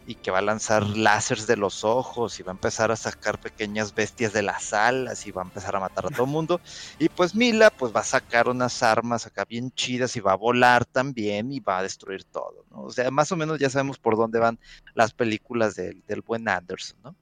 y 0.07 0.15
que 0.15 0.31
va 0.31 0.39
a 0.39 0.41
lanzar 0.41 0.85
láseres 0.85 1.47
de 1.47 1.57
los 1.57 1.83
ojos 1.83 2.39
y 2.39 2.43
va 2.43 2.51
a 2.51 2.55
empezar 2.55 2.91
a 2.91 2.95
sacar 2.95 3.39
pequeñas 3.39 3.95
bestias 3.95 4.33
de 4.33 4.43
las 4.43 4.73
alas 4.73 5.25
y 5.25 5.31
va 5.31 5.41
a 5.41 5.45
empezar 5.45 5.75
a 5.75 5.79
matar 5.79 6.05
a 6.05 6.09
todo 6.09 6.25
el 6.25 6.31
mundo. 6.31 6.61
Y 6.99 7.09
pues 7.09 7.33
Mila 7.33 7.71
pues 7.71 7.95
va 7.95 8.01
a 8.01 8.03
sacar 8.03 8.47
unas 8.47 8.83
armas 8.83 9.25
acá 9.25 9.45
bien 9.45 9.71
chidas 9.71 10.15
y 10.15 10.19
va 10.19 10.33
a 10.33 10.37
volar 10.37 10.85
también 10.85 11.51
y 11.51 11.59
va 11.59 11.79
a 11.79 11.83
destruir 11.83 12.23
todo, 12.25 12.65
¿no? 12.69 12.83
O 12.83 12.91
sea, 12.91 13.09
más 13.09 13.31
o 13.31 13.35
menos 13.35 13.59
ya 13.59 13.69
sabemos 13.69 13.97
por 13.97 14.15
dónde 14.15 14.39
van 14.39 14.59
las 14.93 15.13
películas 15.13 15.75
del, 15.75 16.03
del 16.07 16.21
buen 16.21 16.47
Anderson, 16.47 16.99
¿no? 17.03 17.15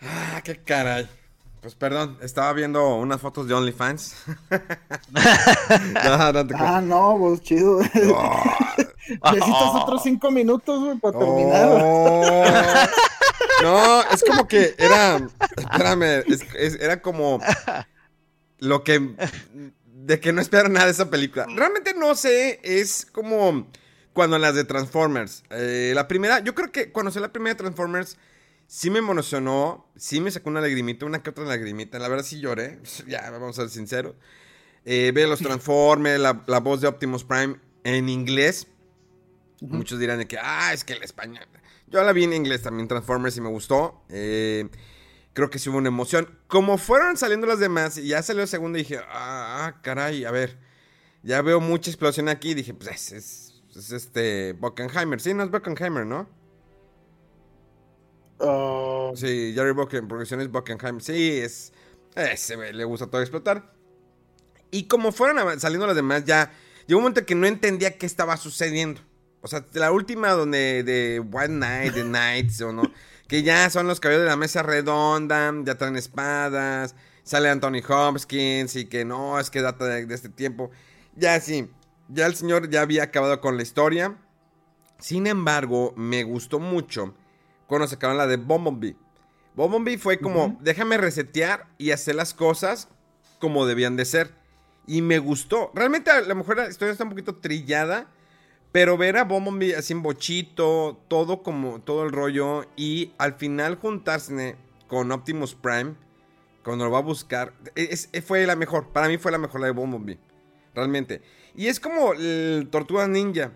Ah, 0.00 0.40
qué 0.44 0.62
caray. 0.62 1.08
Pues 1.60 1.74
perdón, 1.74 2.18
estaba 2.22 2.52
viendo 2.52 2.94
unas 2.96 3.20
fotos 3.20 3.48
de 3.48 3.54
OnlyFans. 3.54 4.14
no, 6.04 6.32
no 6.32 6.46
te 6.46 6.54
ah, 6.56 6.80
no, 6.80 7.16
pues 7.18 7.40
chido. 7.42 7.80
Necesitas 9.08 9.74
otros 9.74 10.02
cinco 10.02 10.30
minutos, 10.30 10.80
güey, 10.84 10.98
para 10.98 11.18
terminar. 11.18 11.68
Oh. 11.70 12.44
No, 13.62 14.02
es 14.02 14.22
como 14.22 14.46
que 14.46 14.74
era. 14.78 15.20
Espérame, 15.56 16.24
era 16.80 17.02
como. 17.02 17.40
Lo 18.58 18.84
que. 18.84 19.14
De 19.84 20.20
que 20.20 20.32
no 20.32 20.40
espero 20.40 20.68
nada 20.68 20.86
de 20.86 20.92
esa 20.92 21.10
película. 21.10 21.46
Realmente 21.54 21.94
no 21.94 22.14
sé, 22.14 22.60
es 22.62 23.06
como. 23.06 23.66
Cuando 24.12 24.38
las 24.38 24.54
de 24.54 24.64
Transformers. 24.64 25.44
Eh, 25.50 25.92
la 25.94 26.08
primera, 26.08 26.40
yo 26.40 26.54
creo 26.54 26.72
que 26.72 26.90
cuando 26.90 27.12
sé 27.12 27.20
la 27.20 27.32
primera 27.32 27.54
de 27.54 27.58
Transformers 27.58 28.18
sí 28.68 28.90
me 28.90 29.00
emocionó, 29.00 29.90
sí 29.96 30.20
me 30.20 30.30
sacó 30.30 30.50
una 30.50 30.60
lagrimita, 30.60 31.06
una 31.06 31.22
que 31.22 31.30
otra 31.30 31.44
lagrimita. 31.44 31.98
La 31.98 32.06
verdad 32.06 32.24
sí 32.24 32.38
lloré, 32.38 32.80
ya 33.08 33.28
vamos 33.30 33.58
a 33.58 33.62
ser 33.62 33.70
sinceros. 33.70 34.14
Eh, 34.84 35.10
ve 35.12 35.26
los 35.26 35.40
Transformers, 35.40 36.20
la, 36.20 36.60
voz 36.60 36.80
de 36.80 36.86
Optimus 36.86 37.24
Prime 37.24 37.56
en 37.82 38.08
inglés. 38.08 38.68
Muchos 39.60 39.98
dirán 39.98 40.18
de 40.18 40.28
que, 40.28 40.38
ah, 40.40 40.72
es 40.72 40.84
que 40.84 40.92
el 40.92 41.02
español. 41.02 41.44
Yo 41.88 42.02
la 42.04 42.12
vi 42.12 42.24
en 42.24 42.32
inglés 42.32 42.62
también, 42.62 42.86
Transformers, 42.86 43.36
y 43.36 43.40
me 43.40 43.48
gustó. 43.48 44.04
Eh, 44.08 44.68
creo 45.32 45.50
que 45.50 45.58
sí 45.58 45.68
hubo 45.68 45.78
una 45.78 45.88
emoción. 45.88 46.38
Como 46.46 46.78
fueron 46.78 47.16
saliendo 47.16 47.46
las 47.46 47.58
demás, 47.58 47.98
y 47.98 48.08
ya 48.08 48.22
salió 48.22 48.42
el 48.42 48.48
segundo, 48.48 48.78
y 48.78 48.82
dije, 48.82 49.00
ah, 49.08 49.80
caray, 49.82 50.24
a 50.24 50.30
ver. 50.30 50.58
Ya 51.22 51.42
veo 51.42 51.60
mucha 51.60 51.90
explosión 51.90 52.28
aquí. 52.28 52.54
Dije, 52.54 52.72
pues 52.72 53.12
es, 53.12 53.52
es, 53.74 53.90
este 53.90 54.52
Bockenheimer. 54.52 55.20
Sí, 55.20 55.34
no 55.34 55.42
es 55.42 55.50
Bockenheimer, 55.50 56.06
¿no? 56.06 56.28
Oh. 58.38 59.12
Sí, 59.16 59.52
Jerry 59.54 59.72
Bucken, 59.72 60.08
es 60.20 60.50
Buckenheim. 60.50 61.00
Sí, 61.00 61.38
es. 61.38 61.72
Ese 62.14 62.72
le 62.72 62.84
gusta 62.84 63.06
todo 63.06 63.20
explotar. 63.20 63.72
Y 64.70 64.84
como 64.84 65.12
fueron 65.12 65.60
saliendo 65.60 65.86
las 65.86 65.96
demás, 65.96 66.24
ya 66.24 66.50
llegó 66.86 66.98
un 66.98 67.04
momento 67.04 67.24
que 67.24 67.34
no 67.34 67.46
entendía 67.46 67.96
qué 67.96 68.06
estaba 68.06 68.36
sucediendo. 68.36 69.00
O 69.40 69.48
sea, 69.48 69.64
la 69.72 69.92
última 69.92 70.30
donde 70.32 70.82
de 70.82 71.20
White 71.20 71.54
Knight, 71.54 71.94
The 71.94 72.02
Knights, 72.02 72.60
o 72.62 72.72
no, 72.72 72.82
que 73.28 73.42
ya 73.42 73.70
son 73.70 73.86
los 73.86 74.00
caballeros 74.00 74.24
de 74.24 74.30
la 74.30 74.36
mesa 74.36 74.62
redonda, 74.62 75.52
ya 75.64 75.76
traen 75.76 75.96
espadas, 75.96 76.96
sale 77.22 77.48
Anthony 77.48 77.82
Hopkins 77.88 78.74
y 78.74 78.86
que 78.86 79.04
no, 79.04 79.38
es 79.38 79.50
que 79.50 79.62
data 79.62 79.84
de 79.84 80.12
este 80.12 80.28
tiempo. 80.28 80.70
Ya 81.14 81.40
sí, 81.40 81.70
ya 82.08 82.26
el 82.26 82.34
señor 82.34 82.68
ya 82.68 82.82
había 82.82 83.04
acabado 83.04 83.40
con 83.40 83.56
la 83.56 83.62
historia. 83.62 84.16
Sin 84.98 85.28
embargo, 85.28 85.94
me 85.96 86.24
gustó 86.24 86.58
mucho 86.58 87.14
cuando 87.68 87.86
sacaron 87.86 88.16
la 88.16 88.26
de 88.26 88.38
Bumblebee. 88.38 88.96
Bumblebee 89.54 89.98
fue 89.98 90.18
como, 90.18 90.56
déjame 90.60 90.96
resetear 90.98 91.66
y 91.78 91.92
hacer 91.92 92.14
las 92.14 92.34
cosas 92.34 92.88
como 93.38 93.66
debían 93.66 93.96
de 93.96 94.04
ser. 94.04 94.32
Y 94.86 95.02
me 95.02 95.18
gustó. 95.18 95.70
Realmente 95.74 96.10
a 96.10 96.22
lo 96.22 96.34
mejor 96.34 96.56
la 96.56 96.68
historia 96.68 96.92
está 96.92 97.04
un 97.04 97.10
poquito 97.10 97.36
trillada. 97.36 98.08
Pero 98.72 98.96
ver 98.98 99.16
a 99.16 99.24
Bumblebee 99.24 99.74
así 99.74 99.92
en 99.94 100.02
bochito, 100.02 101.02
todo 101.08 101.42
como, 101.42 101.80
todo 101.80 102.04
el 102.04 102.12
rollo. 102.12 102.66
Y 102.76 103.12
al 103.18 103.34
final 103.34 103.76
juntarse 103.76 104.56
con 104.86 105.10
Optimus 105.12 105.54
Prime, 105.54 105.94
cuando 106.62 106.84
lo 106.84 106.90
va 106.90 106.98
a 106.98 107.02
buscar, 107.02 107.54
fue 108.24 108.46
la 108.46 108.56
mejor. 108.56 108.88
Para 108.92 109.08
mí 109.08 109.18
fue 109.18 109.32
la 109.32 109.38
mejor 109.38 109.60
la 109.60 109.66
de 109.66 109.72
Bumblebee. 109.72 110.18
Realmente. 110.74 111.22
Y 111.54 111.66
es 111.66 111.80
como 111.80 112.12
el 112.12 112.68
Tortuga 112.70 113.08
Ninja. 113.08 113.52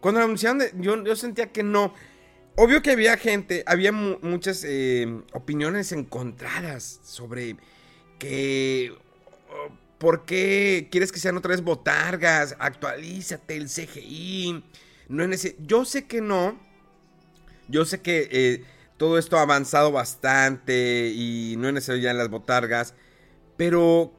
Cuando 0.00 0.20
lo 0.20 0.24
anunciaron, 0.24 0.62
yo, 0.80 1.02
yo 1.04 1.14
sentía 1.14 1.52
que 1.52 1.62
no. 1.62 1.92
Obvio 2.54 2.82
que 2.82 2.90
había 2.90 3.16
gente, 3.16 3.62
había 3.66 3.92
muchas 3.92 4.62
eh, 4.64 5.06
opiniones 5.32 5.92
encontradas 5.92 7.00
sobre 7.04 7.56
que... 8.18 8.94
¿Por 9.98 10.24
qué 10.24 10.88
quieres 10.90 11.12
que 11.12 11.20
sean 11.20 11.36
otra 11.36 11.50
vez 11.50 11.62
botargas? 11.62 12.56
Actualízate 12.58 13.56
el 13.56 13.68
CGI. 13.68 14.64
No 15.08 15.22
es. 15.22 15.54
Yo 15.60 15.84
sé 15.84 16.06
que 16.06 16.20
no. 16.20 16.58
Yo 17.68 17.84
sé 17.84 18.00
que 18.00 18.28
eh, 18.32 18.64
todo 18.96 19.16
esto 19.16 19.38
ha 19.38 19.42
avanzado 19.42 19.92
bastante 19.92 21.12
y 21.14 21.54
no 21.56 21.68
es 21.68 21.74
necesario 21.74 22.02
ya 22.02 22.10
en 22.10 22.18
las 22.18 22.30
botargas. 22.30 22.94
Pero 23.56 24.12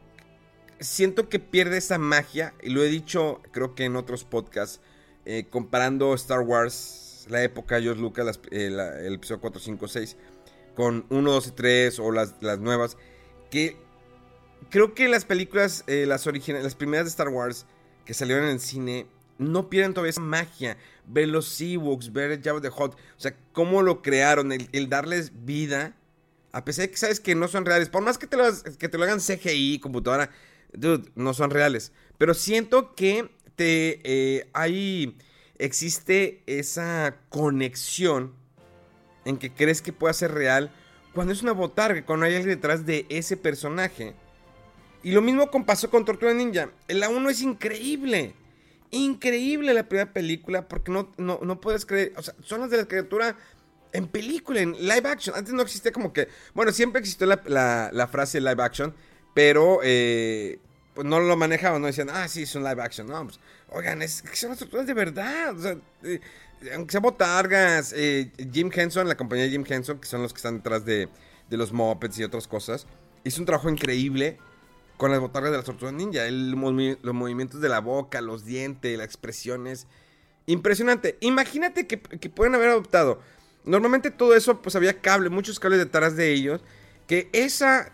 siento 0.80 1.28
que 1.28 1.40
pierde 1.40 1.80
esa 1.80 1.98
magia. 1.98 2.54
Y 2.62 2.70
lo 2.70 2.82
he 2.82 2.88
dicho 2.88 3.42
creo 3.52 3.76
que 3.76 3.84
en 3.84 3.98
otros 3.98 4.24
podcasts. 4.24 4.80
Eh, 5.26 5.48
comparando 5.50 6.14
Star 6.14 6.40
Wars 6.40 7.03
la 7.30 7.44
época 7.44 7.82
George 7.82 8.02
Lucas, 8.02 8.40
eh, 8.52 8.68
el 9.04 9.14
episodio 9.14 9.42
4, 9.42 9.62
5, 9.62 9.88
6, 9.88 10.18
con 10.76 11.06
1, 11.10 11.32
2 11.32 11.48
y 11.48 11.52
3 11.52 12.00
o 12.00 12.12
las, 12.12 12.36
las 12.42 12.60
nuevas, 12.60 12.98
que 13.50 13.78
creo 14.70 14.94
que 14.94 15.08
las 15.08 15.26
películas, 15.26 15.84
eh, 15.88 16.06
las 16.08 16.26
las 16.26 16.76
primeras 16.76 17.06
de 17.06 17.10
Star 17.10 17.30
Wars 17.30 17.66
que 18.06 18.14
salieron 18.14 18.46
en 18.46 18.52
el 18.52 18.60
cine, 18.60 19.08
no 19.38 19.70
pierden 19.70 19.94
todavía 19.94 20.12
esa 20.12 20.22
magia. 20.22 20.78
Ver 21.06 21.28
los 21.28 21.60
Ewoks, 21.60 22.14
ver 22.14 22.42
Jabba 22.42 22.62
the 22.62 22.70
Hot, 22.70 22.94
o 22.94 23.20
sea, 23.20 23.36
cómo 23.52 23.82
lo 23.82 24.02
crearon, 24.02 24.52
el, 24.52 24.90
darles 24.90 25.32
vida, 25.46 25.96
a 26.52 26.64
pesar 26.64 26.86
de 26.86 26.92
que 26.92 26.98
sabes 26.98 27.20
que 27.20 27.36
no 27.36 27.48
son 27.48 27.66
reales, 27.66 27.90
por 27.90 28.04
más 28.04 28.18
que 28.18 28.28
te 28.28 28.38
lo, 28.38 28.46
que 28.78 28.90
te 28.90 28.98
lo 28.98 29.04
hagan 29.04 29.20
CGI, 29.20 29.80
computadora, 29.80 30.30
dude, 30.74 31.10
no 31.16 31.34
son 31.34 31.50
reales. 31.50 31.92
Pero 32.18 32.34
siento 32.34 32.96
que 32.96 33.30
te 33.56 34.02
eh, 34.04 34.50
hay 34.54 35.18
existe 35.64 36.44
esa 36.46 37.16
conexión 37.30 38.34
en 39.24 39.38
que 39.38 39.54
crees 39.54 39.82
que 39.82 39.94
pueda 39.94 40.14
ser 40.14 40.34
real 40.34 40.72
cuando 41.14 41.32
es 41.32 41.42
una 41.42 41.54
botarga, 41.54 42.06
cuando 42.06 42.26
hay 42.26 42.36
alguien 42.36 42.56
detrás 42.56 42.86
de 42.86 43.06
ese 43.10 43.38
personaje. 43.38 44.14
Y 45.04 45.12
lo 45.12 45.22
mismo 45.22 45.50
pasó 45.66 45.90
con 45.90 46.04
Tortuga 46.06 46.34
Ninja. 46.34 46.70
La 46.88 47.10
1 47.10 47.30
es 47.30 47.42
increíble. 47.42 48.34
Increíble 48.92 49.74
la 49.74 49.88
primera 49.88 50.12
película 50.12 50.68
porque 50.68 50.92
no, 50.92 51.12
no, 51.18 51.62
puedes 51.62 51.86
creer. 51.86 52.14
O 52.18 52.22
sea, 52.22 52.34
son 52.44 52.62
las 52.62 52.70
de 52.70 52.78
la 52.78 52.86
criatura 52.86 53.38
en 53.92 54.08
película, 54.08 54.60
en 54.60 54.74
live 54.74 55.08
action. 55.08 55.36
Antes 55.36 55.54
no 55.54 55.62
existía 55.62 55.92
como 55.92 56.12
que. 56.12 56.28
Bueno, 56.54 56.72
siempre 56.72 57.00
existió 57.00 57.26
la, 57.28 58.10
frase 58.12 58.42
live 58.42 58.62
action, 58.62 58.94
pero 59.34 59.80
eh, 59.84 60.60
pues 60.94 61.08
no 61.08 61.20
lo 61.20 61.38
manejaban, 61.38 61.82
no 61.82 61.88
decían, 61.88 62.10
ah, 62.10 62.28
sí, 62.28 62.44
es 62.44 62.56
un 62.56 62.64
live 62.64 62.82
action. 62.82 63.08
No, 63.08 63.24
pues, 63.24 63.40
oigan, 63.74 64.02
es 64.02 64.22
que 64.22 64.36
son 64.36 64.56
de 64.86 64.94
verdad. 64.94 65.58
O 65.58 65.62
sea, 65.62 65.78
eh, 66.04 66.20
aunque 66.74 66.92
sea 66.92 67.02
botargas, 67.02 67.94
eh, 67.96 68.32
Jim 68.52 68.70
Henson, 68.74 69.08
la 69.08 69.18
compañía 69.18 69.46
de 69.46 69.52
Jim 69.52 69.66
Henson, 69.68 70.00
que 70.00 70.08
son 70.08 70.22
los 70.22 70.34
que 70.34 70.38
están 70.38 70.58
detrás 70.58 70.86
de, 70.86 71.10
de 71.50 71.58
los 71.58 71.74
Muppets 71.74 72.20
y 72.20 72.24
otras 72.24 72.48
cosas, 72.48 72.88
hizo 73.24 73.42
un 73.42 73.46
trabajo 73.46 73.70
increíble 73.70 74.38
con 74.98 75.12
las 75.12 75.20
botargas 75.20 75.52
de 75.52 75.58
las 75.58 75.66
tortugas 75.66 75.94
ninja. 75.94 76.30
Los 76.30 77.14
movimientos 77.14 77.62
de 77.62 77.70
la 77.70 77.80
boca, 77.80 78.22
los 78.22 78.46
dientes, 78.46 78.98
las 78.98 79.06
expresiones. 79.06 79.88
Impresionante. 80.46 81.18
Imagínate 81.22 81.88
que, 81.88 81.98
pueden 81.98 82.56
haber 82.56 82.70
adoptado. 82.70 83.22
Normalmente 83.66 84.12
todo 84.12 84.36
eso, 84.36 84.62
pues 84.62 84.76
había 84.76 85.00
cable, 85.00 85.30
muchos 85.30 85.60
cables 85.60 85.80
detrás 85.80 86.16
de 86.16 86.32
ellos. 86.32 86.62
Que 87.08 87.30
esa 87.34 87.92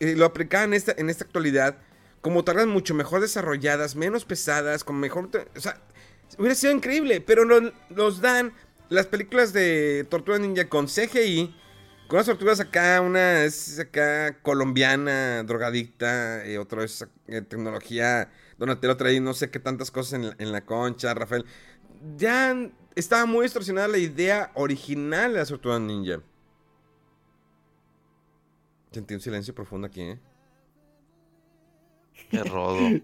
eh, 0.00 0.14
lo 0.16 0.24
aplicaban 0.24 0.72
en 0.72 1.10
esta 1.10 1.24
actualidad 1.24 1.78
como 2.26 2.42
tardas 2.42 2.66
mucho 2.66 2.92
mejor 2.92 3.20
desarrolladas, 3.20 3.94
menos 3.94 4.24
pesadas, 4.24 4.82
con 4.82 4.98
mejor... 4.98 5.30
O 5.56 5.60
sea, 5.60 5.80
hubiera 6.36 6.56
sido 6.56 6.72
increíble, 6.72 7.20
pero 7.20 7.44
nos, 7.44 8.20
dan 8.20 8.52
las 8.88 9.06
películas 9.06 9.52
de 9.52 10.04
Tortuga 10.10 10.36
Ninja 10.40 10.68
con 10.68 10.86
CGI, 10.86 11.54
con 12.08 12.16
las 12.16 12.26
tortugas 12.26 12.58
acá, 12.58 13.00
una 13.00 13.44
es 13.44 13.78
acá 13.78 14.40
colombiana, 14.42 15.44
drogadicta, 15.44 16.42
y 16.48 16.56
otra 16.56 16.82
es 16.82 17.06
eh, 17.28 17.42
tecnología, 17.42 18.28
Donatello 18.58 18.96
trae 18.96 19.20
no 19.20 19.32
sé 19.32 19.48
qué 19.52 19.60
tantas 19.60 19.92
cosas 19.92 20.34
en 20.36 20.50
la, 20.50 20.64
concha, 20.64 21.14
Rafael. 21.14 21.44
Ya 22.16 22.56
estaba 22.96 23.24
muy 23.26 23.44
distorsionada 23.44 23.86
la 23.86 23.98
idea 23.98 24.50
original 24.54 25.32
de 25.32 25.38
las 25.38 25.48
tortugas 25.48 25.80
ninja. 25.80 26.20
Sentí 28.90 29.14
un 29.14 29.20
silencio 29.20 29.54
profundo 29.54 29.86
aquí, 29.86 30.00
¿eh? 30.00 30.18
Qué 32.30 32.42
rodo. 32.44 32.78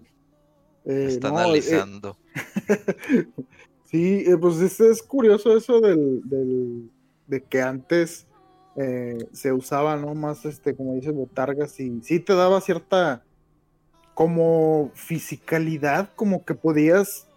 Eh, 0.85 1.05
está 1.07 1.29
analizando. 1.29 2.17
sí, 3.85 4.25
eh, 4.27 4.35
pues 4.35 4.59
es, 4.81 5.01
curioso 5.01 5.55
eso 5.55 5.79
del, 5.79 6.91
de 7.25 7.41
que 7.41 7.61
antes 7.61 8.27
eh, 8.75 9.17
se 9.31 9.53
usaba, 9.53 9.95
¿no? 9.97 10.15
Más, 10.15 10.45
este, 10.45 10.75
como 10.75 10.95
dices, 10.95 11.13
botargas 11.13 11.79
y 11.79 12.01
sí 12.01 12.19
te 12.19 12.33
daba 12.33 12.59
cierta 12.59 13.23
como 14.13 14.91
fisicalidad, 14.93 16.09
como 16.15 16.43
que 16.45 16.55
podías, 16.55 17.27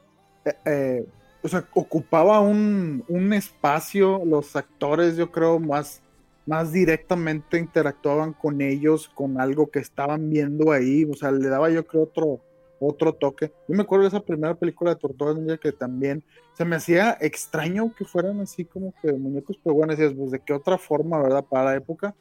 eh, 0.44 0.54
eh, 0.64 1.06
o 1.42 1.48
sea, 1.48 1.66
ocupaba 1.74 2.40
un, 2.40 3.04
un, 3.08 3.32
espacio, 3.32 4.22
los 4.24 4.56
actores 4.56 5.16
yo 5.16 5.30
creo 5.30 5.58
más, 5.58 6.02
más 6.46 6.72
directamente 6.72 7.58
interactuaban 7.58 8.32
con 8.32 8.60
ellos, 8.60 9.08
con 9.08 9.40
algo 9.40 9.70
que 9.70 9.80
estaban 9.80 10.30
viendo 10.30 10.72
ahí, 10.72 11.04
o 11.04 11.14
sea, 11.14 11.32
le 11.32 11.48
daba 11.48 11.70
yo 11.70 11.86
creo 11.86 12.04
otro, 12.04 12.40
otro 12.78 13.12
toque. 13.14 13.52
Yo 13.68 13.74
me 13.74 13.82
acuerdo 13.82 14.04
de 14.04 14.08
esa 14.08 14.24
primera 14.24 14.54
película 14.54 14.90
de 14.90 15.00
Tortugas 15.00 15.36
Ninja 15.36 15.58
que 15.58 15.72
también 15.72 16.22
se 16.54 16.64
me 16.64 16.76
hacía 16.76 17.18
extraño 17.20 17.92
que 17.94 18.04
fueran 18.04 18.40
así 18.40 18.64
como 18.64 18.94
que 19.02 19.12
muñecos, 19.12 19.58
pero 19.62 19.74
bueno, 19.74 19.94
decías, 19.94 20.14
pues 20.16 20.30
de 20.30 20.40
qué 20.40 20.52
otra 20.52 20.78
forma, 20.78 21.20
¿verdad? 21.20 21.44
Para 21.44 21.64
la 21.64 21.76
época. 21.76 22.14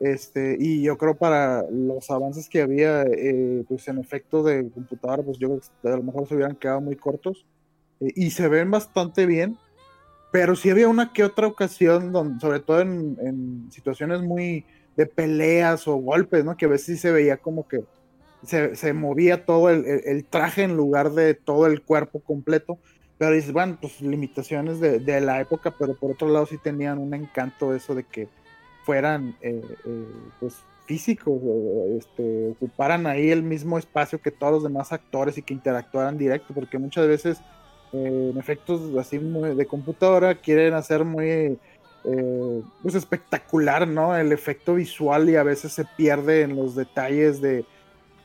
Este, 0.00 0.56
y 0.60 0.82
yo 0.82 0.98
creo 0.98 1.16
para 1.16 1.64
los 1.70 2.10
avances 2.10 2.48
que 2.48 2.60
había, 2.60 3.04
eh, 3.04 3.64
pues 3.66 3.88
en 3.88 3.98
efecto 3.98 4.42
de 4.42 4.68
computadora, 4.70 5.22
pues 5.22 5.38
yo 5.38 5.48
creo 5.48 5.60
que 5.82 5.88
a 5.88 5.96
lo 5.96 6.02
mejor 6.02 6.28
se 6.28 6.34
hubieran 6.34 6.56
quedado 6.56 6.80
muy 6.80 6.96
cortos. 6.96 7.46
Eh, 8.00 8.12
y 8.14 8.30
se 8.30 8.48
ven 8.48 8.70
bastante 8.70 9.24
bien, 9.26 9.56
pero 10.34 10.56
sí 10.56 10.68
había 10.68 10.88
una 10.88 11.12
que 11.12 11.22
otra 11.22 11.46
ocasión, 11.46 12.10
donde, 12.10 12.40
sobre 12.40 12.58
todo 12.58 12.80
en, 12.80 13.16
en 13.20 13.70
situaciones 13.70 14.20
muy 14.20 14.66
de 14.96 15.06
peleas 15.06 15.86
o 15.86 15.94
golpes, 15.94 16.44
¿no? 16.44 16.56
Que 16.56 16.64
a 16.64 16.70
veces 16.70 16.86
sí 16.86 16.96
se 16.96 17.12
veía 17.12 17.36
como 17.36 17.68
que 17.68 17.84
se, 18.42 18.92
movía 18.92 19.46
todo 19.46 19.70
el, 19.70 20.24
traje 20.24 20.64
en 20.64 20.76
lugar 20.76 21.12
de 21.12 21.34
todo 21.34 21.68
el 21.68 21.82
cuerpo 21.82 22.18
completo. 22.18 22.80
Pero 23.16 23.30
dices, 23.30 23.52
bueno, 23.52 23.78
pues 23.80 24.00
limitaciones 24.00 24.80
de, 24.80 25.20
la 25.20 25.40
época, 25.40 25.72
pero 25.78 25.94
por 25.94 26.10
otro 26.10 26.28
lado 26.28 26.46
sí 26.46 26.58
tenían 26.58 26.98
un 26.98 27.14
encanto 27.14 27.72
eso 27.72 27.94
de 27.94 28.02
que 28.02 28.26
fueran 28.84 29.36
eh, 29.40 29.62
eh, 29.84 30.04
pues 30.40 30.56
físicos, 30.84 31.40
este, 31.96 32.48
ocuparan 32.50 33.06
ahí 33.06 33.30
el 33.30 33.44
mismo 33.44 33.78
espacio 33.78 34.20
que 34.20 34.32
todos 34.32 34.54
los 34.54 34.62
demás 34.64 34.90
actores 34.90 35.38
y 35.38 35.42
que 35.42 35.54
interactuaran 35.54 36.18
directo, 36.18 36.52
porque 36.52 36.76
muchas 36.76 37.06
veces 37.06 37.40
eh, 37.94 38.30
en 38.32 38.38
efectos 38.38 38.82
así 38.98 39.18
de 39.18 39.66
computadora 39.66 40.34
quieren 40.34 40.74
hacer 40.74 41.04
muy 41.04 41.58
pues 42.82 42.94
espectacular, 42.94 43.88
¿no? 43.88 44.14
El 44.14 44.30
efecto 44.30 44.74
visual 44.74 45.30
y 45.30 45.36
a 45.36 45.42
veces 45.42 45.72
se 45.72 45.86
pierde 45.96 46.42
en 46.42 46.54
los 46.54 46.74
detalles 46.74 47.40
de, 47.40 47.64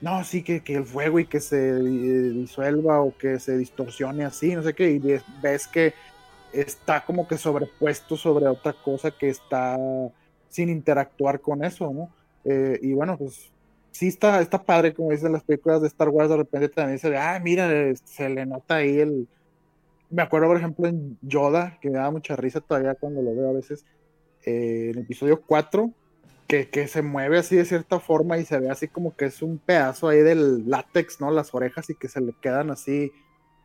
no, 0.02 0.24
sí, 0.24 0.44
que, 0.44 0.62
el 0.68 0.86
fuego 0.86 1.20
y 1.20 1.26
que 1.26 1.40
se 1.40 1.76
disuelva 1.76 3.02
o 3.02 3.16
que 3.18 3.40
se 3.40 3.58
distorsione 3.58 4.24
así, 4.24 4.56
no 4.56 4.64
sé 4.64 4.74
qué, 4.74 4.92
y 4.92 5.00
ves 5.42 5.68
que 5.68 5.94
está 6.54 7.04
como 7.06 7.28
que 7.28 7.38
sobrepuesto 7.38 8.16
sobre 8.16 8.48
otra 8.48 8.74
cosa 8.74 9.12
que 9.12 9.30
está 9.30 9.78
sin 10.50 10.70
interactuar 10.70 11.42
con 11.42 11.64
eso, 11.64 11.92
¿no? 11.92 12.10
Eh, 12.46 12.80
y 12.82 12.94
bueno, 12.94 13.18
pues 13.18 13.52
sí 13.92 14.08
está, 14.08 14.42
está 14.42 14.64
padre, 14.64 14.94
como 14.94 15.12
dicen 15.12 15.34
las 15.34 15.44
películas 15.44 15.82
de 15.82 15.88
Star 15.88 16.10
Wars, 16.10 16.30
de 16.30 16.38
repente 16.38 16.70
también 16.70 17.00
se 17.00 17.10
ve, 17.10 17.18
ah, 17.18 17.40
mira, 17.44 17.70
se 18.06 18.30
le 18.30 18.46
nota 18.46 18.76
ahí 18.76 19.00
el... 19.00 19.28
Me 20.10 20.22
acuerdo, 20.22 20.48
por 20.48 20.58
ejemplo, 20.58 20.88
en 20.88 21.18
Yoda, 21.22 21.78
que 21.82 21.90
me 21.90 21.98
da 21.98 22.10
mucha 22.10 22.36
risa 22.36 22.62
todavía 22.62 22.96
cuando 22.96 23.22
lo 23.22 23.36
veo 23.36 23.50
a 23.50 23.54
veces, 23.54 23.86
eh, 24.46 24.90
en 24.92 24.98
el 24.98 25.04
episodio 25.04 25.42
4, 25.42 25.94
que, 26.48 26.88
se 26.88 27.04
mueve 27.04 27.38
así 27.38 27.56
de 27.56 27.66
cierta 27.66 28.00
forma 28.00 28.40
y 28.40 28.46
se 28.46 28.60
ve 28.60 28.72
así 28.72 28.88
como 28.88 29.16
que 29.16 29.26
es 29.26 29.44
un 29.44 29.60
pedazo 29.60 30.08
ahí 30.08 30.22
del 30.22 30.68
látex, 30.68 31.22
¿no? 31.22 31.30
Las 31.30 31.54
orejas 31.54 31.90
y 31.92 31.96
que 31.96 32.08
se 32.08 32.22
le 32.22 32.34
quedan 32.42 32.72
así 32.72 33.12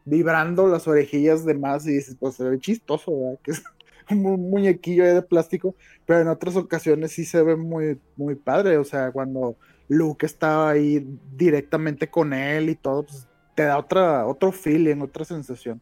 vibrando 0.05 0.69
las 0.69 0.87
orejillas 0.87 1.47
de 1.47 1.55
más 1.55 1.87
y 1.87 1.93
dices, 1.95 2.17
pues 2.21 2.35
se 2.35 2.45
ve 2.45 2.59
chistoso, 2.59 3.19
¿verdad? 3.19 3.39
Que 3.43 3.53
es 3.53 3.63
un 4.11 4.51
muñequillo 4.51 5.05
ahí 5.05 5.15
de 5.15 5.23
plástico, 5.23 5.75
pero 6.05 6.21
en 6.21 6.29
otras 6.29 6.57
ocasiones 6.57 7.13
sí 7.13 7.25
se 7.25 7.43
ve 7.43 7.57
muy, 7.57 7.99
muy 8.17 8.35
padre, 8.35 8.77
o 8.77 8.85
sea, 8.85 9.11
cuando 9.13 9.57
Luke 9.89 10.27
estaba 10.27 10.71
ahí 10.71 11.07
directamente 11.37 12.09
con 12.11 12.35
él 12.35 12.69
y 12.69 12.75
todo, 12.75 13.05
pues 13.05 13.27
te 13.55 13.63
da 13.63 13.79
otra, 13.79 14.27
otro 14.27 14.53
feeling, 14.53 15.01
otra 15.01 15.25
sensación. 15.25 15.81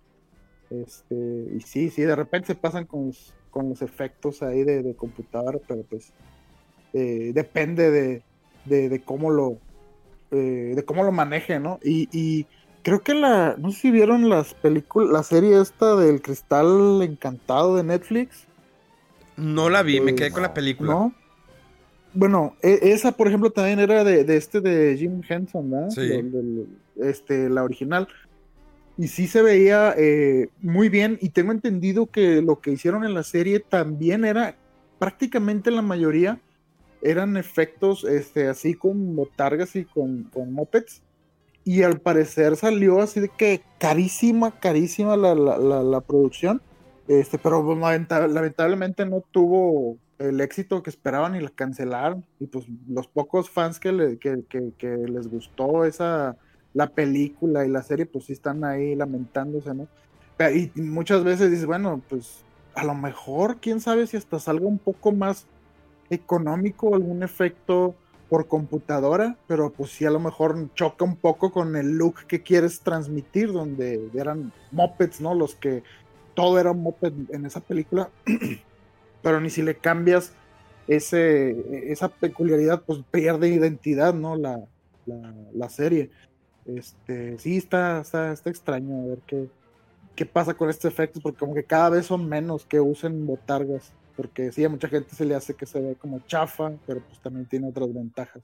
Este, 0.72 1.14
y 1.14 1.61
sí, 1.61 1.90
sí, 1.90 2.02
de 2.02 2.16
repente 2.16 2.48
se 2.48 2.54
pasan 2.54 2.87
con 2.87 3.08
los, 3.08 3.35
con 3.50 3.68
los 3.68 3.82
efectos 3.82 4.42
ahí 4.42 4.64
de, 4.64 4.82
de 4.82 4.94
computadora, 4.94 5.58
pero 5.66 5.82
pues 5.82 6.12
eh, 6.94 7.32
depende 7.35 7.90
de, 7.90 8.22
de, 8.64 9.02
cómo 9.02 9.30
lo 9.30 9.58
eh, 10.30 10.72
de 10.74 10.85
cómo 10.85 11.04
lo 11.04 11.12
maneje, 11.12 11.58
¿no? 11.58 11.78
Y, 11.82 12.46
creo 12.82 13.00
que 13.00 13.14
la, 13.14 13.54
no 13.58 13.70
sé 13.70 13.80
si 13.80 13.90
vieron 13.90 14.28
las 14.28 14.54
películas, 14.54 15.11
la 15.11 15.22
serie 15.22 15.61
esta 15.61 15.94
del 15.94 16.20
cristal 16.20 17.00
encantado 17.02 17.76
de 17.76 17.85
Netflix. 17.85 18.46
No 19.37 19.70
la 19.70 19.82
vi, 19.82 20.00
me 20.00 20.14
quedé 20.14 20.32
con 20.32 20.42
la 20.42 20.52
película. 20.52 20.92
¿No? 20.92 21.14
Bueno, 22.12 22.56
e, 22.61 22.78
esa 22.82 23.12
por 23.12 23.28
ejemplo 23.28 23.50
también 23.50 23.78
era 23.78 24.04
de, 24.04 24.37
este 24.37 24.61
de 24.61 24.96
Jim 24.98 25.22
Henson, 25.26 25.70
¿verdad? 25.70 25.90
Sí. 25.90 26.11
este, 26.96 27.48
la 27.48 27.62
original. 27.62 28.08
Y 28.98 29.09
sí 29.09 29.26
se 29.26 29.42
veía 29.42 29.94
muy 30.61 30.88
bien 30.88 31.18
y 31.20 31.31
tengo 31.31 31.52
entendido 31.52 32.07
que 32.07 32.42
lo 32.42 32.61
que 32.61 32.72
hicieron 32.72 33.05
en 33.05 33.14
la 33.14 33.22
serie 33.22 33.59
también 33.61 34.24
era 34.24 34.57
prácticamente 34.98 35.70
la 35.70 35.83
mayoría 35.83 36.38
eran 37.02 37.37
efectos 37.37 38.05
este, 38.05 38.48
así 38.48 38.74
con 38.74 39.16
botargas 39.16 39.76
y 39.76 39.85
con, 39.85 40.24
con 40.33 40.52
mopeds. 40.52 41.02
Y 41.64 41.83
al 41.83 42.00
parecer 42.00 42.57
salió 42.57 43.00
así 43.00 43.20
de 43.20 43.28
que 43.28 43.62
carísima, 43.78 44.59
carísima 44.59 45.16
la, 45.16 45.35
la, 45.35 45.83
la, 45.83 46.00
producción. 46.00 46.62
Este, 47.07 47.38
pero 47.38 47.62
lamentablemente 47.62 49.05
no 49.05 49.22
tuvo 49.31 49.96
el 50.18 50.40
éxito 50.40 50.83
que 50.83 50.90
esperaban 50.90 51.35
y 51.37 51.40
la 51.40 51.50
cancelaron. 51.50 52.24
Y 52.40 52.46
pues 52.46 52.66
los 52.88 53.07
pocos 53.07 53.50
fans 53.50 53.78
que, 53.78 53.92
le, 53.92 54.18
que, 54.18 54.44
que, 54.48 54.72
que, 54.78 54.88
les 54.88 55.28
gustó 55.28 55.85
esa 55.85 56.37
la 56.74 56.88
película 56.88 57.64
y 57.64 57.70
la 57.70 57.82
serie, 57.82 58.06
pues 58.06 58.26
sí 58.26 58.32
están 58.32 58.64
ahí 58.64 58.94
lamentándose, 58.94 59.74
¿no? 59.74 59.88
Y 60.54 60.72
muchas 60.80 61.22
veces 61.22 61.50
dices, 61.50 61.66
bueno, 61.66 62.00
pues 62.08 62.44
a 62.74 62.85
lo 62.85 62.94
mejor, 62.94 63.58
quién 63.61 63.80
sabe 63.80 64.06
si 64.06 64.16
hasta 64.16 64.38
salga 64.38 64.66
un 64.66 64.78
poco 64.78 65.12
más 65.12 65.46
económico, 66.11 66.94
algún 66.94 67.22
efecto 67.22 67.94
por 68.28 68.48
computadora, 68.48 69.37
pero 69.46 69.70
pues 69.70 69.90
sí 69.90 70.06
a 70.06 70.11
lo 70.11 70.18
mejor 70.18 70.72
choca 70.74 71.04
un 71.04 71.16
poco 71.16 71.52
con 71.52 71.76
el 71.76 71.98
look 71.98 72.26
que 72.26 72.42
quieres 72.42 72.80
transmitir, 72.80 73.52
donde 73.52 74.08
eran 74.14 74.52
mopeds, 74.70 75.20
¿no? 75.20 75.35
Los 75.35 75.54
que 75.54 75.82
todo 76.35 76.58
era 76.58 76.72
moped 76.72 77.12
en 77.30 77.44
esa 77.44 77.61
película, 77.61 78.08
pero 79.22 79.40
ni 79.40 79.50
si 79.50 79.62
le 79.62 79.76
cambias 79.76 80.32
ese, 80.88 81.92
esa 81.92 82.08
peculiaridad, 82.08 82.82
pues 82.87 83.00
pierde 83.11 83.48
identidad, 83.48 84.14
¿no? 84.14 84.35
La, 84.35 84.64
la, 85.06 85.68
serie. 85.68 86.11
Este, 86.66 87.38
sí, 87.38 87.57
está, 87.57 88.01
está, 88.01 88.33
está 88.33 88.51
extraño 88.51 89.03
a 89.03 89.07
ver 89.07 89.18
qué, 89.27 89.48
qué 90.14 90.27
pasa 90.27 90.55
con 90.55 90.70
este 90.70 90.88
efecto, 90.88 91.20
porque 91.20 91.38
como 91.38 91.55
que 91.55 91.64
cada 91.64 91.90
vez 91.90 92.07
son 92.07 92.29
menos 92.29 92.64
que 92.64 92.81
usen 92.81 93.27
botargas 93.27 93.92
porque 94.16 94.53
sí, 94.53 94.64
a 94.64 94.68
mucha 94.68 94.88
gente 94.88 95.14
se 95.14 95.25
le 95.25 95.35
hace 95.35 95.55
que 95.55 95.66
se 95.66 95.81
ve 95.81 95.96
como 95.96 96.20
chafa, 96.20 96.72
pero 96.87 97.01
pues 97.01 97.20
también 97.20 97.46
tiene 97.46 97.68
otras 97.68 97.92
ventajas. 97.92 98.42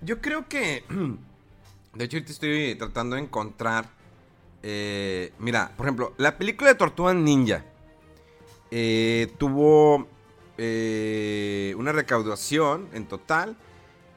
Yo 0.00 0.20
creo 0.20 0.48
que, 0.48 0.84
de 1.94 2.04
hecho, 2.04 2.16
ahorita 2.16 2.32
estoy 2.32 2.74
tratando 2.76 3.16
de 3.16 3.22
encontrar, 3.22 3.86
eh, 4.62 5.32
mira, 5.38 5.72
por 5.76 5.86
ejemplo, 5.86 6.14
la 6.16 6.38
película 6.38 6.70
de 6.70 6.76
Tortuga 6.76 7.14
Ninja 7.14 7.64
eh, 8.70 9.32
tuvo 9.38 10.06
eh, 10.56 11.74
una 11.76 11.92
recaudación 11.92 12.88
en 12.92 13.06
total 13.06 13.56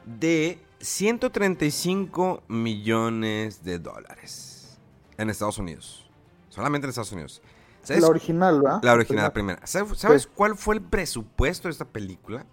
de 0.04 0.58
135 0.82 2.42
millones 2.48 3.62
de 3.62 3.78
dólares 3.78 4.78
en 5.16 5.30
Estados 5.30 5.58
Unidos. 5.58 6.04
Solamente 6.48 6.86
en 6.86 6.90
Estados 6.90 7.12
Unidos. 7.12 7.40
La 7.88 8.08
original, 8.08 8.60
¿verdad? 8.60 8.80
La 8.82 8.92
original, 8.92 9.24
la 9.24 9.32
primera. 9.32 9.66
¿Sabes, 9.66 9.98
¿sabes 9.98 10.26
cuál 10.26 10.56
fue 10.56 10.76
el 10.76 10.82
presupuesto 10.82 11.68
de 11.68 11.72
esta 11.72 11.84
película? 11.84 12.44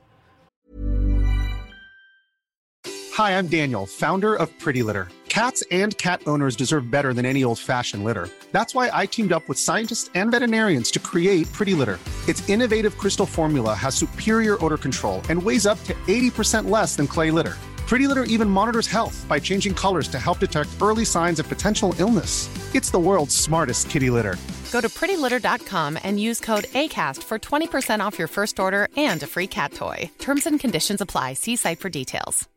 Hi, 3.18 3.32
I'm 3.32 3.48
Daniel, 3.48 3.86
founder 3.86 4.36
of 4.36 4.50
Pretty 4.60 4.82
Litter. 4.82 5.08
Cats 5.28 5.64
and 5.72 5.96
cat 5.98 6.22
owners 6.26 6.56
deserve 6.56 6.90
better 6.90 7.14
than 7.14 7.26
any 7.26 7.44
old-fashioned 7.44 8.04
litter. 8.04 8.30
That's 8.52 8.74
why 8.74 8.90
I 8.94 9.06
teamed 9.06 9.32
up 9.32 9.48
with 9.48 9.60
scientists 9.60 10.10
and 10.16 10.32
veterinarians 10.32 10.90
to 10.92 11.00
create 11.00 11.52
Pretty 11.52 11.74
Litter. 11.74 12.00
Its 12.28 12.48
innovative 12.50 12.98
crystal 12.98 13.26
formula 13.26 13.74
has 13.74 13.96
superior 13.96 14.64
odor 14.64 14.78
control 14.78 15.22
and 15.30 15.42
weighs 15.42 15.66
up 15.66 15.84
to 15.84 15.94
80% 16.08 16.70
less 16.70 16.96
than 16.96 17.08
clay 17.08 17.30
litter. 17.30 17.58
Pretty 17.90 18.08
Litter 18.08 18.26
even 18.26 18.48
monitors 18.48 18.86
health 18.86 19.26
by 19.28 19.40
changing 19.40 19.74
colors 19.74 20.08
to 20.10 20.20
help 20.20 20.38
detect 20.38 20.70
early 20.80 21.04
signs 21.04 21.40
of 21.40 21.50
potential 21.50 21.96
illness. 21.98 22.48
It's 22.76 22.92
the 22.92 23.00
world's 23.00 23.36
smartest 23.36 23.90
kitty 23.90 24.12
litter. 24.12 24.36
Go 24.72 24.80
to 24.80 24.88
prettylitter.com 24.90 25.98
and 26.04 26.20
use 26.20 26.40
code 26.40 26.66
ACAST 26.76 27.24
for 27.24 27.40
20% 27.40 28.00
off 28.00 28.20
your 28.20 28.28
first 28.28 28.60
order 28.60 28.90
and 28.96 29.24
a 29.24 29.28
free 29.28 29.48
cat 29.48 29.74
toy. 29.74 30.12
Terms 30.20 30.46
and 30.46 30.60
conditions 30.60 31.02
apply. 31.02 31.34
See 31.34 31.56
site 31.56 31.80
for 31.80 31.90
details. 31.90 32.48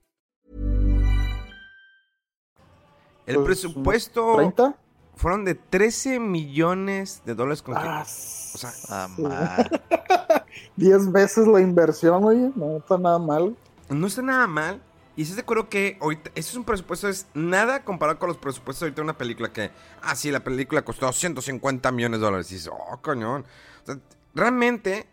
El 3.27 3.43
presupuesto 3.43 4.37
¿30? 4.37 4.75
fueron 5.17 5.47
de 5.47 5.55
13 5.55 6.19
millones 6.19 7.23
de 7.25 7.35
dólares 7.35 7.63
con 7.63 7.75
ah, 7.79 8.03
O 8.03 8.59
sea, 8.59 8.71
ah, 8.91 10.45
10 10.77 11.11
veces 11.11 11.47
la 11.47 11.63
inversión, 11.63 12.23
oye, 12.23 12.51
no 12.55 12.77
está 12.77 12.99
nada 12.99 13.19
mal. 13.19 13.57
No 13.89 14.07
está 14.07 14.21
nada 14.21 14.47
mal. 14.47 14.83
Y 15.15 15.27
se 15.27 15.35
de 15.35 15.43
acuerdo 15.43 15.69
que 15.69 15.99
ahorita, 16.01 16.31
ese 16.35 16.51
es 16.51 16.57
un 16.57 16.65
presupuesto, 16.65 17.09
es 17.09 17.27
nada 17.35 17.85
comparado 17.85 18.19
con 18.19 18.29
los 18.29 18.39
presupuestos 18.39 18.83
ahorita 18.83 18.97
de 18.97 19.03
una 19.03 19.19
película 19.19 19.53
que, 19.53 19.71
ah, 20.01 20.17
sí, 20.17 20.31
la 20.31 20.41
película 20.43 20.83
costó 20.83 21.13
150 21.13 21.93
millones 21.93 22.21
de 22.21 22.25
dólares. 22.25 22.51
Y 22.51 22.55
dices, 22.55 22.71
oh, 22.73 22.99
coñón. 23.03 23.45
Realmente, 24.35 25.07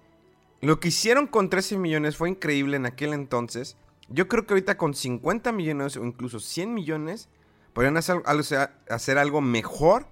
lo 0.62 0.80
que 0.80 0.88
hicieron 0.88 1.28
con 1.28 1.50
13 1.50 1.78
millones 1.78 2.16
fue 2.16 2.30
increíble 2.30 2.78
en 2.78 2.86
aquel 2.86 3.14
entonces. 3.14 3.76
Yo 4.08 4.28
creo 4.30 4.46
que 4.46 4.54
ahorita 4.54 4.78
con 4.78 4.94
50 4.94 5.52
millones 5.52 5.98
o 5.98 6.06
incluso 6.06 6.40
100 6.40 6.74
millones, 6.74 7.28
podrían 7.74 7.98
hacer, 7.98 8.22
hacer 8.90 9.18
algo 9.18 9.42
mejor 9.42 10.08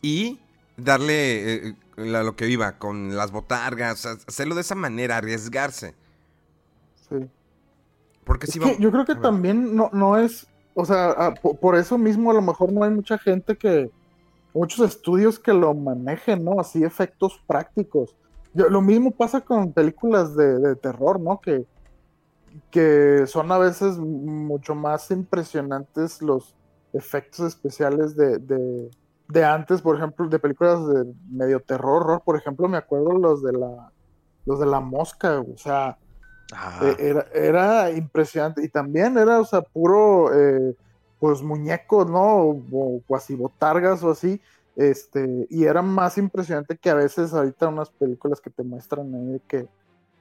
y 0.00 0.40
darle 0.78 1.68
eh, 1.68 1.76
la- 1.96 2.22
lo 2.22 2.36
que 2.36 2.46
viva 2.46 2.78
con 2.78 3.14
las 3.16 3.30
botargas, 3.30 4.06
hacerlo 4.06 4.54
de 4.54 4.62
esa 4.62 4.74
manera, 4.74 5.18
arriesgarse. 5.18 5.94
Sí. 7.08 7.28
Porque 8.24 8.46
si 8.46 8.58
vamos- 8.58 8.78
yo 8.78 8.90
creo 8.90 9.04
que 9.04 9.14
también 9.16 9.74
no, 9.74 9.90
no 9.92 10.16
es, 10.16 10.46
o 10.74 10.84
sea, 10.84 11.10
ah, 11.10 11.34
po- 11.40 11.54
por, 11.54 11.76
eso 11.76 11.98
mismo 11.98 12.30
a 12.30 12.34
lo 12.34 12.42
mejor 12.42 12.72
no 12.72 12.84
hay 12.84 12.90
mucha 12.90 13.18
gente 13.18 13.56
que, 13.56 13.90
muchos 14.54 14.80
estudios 14.86 15.38
que 15.38 15.52
lo 15.52 15.74
manejen, 15.74 16.44
¿no? 16.44 16.60
Así 16.60 16.84
efectos 16.84 17.40
prácticos. 17.46 18.14
Yo- 18.54 18.68
lo 18.68 18.80
mismo 18.82 19.10
pasa 19.10 19.40
con 19.40 19.72
películas 19.72 20.36
de, 20.36 20.58
de 20.58 20.76
terror, 20.76 21.18
¿no? 21.20 21.40
Que, 21.40 21.66
que 22.70 23.24
son 23.26 23.50
a 23.50 23.58
veces 23.58 23.98
mucho 23.98 24.74
más 24.74 25.10
impresionantes 25.10 26.20
los 26.22 26.54
efectos 26.92 27.46
especiales 27.46 28.14
de, 28.14 28.38
de, 28.38 28.90
de 29.28 29.44
antes, 29.44 29.80
por 29.80 29.96
ejemplo, 29.96 30.28
de 30.28 30.38
películas 30.38 30.86
de 30.86 31.12
medio 31.30 31.60
terror, 31.60 32.02
horror, 32.02 32.22
por 32.24 32.36
ejemplo, 32.36 32.68
me 32.68 32.76
acuerdo 32.76 33.12
los 33.12 33.42
de 33.42 33.52
la, 33.52 33.90
los 34.44 34.60
de 34.60 34.66
la 34.66 34.80
mosca, 34.80 35.40
o 35.40 35.56
sea, 35.56 35.96
Eh, 36.82 36.96
era, 36.98 37.26
era 37.34 37.90
impresionante 37.90 38.62
y 38.64 38.68
también 38.68 39.16
era, 39.16 39.40
o 39.40 39.44
sea, 39.44 39.62
puro, 39.62 40.32
eh, 40.34 40.74
pues 41.18 41.42
muñecos, 41.42 42.10
¿no? 42.10 42.20
O, 42.20 42.62
o 42.72 43.02
cuasi 43.06 43.34
botargas 43.34 44.02
o 44.02 44.10
así, 44.10 44.40
este, 44.76 45.46
y 45.50 45.64
era 45.64 45.82
más 45.82 46.16
impresionante 46.18 46.76
que 46.76 46.90
a 46.90 46.94
veces 46.94 47.32
ahorita 47.32 47.68
unas 47.68 47.90
películas 47.90 48.40
que 48.40 48.50
te 48.50 48.62
muestran 48.62 49.14
ahí 49.14 49.40
que 49.46 49.68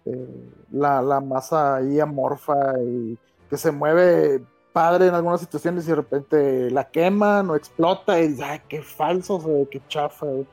eh, 0.06 0.50
la, 0.72 1.02
la 1.02 1.22
masa 1.22 1.78
ahí 1.78 2.00
amorfa 2.00 2.74
y 2.82 3.17
que 3.50 3.58
se 3.58 3.72
mueve 3.72 4.44
padre 4.74 5.08
en 5.08 5.13
algunas 5.13 5.41
situaciones 5.41 5.86
y 5.86 5.89
de 5.89 5.96
repente 5.96 6.72
la 6.72 6.89
queman 6.89 7.50
o 7.50 7.56
explota 7.56 8.20
y 8.20 8.30
dices, 8.30 8.46
ay, 8.46 8.62
qué 8.67 8.82
falso, 8.82 9.67
qué 9.70 9.82
chafa. 9.88 10.26
güey". 10.26 10.48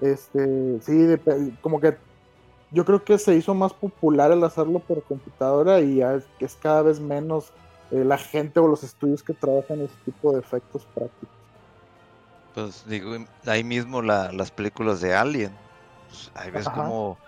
Este, 0.00 0.80
sí, 0.80 1.16
como 1.60 1.80
que 1.80 1.96
yo 2.70 2.84
creo 2.84 3.04
que 3.04 3.18
se 3.18 3.34
hizo 3.34 3.54
más 3.54 3.72
popular 3.72 4.30
el 4.32 4.44
hacerlo 4.44 4.80
por 4.80 5.02
computadora 5.04 5.80
y 5.80 5.96
ya 5.96 6.14
es, 6.14 6.24
es 6.40 6.54
cada 6.56 6.82
vez 6.82 7.00
menos 7.00 7.50
eh, 7.90 8.04
la 8.04 8.18
gente 8.18 8.60
o 8.60 8.68
los 8.68 8.82
estudios 8.84 9.22
que 9.22 9.32
trabajan 9.34 9.80
ese 9.80 9.94
tipo 10.04 10.32
de 10.32 10.40
efectos 10.40 10.84
prácticos. 10.94 11.28
Pues 12.54 12.88
digo, 12.88 13.16
ahí 13.46 13.64
mismo 13.64 14.02
la- 14.02 14.32
las 14.32 14.50
películas 14.50 15.00
de 15.00 15.14
Alien. 15.14 15.52
Pues, 16.08 16.30
ahí 16.34 16.50
ves 16.50 16.66
Ajá. 16.66 16.82
como, 16.82 17.18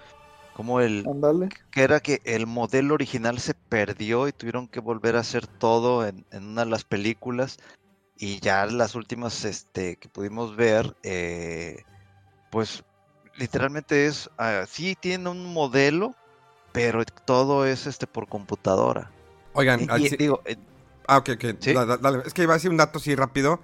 como 0.55 0.81
el, 0.81 1.07
Ándale. 1.07 1.49
que 1.71 1.83
era 1.83 2.01
que 2.01 2.21
el 2.25 2.47
modelo 2.47 2.95
original 2.95 3.39
se 3.39 3.55
perdió 3.55 4.29
y 4.29 4.33
tuvieron 4.33 4.69
que 4.69 4.81
volver 4.81 5.17
a 5.17 5.21
hacer 5.21 5.47
todo 5.47 6.07
en, 6.07 6.25
en 6.31 6.45
una 6.49 6.65
de 6.65 6.71
las 6.71 6.85
películas 6.85 7.59
y 8.17 8.41
ya 8.41 8.67
las 8.67 8.95
últimas 8.95 9.45
este, 9.45 9.97
que 9.97 10.09
pudimos 10.09 10.57
ver, 10.57 10.95
eh, 11.03 11.85
pues 12.51 12.83
literalmente 13.37 14.07
es, 14.07 14.31
ah, 14.39 14.65
sí 14.69 14.97
tiene 14.99 15.29
un 15.29 15.53
modelo, 15.53 16.15
pero 16.73 17.05
todo 17.05 17.67
es 17.67 17.87
este 17.87 18.07
por 18.07 18.29
computadora. 18.29 19.11
Oigan, 19.53 19.89
Y- 19.99 20.09
digo, 20.17 20.43
eh, 20.45 20.57
Ah, 21.07 21.19
ok, 21.19 21.31
ok. 21.35 21.45
¿Sí? 21.59 21.73
Da- 21.73 21.85
da- 21.87 21.97
dale. 21.97 22.23
Es 22.25 22.33
que 22.35 22.43
iba 22.45 22.53
a 22.53 22.57
decir 22.57 22.71
un 22.71 22.77
dato 22.77 22.99
así 22.99 23.17
rápido. 23.17 23.61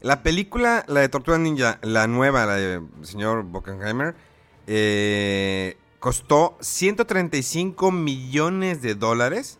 La 0.00 0.22
película, 0.22 0.82
la 0.88 1.00
de 1.00 1.10
Tortuga 1.10 1.36
Ninja, 1.36 1.78
la 1.82 2.06
nueva, 2.06 2.46
la 2.46 2.54
de 2.54 2.80
señor 3.02 3.42
Bockenheimer, 3.42 4.14
eh, 4.66 5.76
costó 6.00 6.56
135 6.60 7.90
millones 7.92 8.80
de 8.80 8.94
dólares. 8.94 9.58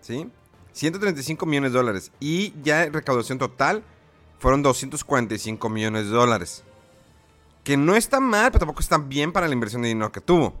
¿Sí? 0.00 0.30
135 0.72 1.44
millones 1.46 1.72
de 1.72 1.78
dólares. 1.78 2.12
Y 2.20 2.54
ya 2.62 2.86
recaudación 2.86 3.38
total 3.38 3.82
fueron 4.38 4.62
245 4.62 5.68
millones 5.68 6.04
de 6.06 6.10
dólares. 6.10 6.64
Que 7.66 7.76
no 7.76 7.96
está 7.96 8.20
mal, 8.20 8.52
pero 8.52 8.60
tampoco 8.60 8.78
está 8.78 8.96
bien 8.96 9.32
para 9.32 9.48
la 9.48 9.52
inversión 9.52 9.82
de 9.82 9.88
dinero 9.88 10.12
que 10.12 10.20
tuvo. 10.20 10.46
O 10.46 10.54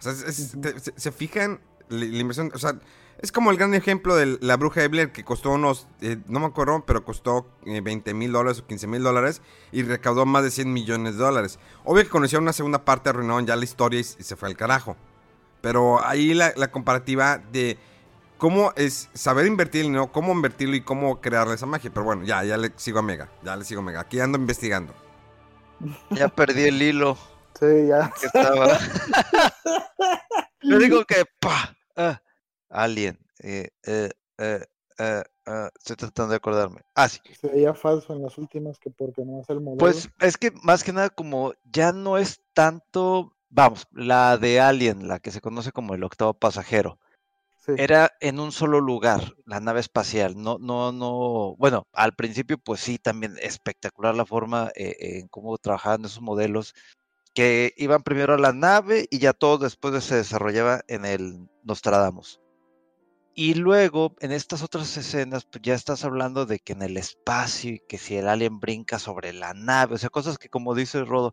sea, 0.00 0.10
es- 0.10 0.24
es- 0.24 0.60
te- 0.60 0.80
se, 0.80 0.92
se 0.96 1.12
fijan 1.12 1.60
la, 1.88 1.98
la 2.04 2.18
inversión, 2.18 2.50
o 2.52 2.58
sea, 2.58 2.74
es 3.20 3.30
como 3.30 3.52
el 3.52 3.56
gran 3.56 3.72
ejemplo 3.72 4.16
de 4.16 4.36
la 4.40 4.56
bruja 4.56 4.80
de 4.80 4.88
Blair 4.88 5.12
que 5.12 5.22
costó 5.22 5.50
unos, 5.52 5.86
eh, 6.00 6.18
no 6.26 6.40
me 6.40 6.46
acuerdo, 6.46 6.82
pero 6.84 7.04
costó 7.04 7.46
eh, 7.66 7.80
20 7.80 8.14
mil 8.14 8.32
dólares 8.32 8.58
o 8.58 8.66
15 8.66 8.88
mil 8.88 9.00
dólares 9.04 9.42
y 9.70 9.84
recaudó 9.84 10.26
más 10.26 10.42
de 10.42 10.50
100 10.50 10.72
millones 10.72 11.16
de 11.18 11.22
dólares. 11.22 11.60
Obvio 11.84 12.02
que 12.02 12.10
cuando 12.10 12.26
hicieron 12.26 12.42
una 12.42 12.52
segunda 12.52 12.84
parte 12.84 13.08
arruinaron 13.10 13.46
ya 13.46 13.54
la 13.54 13.62
historia 13.62 14.00
y, 14.00 14.02
y 14.02 14.24
se 14.24 14.34
fue 14.34 14.48
al 14.48 14.56
carajo. 14.56 14.96
Pero 15.60 16.04
ahí 16.04 16.34
la, 16.34 16.52
la 16.56 16.72
comparativa 16.72 17.38
de 17.38 17.78
cómo 18.38 18.72
es 18.74 19.08
saber 19.14 19.46
invertir 19.46 19.82
el 19.82 19.86
dinero, 19.86 20.10
cómo 20.10 20.32
invertirlo 20.32 20.74
y 20.74 20.80
cómo 20.80 21.20
crearle 21.20 21.54
esa 21.54 21.66
magia. 21.66 21.92
Pero 21.94 22.02
bueno, 22.04 22.24
ya, 22.24 22.42
ya 22.42 22.56
le 22.56 22.72
sigo 22.74 22.98
a 22.98 23.02
Mega, 23.02 23.30
ya 23.44 23.54
le 23.54 23.64
sigo 23.64 23.82
a 23.82 23.84
Mega. 23.84 24.00
Aquí 24.00 24.18
ando 24.18 24.36
investigando. 24.36 24.92
Ya 26.10 26.28
perdí 26.28 26.62
el 26.64 26.80
hilo 26.82 27.16
Sí, 27.58 27.86
ya. 27.86 28.12
que 28.18 28.26
estaba. 28.26 28.78
Yo 30.62 30.78
digo 30.78 31.04
que, 31.04 31.24
pa, 31.38 31.76
ah, 31.96 32.20
Alien, 32.68 33.18
eh, 33.40 33.68
eh, 33.84 34.10
eh, 34.38 34.64
eh, 34.98 35.22
ah, 35.46 35.70
estoy 35.76 35.96
tratando 35.96 36.30
de 36.30 36.36
acordarme. 36.36 36.80
Ah, 36.94 37.08
sí. 37.08 37.20
Se 37.40 37.48
veía 37.48 37.74
falso 37.74 38.14
en 38.14 38.22
las 38.22 38.38
últimas 38.38 38.78
que 38.78 38.90
porque 38.90 39.24
no 39.24 39.40
es 39.40 39.50
el 39.50 39.60
modelo. 39.60 39.78
Pues 39.78 40.08
es 40.20 40.36
que 40.36 40.52
más 40.62 40.82
que 40.82 40.92
nada 40.92 41.10
como 41.10 41.54
ya 41.64 41.92
no 41.92 42.18
es 42.18 42.40
tanto, 42.52 43.36
vamos, 43.48 43.86
la 43.92 44.38
de 44.38 44.60
Alien, 44.60 45.08
la 45.08 45.18
que 45.18 45.30
se 45.30 45.40
conoce 45.40 45.72
como 45.72 45.94
el 45.94 46.04
octavo 46.04 46.34
pasajero, 46.34 46.98
Era 47.66 48.10
en 48.20 48.40
un 48.40 48.50
solo 48.50 48.80
lugar, 48.80 49.36
la 49.46 49.60
nave 49.60 49.80
espacial, 49.80 50.34
no, 50.36 50.58
no, 50.58 50.90
no, 50.90 51.54
bueno, 51.58 51.86
al 51.92 52.14
principio 52.14 52.58
pues 52.58 52.80
sí, 52.80 52.98
también 52.98 53.36
espectacular 53.40 54.14
la 54.14 54.26
forma 54.26 54.70
eh, 54.74 54.96
en 55.20 55.28
cómo 55.28 55.56
trabajaban 55.58 56.04
esos 56.04 56.20
modelos, 56.20 56.74
que 57.34 57.72
iban 57.76 58.02
primero 58.02 58.34
a 58.34 58.38
la 58.38 58.52
nave 58.52 59.06
y 59.10 59.18
ya 59.18 59.32
todo 59.32 59.58
después 59.58 60.02
se 60.04 60.16
desarrollaba 60.16 60.82
en 60.88 61.04
el 61.04 61.48
Nostradamus. 61.62 62.40
Y 63.34 63.54
luego, 63.54 64.14
en 64.20 64.30
estas 64.30 64.62
otras 64.62 64.94
escenas, 64.98 65.46
pues 65.46 65.62
ya 65.62 65.74
estás 65.74 66.04
hablando 66.04 66.44
de 66.44 66.58
que 66.58 66.74
en 66.74 66.82
el 66.82 66.98
espacio 66.98 67.72
y 67.72 67.82
que 67.88 67.96
si 67.96 68.16
el 68.16 68.28
alien 68.28 68.60
brinca 68.60 68.98
sobre 68.98 69.32
la 69.32 69.54
nave, 69.54 69.94
o 69.94 69.98
sea, 69.98 70.10
cosas 70.10 70.36
que 70.36 70.50
como 70.50 70.74
dice 70.74 71.02
Rodo, 71.04 71.32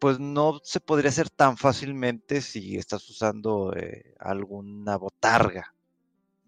pues 0.00 0.18
no 0.18 0.60
se 0.64 0.80
podría 0.80 1.10
hacer 1.10 1.28
tan 1.28 1.58
fácilmente 1.58 2.40
si 2.40 2.78
estás 2.78 3.08
usando 3.10 3.74
eh, 3.76 4.14
alguna 4.18 4.96
botarga. 4.96 5.74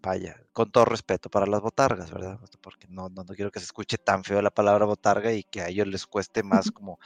Vaya, 0.01 0.43
con 0.51 0.71
todo 0.71 0.85
respeto 0.85 1.29
para 1.29 1.45
las 1.45 1.61
botargas, 1.61 2.11
¿verdad? 2.11 2.39
Porque 2.61 2.87
no, 2.89 3.07
no, 3.09 3.23
no 3.23 3.35
quiero 3.35 3.51
que 3.51 3.59
se 3.59 3.65
escuche 3.65 3.97
tan 3.97 4.23
feo 4.23 4.41
la 4.41 4.49
palabra 4.49 4.85
botarga 4.85 5.31
y 5.31 5.43
que 5.43 5.61
a 5.61 5.69
ellos 5.69 5.87
les 5.87 6.05
cueste 6.07 6.43
más 6.43 6.71
como, 6.71 6.99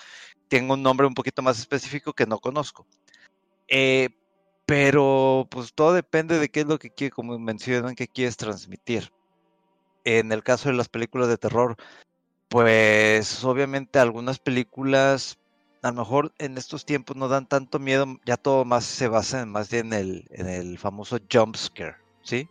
tengo 0.47 0.73
un 0.73 0.81
nombre 0.81 1.05
un 1.05 1.13
poquito 1.13 1.41
más 1.41 1.59
específico 1.59 2.13
que 2.13 2.25
no 2.25 2.39
conozco. 2.39 2.87
Eh, 3.67 4.09
pero 4.65 5.47
pues 5.51 5.73
todo 5.73 5.93
depende 5.93 6.39
de 6.39 6.49
qué 6.49 6.61
es 6.61 6.65
lo 6.65 6.79
que 6.79 6.91
quiere, 6.91 7.11
como 7.11 7.37
mencionan, 7.37 7.93
que 7.93 8.07
quieres 8.07 8.37
transmitir. 8.37 9.11
En 10.05 10.31
el 10.31 10.43
caso 10.43 10.69
de 10.69 10.75
las 10.75 10.87
películas 10.87 11.27
de 11.27 11.37
terror, 11.37 11.75
pues 12.47 13.43
obviamente 13.43 13.99
algunas 13.99 14.39
películas 14.39 15.37
a 15.87 15.91
lo 15.91 15.99
mejor 16.01 16.33
en 16.37 16.57
estos 16.57 16.83
tiempos 16.85 17.15
no 17.15 17.29
dan 17.29 17.47
tanto 17.47 17.79
miedo, 17.79 18.05
ya 18.25 18.35
todo 18.35 18.65
más 18.65 18.83
se 18.83 19.07
basa 19.07 19.41
en, 19.41 19.49
más 19.49 19.69
bien 19.69 19.93
en 19.93 19.99
el, 19.99 20.27
en 20.31 20.47
el 20.49 20.77
famoso 20.77 21.17
jump 21.31 21.55
scare, 21.55 21.95
¿sí? 22.23 22.47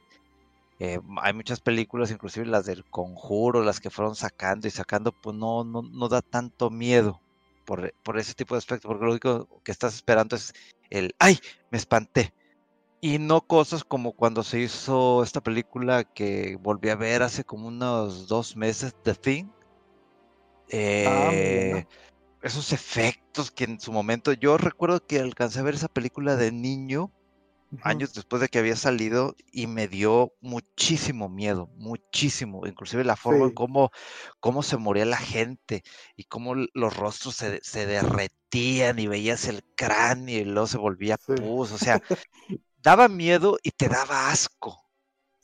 Eh, 0.79 0.99
hay 1.23 1.33
muchas 1.35 1.61
películas, 1.61 2.11
inclusive 2.11 2.47
las 2.47 2.65
del 2.65 2.85
conjuro, 2.87 3.63
las 3.63 3.79
que 3.79 3.91
fueron 3.91 4.15
sacando 4.15 4.69
y 4.69 4.71
sacando, 4.71 5.13
pues 5.13 5.37
no, 5.37 5.65
no, 5.65 5.83
no 5.83 6.09
da 6.09 6.23
tanto 6.23 6.71
miedo 6.71 7.21
por, 7.67 7.93
por 8.03 8.19
ese 8.19 8.33
tipo 8.33 8.55
de 8.55 8.59
aspecto, 8.59 8.89
porque 8.89 9.05
lo 9.05 9.11
único 9.11 9.61
que 9.63 9.73
estás 9.73 9.95
esperando 9.95 10.37
es 10.37 10.55
el, 10.89 11.15
¡ay! 11.19 11.39
Me 11.71 11.77
espanté. 11.77 12.33
Y 13.03 13.19
no 13.19 13.43
cosas 13.43 13.85
como 13.85 14.13
cuando 14.13 14.43
se 14.43 14.61
hizo 14.61 15.23
esta 15.23 15.43
película 15.43 16.05
que 16.05 16.57
volví 16.63 16.89
a 16.89 16.97
ver 16.97 17.23
hace 17.23 17.45
como 17.45 17.69
unos 17.69 18.29
dos 18.29 18.57
meses, 18.57 18.95
The 19.03 19.15
Thing. 19.15 19.45
Ah, 21.07 21.31
Eh. 21.33 21.87
Esos 22.43 22.73
efectos 22.73 23.51
que 23.51 23.65
en 23.65 23.81
su 23.81 23.93
momento, 23.93 24.33
yo 24.33 24.59
recuerdo 24.59 25.05
que 25.05 25.19
alcancé 25.21 25.61
a 25.61 25.63
ver 25.63 25.75
esa 25.75 25.89
película 25.89 26.37
de 26.37 26.53
niño, 26.53 27.13
años 27.83 28.15
después 28.15 28.41
de 28.41 28.49
que 28.49 28.59
había 28.59 28.77
salido, 28.77 29.35
y 29.53 29.67
me 29.67 29.89
dio 29.89 30.33
muchísimo 30.41 31.29
miedo, 31.29 31.69
muchísimo, 31.77 32.67
inclusive 32.67 33.05
la 33.05 33.17
forma 33.17 33.47
en 33.47 33.55
cómo, 33.55 33.91
cómo 34.41 34.63
se 34.63 34.77
moría 34.77 35.05
la 35.05 35.17
gente 35.19 35.83
y 36.17 36.25
cómo 36.25 36.55
los 36.55 36.97
rostros 36.97 37.37
se, 37.37 37.61
se 37.63 37.87
derretían 37.87 38.99
y 38.99 39.07
veías 39.07 39.47
el 39.49 39.63
cráneo 39.75 40.41
y 40.41 40.45
luego 40.45 40.67
se 40.67 40.79
volvía 40.79 41.19
Sí. 41.19 41.35
pus, 41.37 41.73
o 41.73 41.79
sea, 41.79 42.01
daba 42.83 43.09
miedo 43.09 43.59
y 43.63 43.71
te 43.73 43.89
daba 43.89 44.31
asco. 44.31 44.83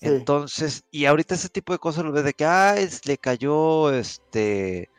Entonces, 0.00 0.82
y 0.90 1.04
ahorita 1.04 1.36
ese 1.36 1.48
tipo 1.48 1.72
de 1.72 1.78
cosas 1.78 2.04
lo 2.04 2.12
ves 2.12 2.24
de 2.24 2.34
que, 2.34 2.44
ah, 2.44 2.74
le 3.04 3.18
cayó, 3.18 3.92
este, 3.92 4.91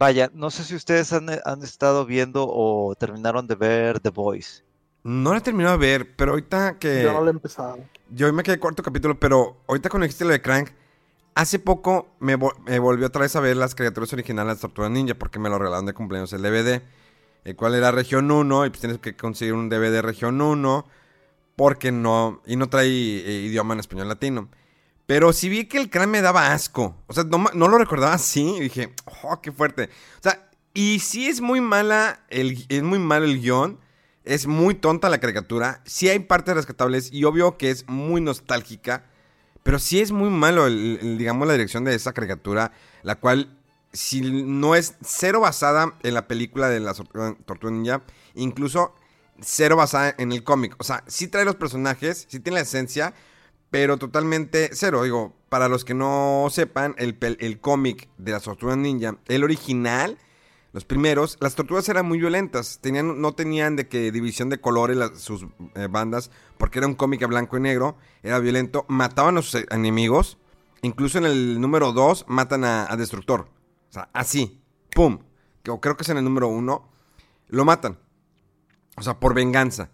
vaya, 0.00 0.30
no 0.32 0.50
sé 0.50 0.64
si 0.64 0.74
ustedes 0.74 1.12
han, 1.12 1.28
han, 1.44 1.62
estado 1.62 2.06
viendo 2.06 2.46
o 2.48 2.94
terminaron 2.98 3.46
de 3.46 3.54
ver 3.54 4.00
The 4.00 4.08
Voice. 4.08 4.64
No 5.04 5.32
la 5.32 5.38
he 5.38 5.40
terminado 5.42 5.76
de 5.76 5.86
ver, 5.86 6.16
pero 6.16 6.32
ahorita 6.32 6.78
que... 6.78 7.02
Yo 7.02 7.12
no 7.12 7.20
la 7.20 7.30
he 7.30 7.34
empezado. 7.34 7.78
Yo 8.08 8.32
me 8.32 8.42
quedé 8.42 8.58
cuarto 8.58 8.82
capítulo, 8.82 9.20
pero 9.20 9.58
ahorita 9.68 9.90
cuando 9.90 10.04
dijiste 10.04 10.24
lo 10.24 10.30
de 10.30 10.40
Crank, 10.40 10.70
hace 11.34 11.58
poco 11.58 12.08
me, 12.18 12.38
me, 12.64 12.78
volvió 12.78 13.08
otra 13.08 13.20
vez 13.20 13.36
a 13.36 13.40
ver 13.40 13.58
las 13.58 13.74
criaturas 13.74 14.10
originales 14.14 14.56
de 14.56 14.60
Tortuga 14.62 14.88
Ninja, 14.88 15.14
porque 15.14 15.38
me 15.38 15.50
lo 15.50 15.58
regalaron 15.58 15.84
de 15.84 15.92
cumpleaños 15.92 16.32
el 16.32 16.40
DVD, 16.40 16.80
el 17.44 17.56
cual 17.56 17.74
era 17.74 17.90
región 17.92 18.30
1, 18.30 18.66
y 18.66 18.70
pues 18.70 18.80
tienes 18.80 18.98
que 19.00 19.14
conseguir 19.16 19.52
un 19.52 19.68
DVD 19.68 20.00
región 20.00 20.40
1 20.40 20.86
porque 21.56 21.92
no, 21.92 22.40
y 22.46 22.56
no 22.56 22.70
trae 22.70 22.88
eh, 22.88 23.42
idioma 23.42 23.74
en 23.74 23.80
español 23.80 24.08
latino. 24.08 24.48
Pero 25.10 25.32
si 25.32 25.48
vi 25.48 25.64
que 25.64 25.76
el 25.76 25.90
crán 25.90 26.08
me 26.08 26.22
daba 26.22 26.52
asco. 26.52 26.96
O 27.08 27.12
sea, 27.12 27.24
no, 27.24 27.50
lo 27.52 27.78
recordaba 27.78 28.14
así. 28.14 28.54
Y 28.58 28.60
dije, 28.60 28.94
oh, 29.24 29.40
qué 29.40 29.50
fuerte. 29.50 29.90
O 30.20 30.22
sea, 30.22 30.48
y 30.72 31.00
si 31.00 31.26
es 31.26 31.40
muy 31.40 31.60
mala, 31.60 32.20
el, 32.28 32.64
es 32.68 32.84
muy 32.84 33.00
mal 33.00 33.24
el 33.24 33.40
guion. 33.40 33.80
Es 34.22 34.46
muy 34.46 34.76
tonta 34.76 35.08
la 35.08 35.18
caricatura. 35.18 35.82
Sí 35.84 36.08
hay 36.08 36.20
partes 36.20 36.54
rescatables 36.54 37.12
y 37.12 37.24
obvio 37.24 37.58
que 37.58 37.70
es 37.70 37.88
muy 37.88 38.20
nostálgica. 38.20 39.04
Pero 39.64 39.80
sí 39.80 40.00
es 40.00 40.12
muy 40.12 40.30
malo, 40.30 40.70
digamos, 40.70 41.48
la 41.48 41.54
dirección 41.54 41.82
de 41.82 41.96
esa 41.96 42.12
caricatura. 42.12 42.70
La 43.02 43.16
cual, 43.16 43.58
si 43.92 44.20
no 44.20 44.76
es 44.76 44.94
cero 45.04 45.40
basada 45.40 45.96
en 46.04 46.14
la 46.14 46.28
película 46.28 46.68
de 46.68 46.78
la 46.78 46.94
Tortuga 46.94 47.72
Ninja, 47.72 48.02
incluso 48.36 48.94
cero 49.40 49.74
basada 49.74 50.14
en 50.18 50.30
el 50.30 50.44
cómic. 50.44 50.76
O 50.78 50.84
sea, 50.84 51.02
sí 51.08 51.26
trae 51.26 51.44
los 51.44 51.56
personajes, 51.56 52.28
sí 52.28 52.38
tiene 52.38 52.58
la 52.58 52.62
esencia, 52.62 53.12
pero 53.70 53.96
totalmente 53.98 54.70
cero. 54.72 55.04
Digo, 55.04 55.34
para 55.48 55.68
los 55.68 55.84
que 55.84 55.94
no 55.94 56.48
sepan, 56.50 56.94
el, 56.98 57.16
el 57.20 57.60
cómic 57.60 58.08
de 58.18 58.32
las 58.32 58.42
tortugas 58.42 58.76
ninja, 58.76 59.16
el 59.28 59.44
original, 59.44 60.18
los 60.72 60.84
primeros, 60.84 61.36
las 61.40 61.56
tortugas 61.56 61.88
eran 61.88 62.06
muy 62.06 62.18
violentas. 62.18 62.78
Tenían, 62.80 63.20
no 63.20 63.32
tenían 63.32 63.74
de 63.74 63.88
que 63.88 64.12
división 64.12 64.50
de 64.50 64.60
colores 64.60 64.98
sus 65.18 65.46
eh, 65.74 65.88
bandas, 65.90 66.30
porque 66.58 66.78
era 66.78 66.86
un 66.86 66.94
cómic 66.94 67.22
a 67.22 67.26
blanco 67.26 67.56
y 67.56 67.60
negro, 67.60 67.96
era 68.22 68.38
violento. 68.38 68.84
Mataban 68.88 69.38
a 69.38 69.42
sus 69.42 69.64
enemigos. 69.70 70.38
Incluso 70.82 71.18
en 71.18 71.26
el 71.26 71.60
número 71.60 71.92
2 71.92 72.26
matan 72.28 72.64
a, 72.64 72.96
Destructor. 72.96 73.48
O 73.90 73.92
sea, 73.92 74.08
así. 74.12 74.62
¡Pum! 74.94 75.18
creo 75.62 75.96
que 75.96 76.02
es 76.02 76.08
en 76.08 76.16
el 76.16 76.24
número 76.24 76.48
1. 76.48 76.88
Lo 77.48 77.64
matan. 77.64 77.98
O 78.96 79.02
sea, 79.02 79.18
por 79.20 79.34
venganza. 79.34 79.90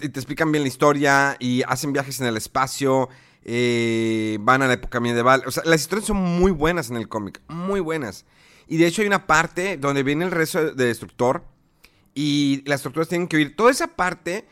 Y 0.00 0.08
te 0.08 0.20
explican 0.20 0.52
bien 0.52 0.64
la 0.64 0.68
historia 0.68 1.36
y 1.38 1.62
hacen 1.62 1.92
viajes 1.92 2.20
en 2.20 2.26
el 2.26 2.36
espacio. 2.36 3.08
Eh, 3.44 4.38
van 4.40 4.62
a 4.62 4.66
la 4.66 4.74
época 4.74 5.00
medieval. 5.00 5.42
O 5.46 5.50
sea, 5.50 5.62
las 5.66 5.80
historias 5.80 6.06
son 6.06 6.18
muy 6.18 6.52
buenas 6.52 6.90
en 6.90 6.96
el 6.96 7.08
cómic. 7.08 7.40
Muy 7.48 7.80
buenas. 7.80 8.24
Y 8.68 8.76
de 8.76 8.86
hecho 8.86 9.02
hay 9.02 9.08
una 9.08 9.26
parte 9.26 9.76
donde 9.76 10.02
viene 10.02 10.24
el 10.24 10.30
resto 10.30 10.72
de 10.74 10.84
Destructor. 10.86 11.44
Y 12.14 12.62
las 12.66 12.82
tortugas 12.82 13.08
tienen 13.08 13.28
que 13.28 13.36
huir. 13.36 13.56
Toda 13.56 13.70
esa 13.70 13.88
parte, 13.88 14.46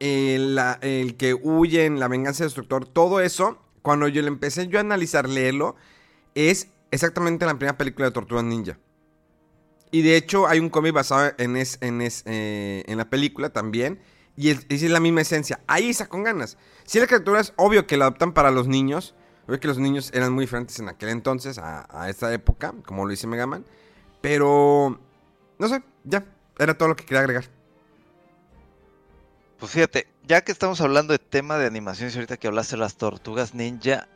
el, 0.00 0.58
el 0.80 1.16
que 1.16 1.34
huyen, 1.34 2.00
la 2.00 2.08
venganza 2.08 2.44
de 2.44 2.46
Destructor, 2.46 2.86
todo 2.86 3.20
eso, 3.20 3.58
cuando 3.82 4.08
yo 4.08 4.22
le 4.22 4.28
empecé 4.28 4.66
yo 4.68 4.78
a 4.78 4.80
analizar, 4.80 5.28
leerlo, 5.28 5.76
es 6.34 6.68
exactamente 6.90 7.46
la 7.46 7.54
primera 7.54 7.76
película 7.76 8.06
de 8.06 8.12
Tortugas 8.12 8.44
Ninja. 8.44 8.78
Y 9.90 10.02
de 10.02 10.16
hecho 10.16 10.46
hay 10.46 10.58
un 10.58 10.68
cómic 10.68 10.92
basado 10.92 11.32
en, 11.38 11.56
es, 11.56 11.78
en, 11.80 12.00
es, 12.00 12.22
eh, 12.26 12.84
en 12.86 12.98
la 12.98 13.08
película 13.08 13.50
también. 13.50 14.00
Y 14.36 14.50
es, 14.50 14.82
la 14.82 15.00
misma 15.00 15.22
esencia. 15.22 15.60
Ahí 15.66 15.92
con 16.08 16.22
ganas. 16.22 16.58
Si 16.84 17.00
la 17.00 17.06
criatura 17.06 17.40
es 17.40 17.52
obvio 17.56 17.86
que 17.86 17.96
la 17.96 18.06
adaptan 18.06 18.32
para 18.32 18.50
los 18.50 18.68
niños. 18.68 19.14
Obvio 19.46 19.60
que 19.60 19.68
los 19.68 19.78
niños 19.78 20.10
eran 20.12 20.32
muy 20.32 20.44
diferentes 20.44 20.78
en 20.80 20.88
aquel 20.88 21.08
entonces 21.08 21.58
a, 21.58 21.86
a 21.90 22.10
esta 22.10 22.32
época, 22.32 22.74
como 22.84 23.04
lo 23.04 23.10
dice 23.10 23.26
Megaman. 23.26 23.64
Pero, 24.20 24.98
no 25.58 25.68
sé, 25.68 25.82
ya. 26.04 26.24
Era 26.58 26.76
todo 26.76 26.88
lo 26.88 26.96
que 26.96 27.04
quería 27.04 27.20
agregar. 27.20 27.44
Pues 29.58 29.72
fíjate, 29.72 30.06
ya 30.24 30.42
que 30.42 30.52
estamos 30.52 30.80
hablando 30.80 31.12
de 31.12 31.18
tema 31.18 31.56
de 31.56 31.66
animaciones, 31.66 32.14
ahorita 32.14 32.36
que 32.36 32.46
hablaste 32.46 32.76
de 32.76 32.80
las 32.80 32.96
tortugas 32.96 33.54
ninja, 33.54 34.06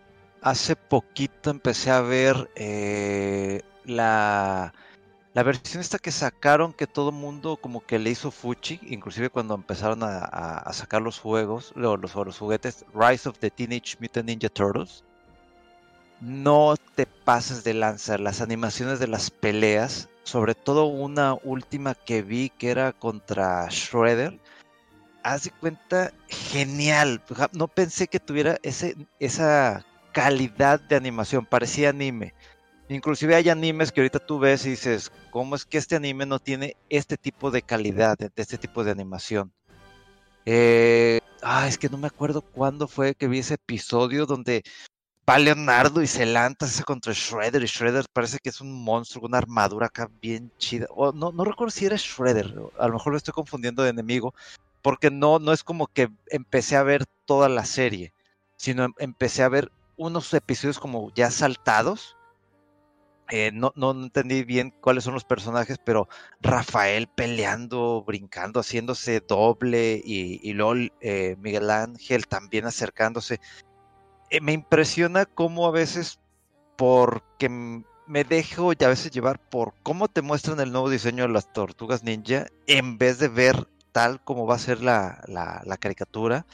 hace 0.43 0.77
poquito 0.77 1.51
empecé 1.51 1.91
a 1.91 2.01
ver 2.03 2.51
eh, 2.57 3.63
la 3.85 4.75
la 5.33 5.45
versión 5.45 5.81
esta 5.81 5.99
que 5.99 6.11
sacaron 6.11 6.73
que 6.73 6.89
todo 6.89 7.13
mundo 7.13 7.57
como 7.57 7.85
que 7.87 7.99
le 7.99 8.11
hizo 8.11 8.31
fuchi, 8.31 8.81
inclusive 8.83 9.31
cuando 9.31 9.55
empezaron 9.55 10.01
a, 10.03 10.69
sacar 10.73 11.03
los 11.03 11.21
juegos, 11.21 11.73
los, 11.77 12.37
juguetes, 12.37 12.85
Rise 12.95 13.29
of 13.29 13.39
the 13.39 13.51
Teenage 13.51 13.97
Mutant 14.01 14.27
Ninja 14.27 14.49
Turtles, 14.49 15.05
no 16.21 16.75
te 16.97 17.07
pases 17.07 17.63
de 17.63 17.75
lanzar 17.75 18.19
las 18.19 18.41
animaciones 18.41 18.99
de 18.99 19.07
las 19.07 19.31
peleas, 19.31 20.09
sobre 20.25 20.55
todo 20.55 20.87
una 20.87 21.35
última 21.45 21.95
que 21.95 22.23
vi 22.23 22.51
que 22.51 22.71
era 22.71 22.93
contra 22.93 23.69
Shredder, 23.71 24.39
haz 25.23 25.45
de 25.45 25.51
cuenta, 25.53 26.13
genial, 26.29 27.23
no 27.53 27.69
pensé 27.69 28.09
que 28.09 28.19
tuviera 28.19 28.59
esa 28.63 29.87
calidad 30.13 30.81
de 30.81 30.97
animación, 30.97 31.47
parecía 31.47 31.91
anime 31.91 32.35
Inclusive 32.91 33.37
hay 33.37 33.49
animes 33.49 33.93
que 33.93 34.01
ahorita 34.01 34.19
tú 34.19 34.41
ves 34.41 34.67
y 34.67 34.71
dices, 34.71 35.13
¿cómo 35.31 35.55
es 35.55 35.65
que 35.65 35.79
este 35.79 35.95
anime 35.95 36.27
no 36.27 36.41
tiene 36.41 36.77
este 36.89 37.17
tipo 37.17 37.53
de 37.53 37.63
calidad, 37.63 38.19
de, 38.19 38.33
este 38.35 38.59
tipo 38.59 38.83
de 38.83 38.91
animación? 38.91 39.53
Eh, 40.45 41.21
ah, 41.41 41.69
es 41.69 41.79
que 41.79 41.89
no 41.89 41.99
me 41.99 42.09
acuerdo 42.09 42.43
cuándo 42.43 42.89
fue 42.89 43.15
que 43.15 43.29
vi 43.29 43.39
ese 43.39 43.55
episodio 43.55 44.27
donde 44.27 44.65
va 45.29 45.39
Leonardo 45.39 46.03
y 46.03 46.09
se 46.09 46.27
lanza 46.27 46.83
contra 46.83 47.13
Shredder 47.13 47.63
y 47.63 47.67
Shredder 47.67 48.07
parece 48.13 48.39
que 48.43 48.49
es 48.49 48.61
un 48.61 48.83
monstruo, 48.83 49.27
una 49.27 49.39
armadura 49.39 49.87
acá 49.87 50.11
bien 50.21 50.51
chida. 50.59 50.89
no, 51.15 51.31
no 51.31 51.45
recuerdo 51.45 51.71
si 51.71 51.87
era 51.87 51.95
Shredder, 51.97 52.53
a 52.77 52.89
lo 52.89 52.95
mejor 52.95 53.13
lo 53.13 53.19
estoy 53.19 53.33
confundiendo 53.33 53.85
de 53.85 53.91
enemigo, 53.91 54.35
porque 54.83 55.13
no, 55.13 55.39
no 55.39 55.53
es 55.53 55.63
como 55.63 55.87
que 55.87 56.11
empecé 56.27 56.75
a 56.75 56.83
ver 56.83 57.05
toda 57.25 57.49
la 57.49 57.65
serie, 57.67 58.13
sino 58.57 58.83
em, 58.87 58.95
empecé 58.99 59.45
a 59.45 59.49
ver 59.49 59.71
unos 59.97 60.35
episodios 60.35 60.81
como 60.81 61.13
ya 61.15 61.31
saltados 61.31 62.17
eh, 63.31 63.51
no, 63.53 63.73
no, 63.77 63.93
entendí 63.93 64.45
bien 64.45 64.75
cuáles 64.81 65.05
son 65.05 65.15
los 65.15 65.25
personajes, 65.25 65.79
pero 65.85 66.09
Rafael 66.41 67.07
peleando, 67.07 68.03
brincando, 68.05 68.61
haciéndose 68.61 69.21
doble 69.21 70.01
y, 70.05 70.41
y 70.43 70.53
LOL, 70.53 70.93
eh, 71.01 71.37
Miguel 71.39 71.71
Ángel 71.71 72.27
también 72.27 72.67
acercándose. 72.67 73.41
Eh, 74.31 74.41
me 74.41 74.53
impresiona 74.53 75.27
cómo 75.27 75.67
a 75.67 75.71
veces, 75.71 76.19
porque 76.77 77.49
me 78.07 78.25
dejo 78.25 78.73
ya 78.73 78.89
a 78.89 78.91
veces 78.91 79.13
llevar 79.13 79.39
por 79.39 79.75
cómo 79.83 80.09
te 80.09 80.23
muestran 80.23 80.59
el 80.59 80.73
nuevo 80.73 80.91
diseño 80.91 81.23
de 81.25 81.33
las 81.33 81.53
tortugas 81.53 82.03
ninja, 82.03 82.47
en 82.67 82.99
vez 82.99 83.19
de 83.19 83.29
ver 83.29 83.69
tal 83.93 84.23
como 84.25 84.47
va 84.47 84.57
a 84.57 84.59
ser 84.59 84.83
la, 84.83 85.23
la 85.29 85.77
caricatura. 85.77 86.47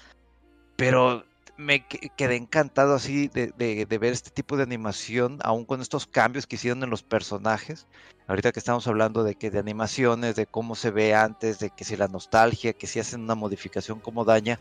Pero 0.77 1.25
me 1.57 1.87
quedé 1.87 2.37
encantado 2.37 2.95
así 2.95 3.29
de, 3.29 3.87
ver 3.89 4.13
este 4.13 4.31
tipo 4.31 4.57
de 4.57 4.63
animación, 4.63 5.39
aún 5.43 5.65
con 5.65 5.81
estos 5.81 6.07
cambios 6.07 6.47
que 6.47 6.57
hicieron 6.57 6.83
en 6.83 6.91
los 6.91 7.03
personajes. 7.03 7.87
Ahorita 8.27 8.53
que 8.53 8.59
estamos 8.59 8.87
hablando 8.87 9.25
de 9.25 9.37
que 9.37 9.51
de 9.51 9.59
animaciones, 9.59 10.37
de 10.37 10.47
cómo 10.47 10.75
se 10.75 10.91
ve 10.91 11.15
antes, 11.15 11.59
de 11.59 11.71
que 11.71 11.85
si 11.85 11.97
la 11.97 12.09
nostalgia, 12.09 12.73
que 12.73 12.87
si 12.87 13.01
hacen 13.01 13.23
una 13.23 13.35
modificación, 13.35 14.01
cómo 14.01 14.25
daña. 14.25 14.61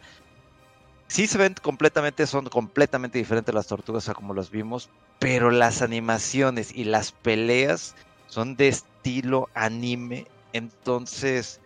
Sí 1.08 1.28
se 1.28 1.38
ven 1.38 1.56
completamente, 1.62 2.26
son 2.28 2.46
completamente 2.46 3.18
diferentes 3.18 3.54
las 3.54 3.68
tortugas 3.68 4.10
a 4.10 4.14
como 4.14 4.34
las 4.34 4.50
vimos, 4.50 4.89
pero 5.20 5.52
las 5.52 5.82
animaciones 5.82 6.74
y 6.74 6.86
las 6.86 7.12
peleas 7.12 7.96
son 8.28 8.56
de 8.56 8.70
estilo 8.70 9.50
anime. 9.54 10.28
Entonces, 10.54 11.60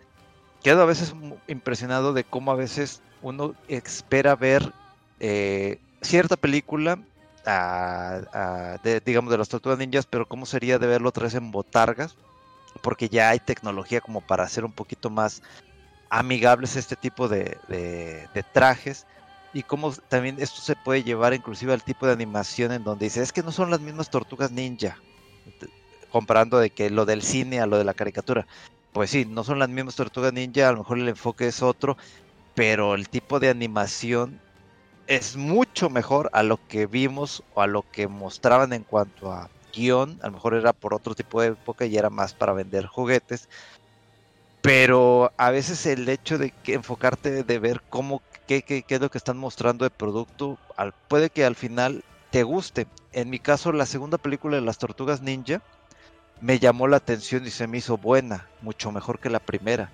quedo 0.62 0.82
a 0.82 0.86
veces 0.86 1.14
impresionado 1.46 2.12
de 2.12 2.24
cómo 2.24 2.50
a 2.50 2.56
veces 2.56 3.00
uno 3.22 3.54
espera 3.68 4.34
ver 4.36 4.72
eh, 5.20 5.78
cierta 6.00 6.36
película, 6.36 6.98
de, 8.82 9.00
digamos, 9.04 9.30
de 9.30 9.38
las 9.38 9.48
tortugas 9.48 9.78
ninjas, 9.78 10.06
pero 10.06 10.26
cómo 10.26 10.46
sería 10.46 10.78
de 10.78 10.86
verlo 10.86 11.08
otra 11.08 11.24
vez 11.24 11.34
en 11.34 11.50
botargas, 11.50 12.16
porque 12.82 13.08
ya 13.08 13.30
hay 13.30 13.38
tecnología 13.38 14.00
como 14.00 14.20
para 14.20 14.44
hacer 14.44 14.64
un 14.64 14.72
poquito 14.72 15.10
más 15.10 15.42
amigables 16.08 16.76
este 16.76 16.96
tipo 16.96 17.28
de, 17.28 17.56
trajes 18.52 19.06
y 19.52 19.62
cómo 19.62 19.92
también 20.08 20.36
esto 20.38 20.60
se 20.60 20.76
puede 20.76 21.02
llevar 21.02 21.34
inclusive 21.34 21.72
al 21.72 21.82
tipo 21.82 22.06
de 22.06 22.12
animación 22.12 22.72
en 22.72 22.84
donde 22.84 23.06
dice, 23.06 23.22
es 23.22 23.32
que 23.32 23.42
no 23.42 23.52
son 23.52 23.70
las 23.70 23.80
mismas 23.80 24.10
tortugas 24.10 24.50
ninja, 24.50 24.98
comparando 26.10 26.58
de 26.58 26.70
que 26.70 26.90
lo 26.90 27.04
del 27.04 27.22
cine 27.22 27.60
a 27.60 27.66
lo 27.66 27.78
de 27.78 27.84
la 27.84 27.94
caricatura. 27.94 28.46
Pues 28.92 29.10
sí, 29.10 29.24
no 29.24 29.44
son 29.44 29.60
las 29.60 29.68
mismas 29.68 29.94
tortugas 29.94 30.32
ninja, 30.32 30.68
a 30.68 30.72
lo 30.72 30.78
mejor 30.78 30.98
el 30.98 31.08
enfoque 31.08 31.46
es 31.46 31.62
otro, 31.62 31.96
pero 32.54 32.94
el 32.94 33.08
tipo 33.08 33.38
de 33.38 33.48
animación 33.48 34.40
es 35.10 35.36
mucho 35.36 35.90
mejor 35.90 36.30
a 36.32 36.44
lo 36.44 36.56
que 36.68 36.86
vimos 36.86 37.42
o 37.54 37.62
a 37.62 37.66
lo 37.66 37.82
que 37.82 38.06
mostraban 38.06 38.72
en 38.72 38.84
cuanto 38.84 39.32
a 39.32 39.50
guion. 39.72 40.20
A 40.22 40.26
lo 40.28 40.34
mejor 40.34 40.54
era 40.54 40.72
por 40.72 40.94
otro 40.94 41.16
tipo 41.16 41.42
de 41.42 41.48
época 41.48 41.84
y 41.84 41.96
era 41.98 42.10
más 42.10 42.32
para 42.32 42.52
vender 42.52 42.86
juguetes. 42.86 43.48
Pero 44.62 45.32
a 45.36 45.50
veces 45.50 45.84
el 45.86 46.08
hecho 46.08 46.38
de 46.38 46.52
que 46.52 46.74
enfocarte, 46.74 47.42
de 47.42 47.58
ver 47.58 47.82
cómo 47.90 48.22
qué, 48.46 48.62
qué, 48.62 48.84
qué 48.84 48.94
es 48.94 49.00
lo 49.00 49.10
que 49.10 49.18
están 49.18 49.36
mostrando 49.36 49.84
de 49.84 49.90
producto. 49.90 50.58
Al, 50.76 50.94
puede 51.08 51.28
que 51.28 51.44
al 51.44 51.56
final 51.56 52.04
te 52.30 52.44
guste. 52.44 52.86
En 53.12 53.30
mi 53.30 53.40
caso, 53.40 53.72
la 53.72 53.86
segunda 53.86 54.16
película 54.16 54.58
de 54.58 54.62
las 54.62 54.78
Tortugas 54.78 55.22
Ninja 55.22 55.60
me 56.40 56.60
llamó 56.60 56.86
la 56.86 56.98
atención 56.98 57.44
y 57.44 57.50
se 57.50 57.66
me 57.66 57.78
hizo 57.78 57.98
buena, 57.98 58.46
mucho 58.62 58.92
mejor 58.92 59.18
que 59.18 59.28
la 59.28 59.40
primera. 59.40 59.90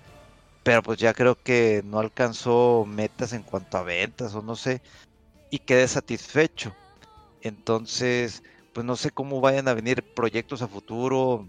Pero 0.66 0.82
pues 0.82 0.98
ya 0.98 1.14
creo 1.14 1.40
que 1.42 1.82
no 1.84 2.00
alcanzó 2.00 2.84
metas 2.86 3.32
en 3.32 3.44
cuanto 3.44 3.78
a 3.78 3.82
ventas 3.82 4.34
o 4.34 4.42
no 4.42 4.56
sé. 4.56 4.82
Y 5.50 5.58
quedé 5.58 5.86
satisfecho. 5.88 6.74
Entonces, 7.40 8.42
pues 8.72 8.84
no 8.84 8.96
sé 8.96 9.10
cómo 9.10 9.40
vayan 9.40 9.68
a 9.68 9.74
venir 9.74 10.02
proyectos 10.14 10.62
a 10.62 10.68
futuro 10.68 11.48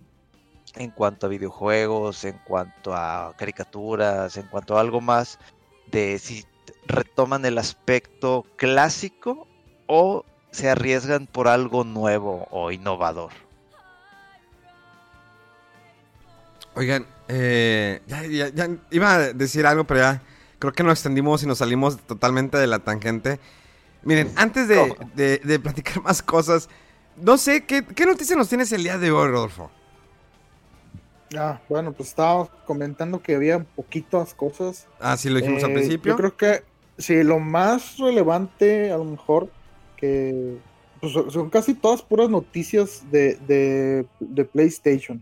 en 0.76 0.92
cuanto 0.92 1.26
a 1.26 1.30
videojuegos, 1.30 2.24
en 2.26 2.38
cuanto 2.46 2.94
a 2.94 3.34
caricaturas, 3.38 4.38
en 4.38 4.48
cuanto 4.48 4.78
a 4.78 4.82
algo 4.82 5.02
más 5.02 5.40
de 5.88 6.20
si 6.20 6.46
retoman 6.86 7.46
el 7.46 7.58
aspecto 7.58 8.46
clásico 8.58 9.48
o 9.88 10.26
se 10.52 10.70
arriesgan 10.70 11.28
por 11.28 11.48
algo 11.48 11.84
nuevo 11.84 12.48
o 12.52 12.72
innovador. 12.72 13.32
Oigan, 16.76 17.08
eh, 17.28 18.02
ya, 18.08 18.24
ya- 18.50 18.70
iba 18.92 19.14
a 19.14 19.34
decir 19.34 19.66
algo, 19.66 19.86
pero 19.86 20.02
ya 20.02 20.22
creo 20.60 20.74
que 20.74 20.84
nos 20.84 20.94
extendimos 21.00 21.42
y 21.44 21.48
nos 21.48 21.58
salimos 21.58 21.98
totalmente 22.06 22.58
de 22.58 22.68
la 22.68 22.80
tangente. 22.80 23.40
Miren, 24.04 24.32
antes 24.36 24.68
de, 24.68 24.96
de- 25.16 25.40
de 25.40 25.60
platicar 25.60 26.02
más 26.04 26.22
cosas, 26.22 26.70
no 27.18 27.38
sé, 27.38 27.66
¿qué, 27.66 27.84
qué 27.86 28.06
noticias 28.06 28.38
nos 28.38 28.50
tienes 28.50 28.72
el 28.72 28.84
día 28.84 28.98
de 28.98 29.12
hoy, 29.12 29.28
Rodolfo? 29.30 29.72
Ah, 31.38 31.62
bueno, 31.68 31.94
pues 31.94 32.10
estábamos 32.10 32.50
comentando 32.66 33.22
que 33.22 33.36
había 33.36 33.64
poquitas 33.76 34.34
cosas. 34.34 34.88
Ah, 35.00 35.18
sí, 35.18 35.30
lo 35.30 35.38
dijimos 35.38 35.64
al 35.64 35.72
Eh, 35.72 35.74
principio. 35.74 36.12
Yo 36.14 36.18
creo 36.18 36.38
que 36.38 36.64
sí, 36.98 37.22
lo 37.24 37.40
más 37.40 37.98
relevante, 37.98 38.92
a 38.92 38.98
lo 38.98 39.04
mejor, 39.04 39.52
que 39.98 40.58
pues, 41.02 41.12
son- 41.14 41.30
son 41.30 41.50
casi 41.50 41.74
todas 41.74 42.02
puras 42.02 42.30
noticias 42.30 43.02
de, 43.12 43.36
de- 43.36 44.08
de 44.20 44.46
PlayStation. 44.46 45.22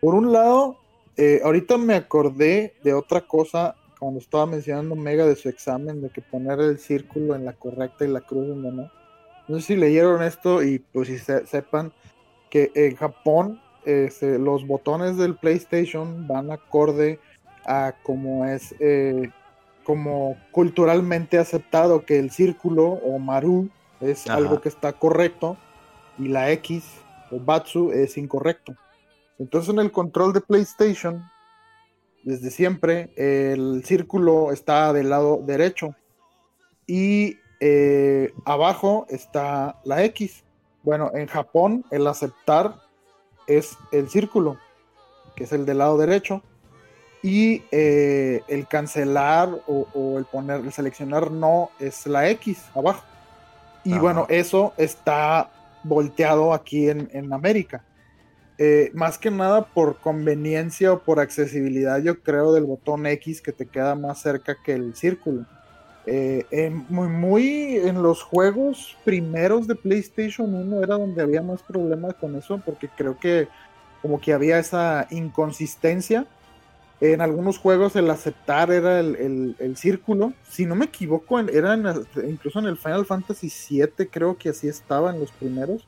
Por 0.00 0.14
un 0.14 0.32
lado, 0.32 0.76
eh, 1.16 1.40
ahorita 1.44 1.78
me 1.78 1.94
acordé 1.94 2.74
de 2.82 2.92
otra 2.94 3.20
cosa 3.26 3.76
cuando 3.98 4.20
estaba 4.20 4.46
mencionando 4.46 4.94
Mega 4.96 5.26
de 5.26 5.36
su 5.36 5.48
examen, 5.48 6.02
de 6.02 6.10
que 6.10 6.20
poner 6.22 6.60
el 6.60 6.78
círculo 6.78 7.34
en 7.34 7.44
la 7.44 7.52
correcta 7.52 8.04
y 8.04 8.08
la 8.08 8.20
cruz 8.20 8.48
donde 8.48 8.70
no. 8.72 8.90
No 9.48 9.56
sé 9.56 9.62
si 9.62 9.76
leyeron 9.76 10.22
esto 10.22 10.62
y 10.62 10.78
pues 10.78 11.08
si 11.08 11.18
se- 11.18 11.46
sepan 11.46 11.92
que 12.50 12.70
en 12.74 12.96
Japón 12.96 13.60
este, 13.84 14.38
los 14.38 14.66
botones 14.66 15.16
del 15.16 15.36
PlayStation 15.36 16.26
van 16.26 16.50
acorde 16.50 17.18
a 17.66 17.94
cómo 18.02 18.46
es 18.46 18.74
eh, 18.80 19.30
como 19.84 20.36
culturalmente 20.50 21.38
aceptado 21.38 22.04
que 22.06 22.18
el 22.18 22.30
círculo 22.30 22.84
o 22.88 23.18
maru 23.18 23.68
es 24.00 24.26
Ajá. 24.26 24.36
algo 24.38 24.60
que 24.60 24.68
está 24.70 24.92
correcto 24.94 25.56
y 26.18 26.28
la 26.28 26.50
X 26.52 26.84
o 27.30 27.38
batsu 27.38 27.90
es 27.92 28.16
incorrecto. 28.16 28.74
Entonces 29.38 29.70
en 29.74 29.80
el 29.80 29.90
control 29.92 30.32
de 30.32 30.40
PlayStation, 30.40 31.22
desde 32.24 32.50
siempre, 32.50 33.10
el 33.16 33.84
círculo 33.84 34.50
está 34.50 34.92
del 34.92 35.10
lado 35.10 35.42
derecho 35.44 35.94
y 36.86 37.38
eh, 37.60 38.32
abajo 38.44 39.06
está 39.08 39.80
la 39.84 40.02
X. 40.04 40.42
Bueno, 40.82 41.10
en 41.14 41.26
Japón 41.26 41.84
el 41.90 42.06
aceptar 42.06 42.76
es 43.46 43.76
el 43.92 44.08
círculo, 44.08 44.58
que 45.36 45.44
es 45.44 45.52
el 45.52 45.66
del 45.66 45.78
lado 45.78 45.98
derecho, 45.98 46.42
y 47.22 47.62
eh, 47.70 48.42
el 48.48 48.66
cancelar 48.68 49.48
o, 49.66 49.86
o 49.94 50.18
el 50.18 50.24
poner, 50.26 50.60
el 50.60 50.72
seleccionar 50.72 51.30
no 51.30 51.70
es 51.78 52.06
la 52.06 52.28
X 52.30 52.64
abajo. 52.74 53.04
Y 53.82 53.92
Ajá. 53.92 54.00
bueno, 54.00 54.26
eso 54.28 54.72
está 54.76 55.50
volteado 55.82 56.52
aquí 56.52 56.88
en, 56.88 57.08
en 57.12 57.32
América. 57.32 57.84
Eh, 58.58 58.90
más 58.94 59.18
que 59.18 59.30
nada 59.32 59.66
por 59.66 59.98
conveniencia 60.00 60.92
o 60.92 61.02
por 61.02 61.18
accesibilidad, 61.20 62.00
yo 62.00 62.20
creo, 62.22 62.52
del 62.52 62.64
botón 62.64 63.06
X 63.06 63.42
que 63.42 63.52
te 63.52 63.66
queda 63.66 63.94
más 63.96 64.22
cerca 64.22 64.56
que 64.62 64.74
el 64.74 64.94
círculo. 64.94 65.44
Eh, 66.06 66.70
muy, 66.88 67.08
muy 67.08 67.76
en 67.78 68.02
los 68.02 68.22
juegos 68.22 68.96
primeros 69.04 69.66
de 69.66 69.74
PlayStation 69.74 70.54
1 70.54 70.82
era 70.82 70.96
donde 70.98 71.22
había 71.22 71.42
más 71.42 71.62
problemas 71.62 72.14
con 72.14 72.36
eso, 72.36 72.60
porque 72.64 72.88
creo 72.88 73.18
que 73.18 73.48
como 74.02 74.20
que 74.20 74.32
había 74.34 74.58
esa 74.58 75.06
inconsistencia. 75.10 76.26
En 77.00 77.20
algunos 77.20 77.58
juegos 77.58 77.96
el 77.96 78.08
aceptar 78.10 78.70
era 78.70 79.00
el, 79.00 79.56
el- 79.58 79.76
círculo. 79.76 80.32
Si 80.48 80.66
no 80.66 80.74
me 80.76 80.86
equivoco, 80.86 81.38
en- 81.40 81.50
incluso 82.28 82.58
en 82.60 82.66
el 82.66 82.76
Final 82.78 83.06
Fantasy 83.06 83.48
VII, 83.50 84.08
creo 84.10 84.38
que 84.38 84.50
así 84.50 84.68
estaba 84.68 85.10
en 85.12 85.20
los 85.20 85.32
primeros. 85.32 85.86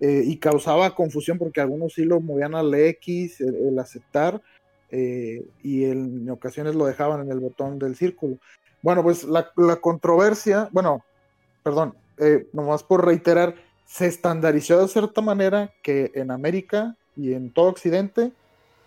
Eh, 0.00 0.22
y 0.24 0.38
causaba 0.38 0.94
confusión 0.94 1.38
porque 1.38 1.60
algunos 1.60 1.94
sí 1.94 2.04
lo 2.04 2.20
movían 2.20 2.54
al 2.54 2.72
X, 2.74 3.40
el, 3.40 3.54
el 3.54 3.78
aceptar, 3.78 4.42
eh, 4.90 5.44
y 5.62 5.84
en, 5.84 6.22
en 6.22 6.30
ocasiones 6.30 6.74
lo 6.74 6.86
dejaban 6.86 7.20
en 7.22 7.32
el 7.32 7.40
botón 7.40 7.78
del 7.78 7.96
círculo. 7.96 8.38
Bueno, 8.82 9.02
pues 9.02 9.24
la, 9.24 9.50
la 9.56 9.76
controversia, 9.76 10.68
bueno, 10.72 11.04
perdón, 11.62 11.94
eh, 12.18 12.46
nomás 12.52 12.82
por 12.82 13.04
reiterar, 13.04 13.54
se 13.86 14.06
estandarizó 14.06 14.80
de 14.80 14.88
cierta 14.88 15.20
manera 15.20 15.72
que 15.82 16.12
en 16.14 16.30
América 16.30 16.96
y 17.16 17.32
en 17.32 17.52
todo 17.52 17.68
Occidente, 17.68 18.32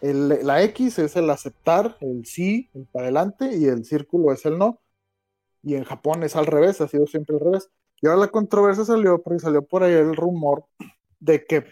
el- 0.01 0.45
la 0.45 0.63
X 0.63 0.99
es 0.99 1.15
el 1.15 1.29
aceptar, 1.29 1.97
el 1.99 2.25
sí, 2.25 2.69
el 2.73 2.85
para 2.91 3.05
adelante, 3.05 3.55
y 3.55 3.65
el 3.65 3.83
círculo 3.85 4.31
es 4.31 4.45
el 4.45 4.57
no. 4.57 4.79
Y 5.63 5.75
en 5.75 5.83
Japón 5.83 6.23
es 6.23 6.35
al 6.35 6.47
revés, 6.47 6.81
ha 6.81 6.87
sido 6.87 7.05
siempre 7.05 7.35
al 7.35 7.41
revés. 7.41 7.69
Y 8.01 8.07
ahora 8.07 8.21
la 8.21 8.27
controversia 8.29 8.83
salió 8.83 9.21
porque 9.21 9.39
salió 9.39 9.61
por 9.61 9.83
ahí 9.83 9.93
el 9.93 10.15
rumor 10.15 10.65
de 11.21 11.45
que 11.45 11.63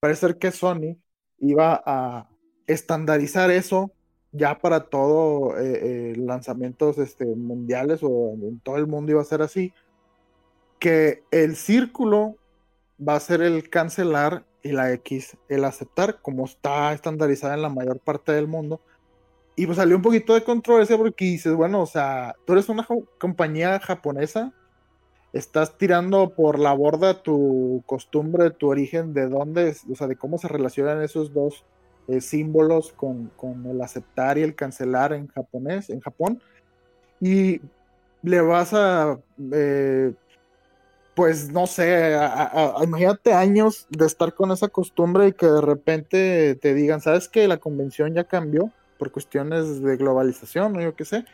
parece 0.00 0.36
que 0.36 0.50
Sony 0.50 0.98
iba 1.38 1.82
a 1.86 2.28
estandarizar 2.66 3.50
eso 3.50 3.92
ya 4.32 4.58
para 4.58 4.88
todo 4.88 5.56
eh, 5.58 6.12
eh, 6.12 6.16
lanzamientos 6.16 6.98
este, 6.98 7.24
mundiales 7.24 8.00
o 8.02 8.34
en 8.34 8.60
todo 8.60 8.76
el 8.76 8.86
mundo 8.86 9.12
iba 9.12 9.22
a 9.22 9.24
ser 9.24 9.40
así, 9.40 9.72
que 10.78 11.22
el 11.30 11.56
círculo 11.56 12.36
va 13.00 13.14
a 13.16 13.20
ser 13.20 13.40
el 13.40 13.70
cancelar 13.70 14.44
y 14.62 14.72
la 14.72 14.92
X 14.92 15.36
el 15.48 15.64
aceptar, 15.64 16.20
como 16.20 16.44
está 16.44 16.92
estandarizada 16.92 17.54
en 17.54 17.62
la 17.62 17.68
mayor 17.68 18.00
parte 18.00 18.32
del 18.32 18.48
mundo. 18.48 18.80
Y 19.54 19.64
pues 19.64 19.78
salió 19.78 19.96
un 19.96 20.02
poquito 20.02 20.34
de 20.34 20.44
controversia 20.44 20.98
porque 20.98 21.24
dices, 21.24 21.54
bueno, 21.54 21.80
o 21.80 21.86
sea, 21.86 22.34
tú 22.44 22.52
eres 22.52 22.68
una 22.68 22.86
compañía 23.18 23.80
japonesa, 23.80 24.52
estás 25.36 25.76
tirando 25.78 26.30
por 26.30 26.58
la 26.58 26.72
borda 26.72 27.22
tu 27.22 27.82
costumbre, 27.86 28.50
tu 28.50 28.68
origen, 28.68 29.12
de 29.14 29.28
dónde, 29.28 29.74
o 29.90 29.94
sea, 29.94 30.06
de 30.06 30.16
cómo 30.16 30.38
se 30.38 30.48
relacionan 30.48 31.02
esos 31.02 31.32
dos 31.32 31.64
eh, 32.08 32.20
símbolos 32.20 32.92
con, 32.92 33.28
con 33.36 33.66
el 33.66 33.80
aceptar 33.82 34.38
y 34.38 34.42
el 34.42 34.54
cancelar 34.54 35.12
en 35.12 35.26
japonés, 35.28 35.90
en 35.90 36.00
Japón, 36.00 36.40
y 37.20 37.60
le 38.22 38.40
vas 38.40 38.72
a, 38.72 39.18
eh, 39.52 40.12
pues 41.14 41.50
no 41.50 41.66
sé, 41.66 42.14
a- 42.14 42.76
a- 42.78 42.84
imagínate 42.84 43.32
años 43.32 43.86
de 43.90 44.06
estar 44.06 44.34
con 44.34 44.50
esa 44.52 44.68
costumbre 44.68 45.28
y 45.28 45.32
que 45.32 45.46
de 45.46 45.60
repente 45.60 46.54
te 46.56 46.74
digan, 46.74 47.00
¿sabes 47.00 47.28
que 47.28 47.48
la 47.48 47.56
convención 47.56 48.14
ya 48.14 48.24
cambió 48.24 48.70
por 48.98 49.10
cuestiones 49.10 49.82
de 49.82 49.96
globalización 49.96 50.76
o 50.76 50.80
yo 50.80 50.94
qué 50.94 51.04
sé? 51.04 51.24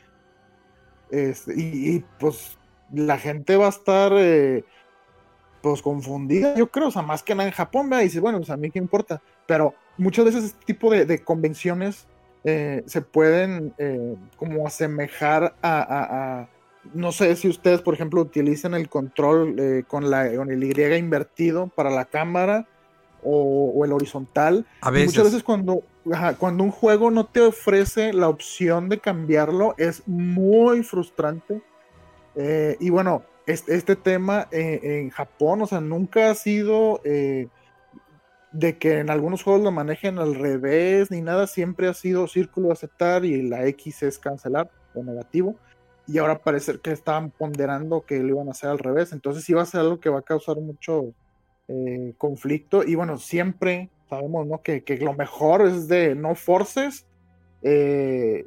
Este, 1.10 1.52
y, 1.56 2.04
pues 2.18 2.56
la 2.92 3.18
gente 3.18 3.56
va 3.56 3.66
a 3.66 3.70
estar 3.70 4.12
eh, 4.16 4.64
pues 5.60 5.80
confundida, 5.82 6.54
yo 6.56 6.68
creo, 6.70 6.88
o 6.88 6.90
sea, 6.90 7.02
más 7.02 7.22
que 7.22 7.34
nada 7.34 7.48
en 7.48 7.54
Japón, 7.54 7.88
¿verdad? 7.88 8.02
Y 8.02 8.06
dices, 8.06 8.20
bueno, 8.20 8.38
pues 8.38 8.50
a 8.50 8.56
mí 8.56 8.70
qué 8.70 8.78
importa, 8.80 9.22
pero 9.46 9.74
muchas 9.96 10.24
veces 10.24 10.44
este 10.44 10.64
tipo 10.66 10.90
de, 10.90 11.06
de 11.06 11.22
convenciones 11.22 12.08
eh, 12.44 12.82
se 12.86 13.02
pueden 13.02 13.72
eh, 13.78 14.16
como 14.36 14.66
asemejar 14.66 15.54
a, 15.62 15.80
a- 15.82 16.40
a- 16.42 16.48
no 16.94 17.12
sé 17.12 17.36
si 17.36 17.48
ustedes, 17.48 17.80
por 17.80 17.94
ejemplo, 17.94 18.20
utilizan 18.20 18.74
el 18.74 18.88
control 18.88 19.54
eh, 19.60 19.84
con, 19.86 20.10
la, 20.10 20.34
con 20.34 20.50
el 20.50 20.64
Y 20.64 20.94
invertido 20.96 21.68
para 21.68 21.90
la 21.90 22.06
cámara 22.06 22.66
o, 23.22 23.72
o 23.76 23.84
el 23.84 23.92
horizontal. 23.92 24.66
A 24.80 24.90
Y 24.90 24.94
veces. 24.94 25.06
Muchas 25.06 25.24
veces 25.26 25.42
cuando, 25.44 25.82
ajá, 26.12 26.34
cuando 26.34 26.64
un 26.64 26.72
juego 26.72 27.12
no 27.12 27.26
te 27.26 27.40
ofrece 27.40 28.12
la 28.12 28.28
opción 28.28 28.88
de 28.88 28.98
cambiarlo 28.98 29.74
es 29.78 30.02
muy 30.08 30.82
frustrante. 30.82 31.62
Eh, 32.34 32.76
y 32.80 32.90
bueno, 32.90 33.24
este, 33.46 33.74
este 33.74 33.96
tema 33.96 34.48
eh, 34.50 34.80
en 34.82 35.10
Japón, 35.10 35.62
o 35.62 35.66
sea, 35.66 35.80
nunca 35.80 36.30
ha 36.30 36.34
sido 36.34 37.00
eh, 37.04 37.48
de 38.52 38.78
que 38.78 38.98
en 38.98 39.10
algunos 39.10 39.42
juegos 39.42 39.62
lo 39.62 39.72
manejen 39.72 40.18
al 40.18 40.34
revés 40.34 41.10
ni 41.10 41.22
nada, 41.22 41.46
siempre 41.46 41.88
ha 41.88 41.94
sido 41.94 42.28
círculo 42.28 42.70
aceptar 42.70 43.24
y 43.24 43.42
la 43.42 43.66
X 43.66 44.02
es 44.02 44.18
cancelar 44.18 44.70
o 44.94 45.02
negativo. 45.02 45.56
Y 46.06 46.18
ahora 46.18 46.38
parece 46.40 46.78
que 46.80 46.90
estaban 46.90 47.30
ponderando 47.30 48.04
que 48.04 48.18
lo 48.18 48.28
iban 48.28 48.48
a 48.48 48.52
hacer 48.52 48.70
al 48.70 48.78
revés. 48.78 49.12
Entonces 49.12 49.44
sí 49.44 49.52
va 49.52 49.62
a 49.62 49.66
ser 49.66 49.80
algo 49.80 50.00
que 50.00 50.10
va 50.10 50.18
a 50.18 50.22
causar 50.22 50.56
mucho 50.56 51.14
eh, 51.68 52.12
conflicto. 52.18 52.82
Y 52.82 52.96
bueno, 52.96 53.18
siempre 53.18 53.88
sabemos 54.10 54.46
¿no? 54.46 54.62
que, 54.62 54.82
que 54.82 54.98
lo 54.98 55.14
mejor 55.14 55.62
es 55.62 55.88
de 55.88 56.14
no 56.14 56.34
forces. 56.34 57.06
eh, 57.62 58.46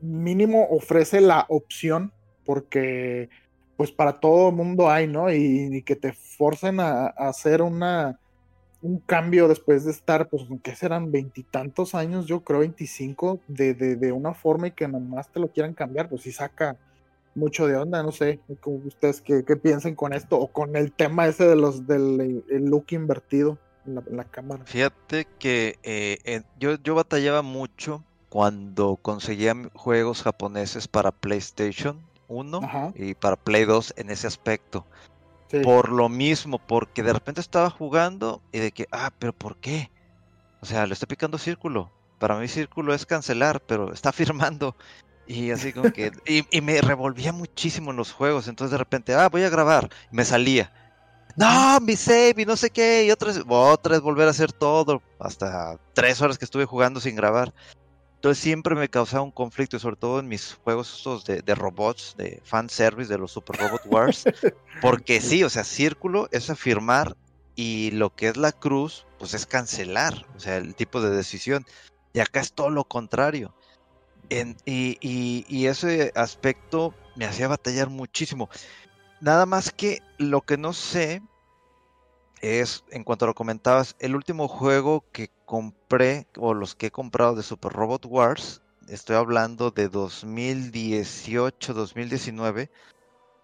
mínimo 0.00 0.66
ofrece 0.70 1.20
la 1.20 1.46
opción 1.48 2.12
porque 2.44 3.28
pues 3.76 3.90
para 3.90 4.20
todo 4.20 4.52
mundo 4.52 4.90
hay, 4.90 5.06
¿no? 5.06 5.32
Y, 5.32 5.82
que 5.82 5.96
te 5.96 6.12
forcen 6.12 6.80
a, 6.80 7.06
hacer 7.06 7.62
una 7.62 8.18
un 8.80 8.98
cambio 8.98 9.46
después 9.46 9.84
de 9.84 9.92
estar, 9.92 10.28
pues, 10.28 10.42
que 10.62 10.74
serán 10.74 11.12
veintitantos 11.12 11.94
años, 11.94 12.26
yo 12.26 12.40
creo 12.40 12.60
veinticinco, 12.60 13.38
de, 13.46 13.74
de, 13.74 13.94
de, 13.94 14.10
una 14.10 14.34
forma 14.34 14.66
y 14.66 14.70
que 14.72 14.88
nomás 14.88 15.30
te 15.30 15.38
lo 15.38 15.48
quieran 15.48 15.72
cambiar, 15.72 16.08
pues 16.08 16.22
sí 16.22 16.32
saca 16.32 16.76
mucho 17.34 17.66
de 17.66 17.76
onda, 17.76 18.02
no 18.02 18.12
sé, 18.12 18.40
ustedes 18.64 19.20
qué, 19.20 19.44
qué 19.44 19.56
piensen 19.56 19.94
con 19.94 20.12
esto 20.12 20.38
o 20.38 20.48
con 20.48 20.76
el 20.76 20.92
tema 20.92 21.26
ese 21.26 21.46
de 21.46 21.56
los 21.56 21.86
del 21.86 22.44
look 22.48 22.86
invertido 22.90 23.58
en 23.86 24.16
la, 24.16 24.24
cámara. 24.24 24.64
Fíjate 24.64 25.26
que 25.38 25.78
eh, 25.82 26.42
yo, 26.58 26.76
yo 26.82 26.94
batallaba 26.94 27.42
mucho 27.42 28.04
cuando 28.28 28.96
conseguía 28.96 29.54
juegos 29.74 30.22
japoneses 30.22 30.88
para 30.88 31.10
PlayStation 31.10 32.00
1 32.32 32.94
y 32.96 33.14
para 33.14 33.36
Play 33.36 33.64
2 33.64 33.94
en 33.96 34.10
ese 34.10 34.26
aspecto. 34.26 34.86
Por 35.62 35.90
lo 35.90 36.08
mismo, 36.08 36.58
porque 36.58 37.02
de 37.02 37.12
repente 37.12 37.40
estaba 37.42 37.68
jugando 37.68 38.40
y 38.52 38.58
de 38.58 38.72
que, 38.72 38.86
ah, 38.90 39.10
pero 39.18 39.34
¿por 39.34 39.56
qué? 39.56 39.90
O 40.62 40.66
sea, 40.66 40.86
le 40.86 40.94
estoy 40.94 41.08
picando 41.08 41.36
círculo. 41.36 41.90
Para 42.18 42.38
mí 42.38 42.48
círculo 42.48 42.94
es 42.94 43.04
cancelar, 43.04 43.60
pero 43.60 43.92
está 43.92 44.12
firmando. 44.12 44.74
Y 45.26 45.50
así 45.50 45.72
como 45.72 45.92
que... 45.92 46.10
y, 46.50 46.60
me 46.62 46.80
revolvía 46.80 47.32
muchísimo 47.32 47.90
en 47.90 47.98
los 47.98 48.12
juegos. 48.12 48.48
Entonces 48.48 48.72
de 48.72 48.78
repente, 48.78 49.14
ah, 49.14 49.28
voy 49.28 49.42
a 49.42 49.50
grabar. 49.50 49.90
Y 50.10 50.16
me 50.16 50.24
salía. 50.24 50.72
No, 51.36 51.80
mi 51.80 51.96
save 51.96 52.34
y 52.38 52.44
no 52.46 52.56
sé 52.56 52.70
qué. 52.70 53.04
Y 53.04 53.10
otra 53.10 53.28
vez, 53.28 53.42
otra 53.46 53.92
vez 53.92 54.00
volver 54.00 54.28
a 54.28 54.30
hacer 54.30 54.52
todo. 54.52 55.02
Hasta 55.18 55.78
tres 55.92 56.22
horas 56.22 56.38
que 56.38 56.44
estuve 56.44 56.64
jugando 56.64 57.00
sin 57.00 57.14
grabar. 57.14 57.52
Entonces 58.22 58.40
siempre 58.40 58.76
me 58.76 58.88
causaba 58.88 59.24
un 59.24 59.32
conflicto, 59.32 59.80
sobre 59.80 59.96
todo 59.96 60.20
en 60.20 60.28
mis 60.28 60.54
juegos 60.62 60.94
estos 60.96 61.24
de, 61.24 61.54
robots, 61.56 62.14
de 62.16 62.40
fan 62.44 62.70
service, 62.70 63.12
de 63.12 63.18
los 63.18 63.32
Super 63.32 63.56
Robot 63.56 63.80
Wars, 63.86 64.22
porque 64.80 65.20
sí, 65.20 65.42
o 65.42 65.50
sea, 65.50 65.64
círculo 65.64 66.28
es 66.30 66.48
afirmar 66.48 67.16
y 67.56 67.90
lo 67.90 68.14
que 68.14 68.28
es 68.28 68.36
la 68.36 68.52
cruz, 68.52 69.08
pues 69.18 69.34
es 69.34 69.44
cancelar, 69.44 70.24
o 70.36 70.38
sea, 70.38 70.58
el 70.58 70.76
tipo 70.76 71.00
de 71.00 71.10
decisión. 71.10 71.66
Y 72.12 72.20
acá 72.20 72.38
es 72.38 72.52
todo 72.52 72.70
lo 72.70 72.84
contrario. 72.84 73.56
y, 74.30 75.44
y 75.48 75.66
ese 75.66 76.12
aspecto 76.14 76.94
me 77.16 77.24
hacía 77.24 77.48
batallar 77.48 77.90
muchísimo. 77.90 78.48
Nada 79.20 79.46
más 79.46 79.72
que 79.72 79.98
lo 80.18 80.42
que 80.42 80.56
no 80.56 80.72
sé 80.72 81.22
es, 82.42 82.84
en 82.90 83.04
cuanto 83.04 83.26
lo 83.26 83.34
comentabas, 83.34 83.96
el 84.00 84.14
último 84.16 84.48
juego 84.48 85.04
que 85.12 85.30
compré, 85.46 86.26
o 86.36 86.54
los 86.54 86.74
que 86.74 86.86
he 86.86 86.90
comprado 86.90 87.36
de 87.36 87.42
Super 87.42 87.72
Robot 87.72 88.04
Wars, 88.06 88.62
estoy 88.88 89.16
hablando 89.16 89.70
de 89.70 89.88
2018, 89.88 91.72
2019, 91.72 92.70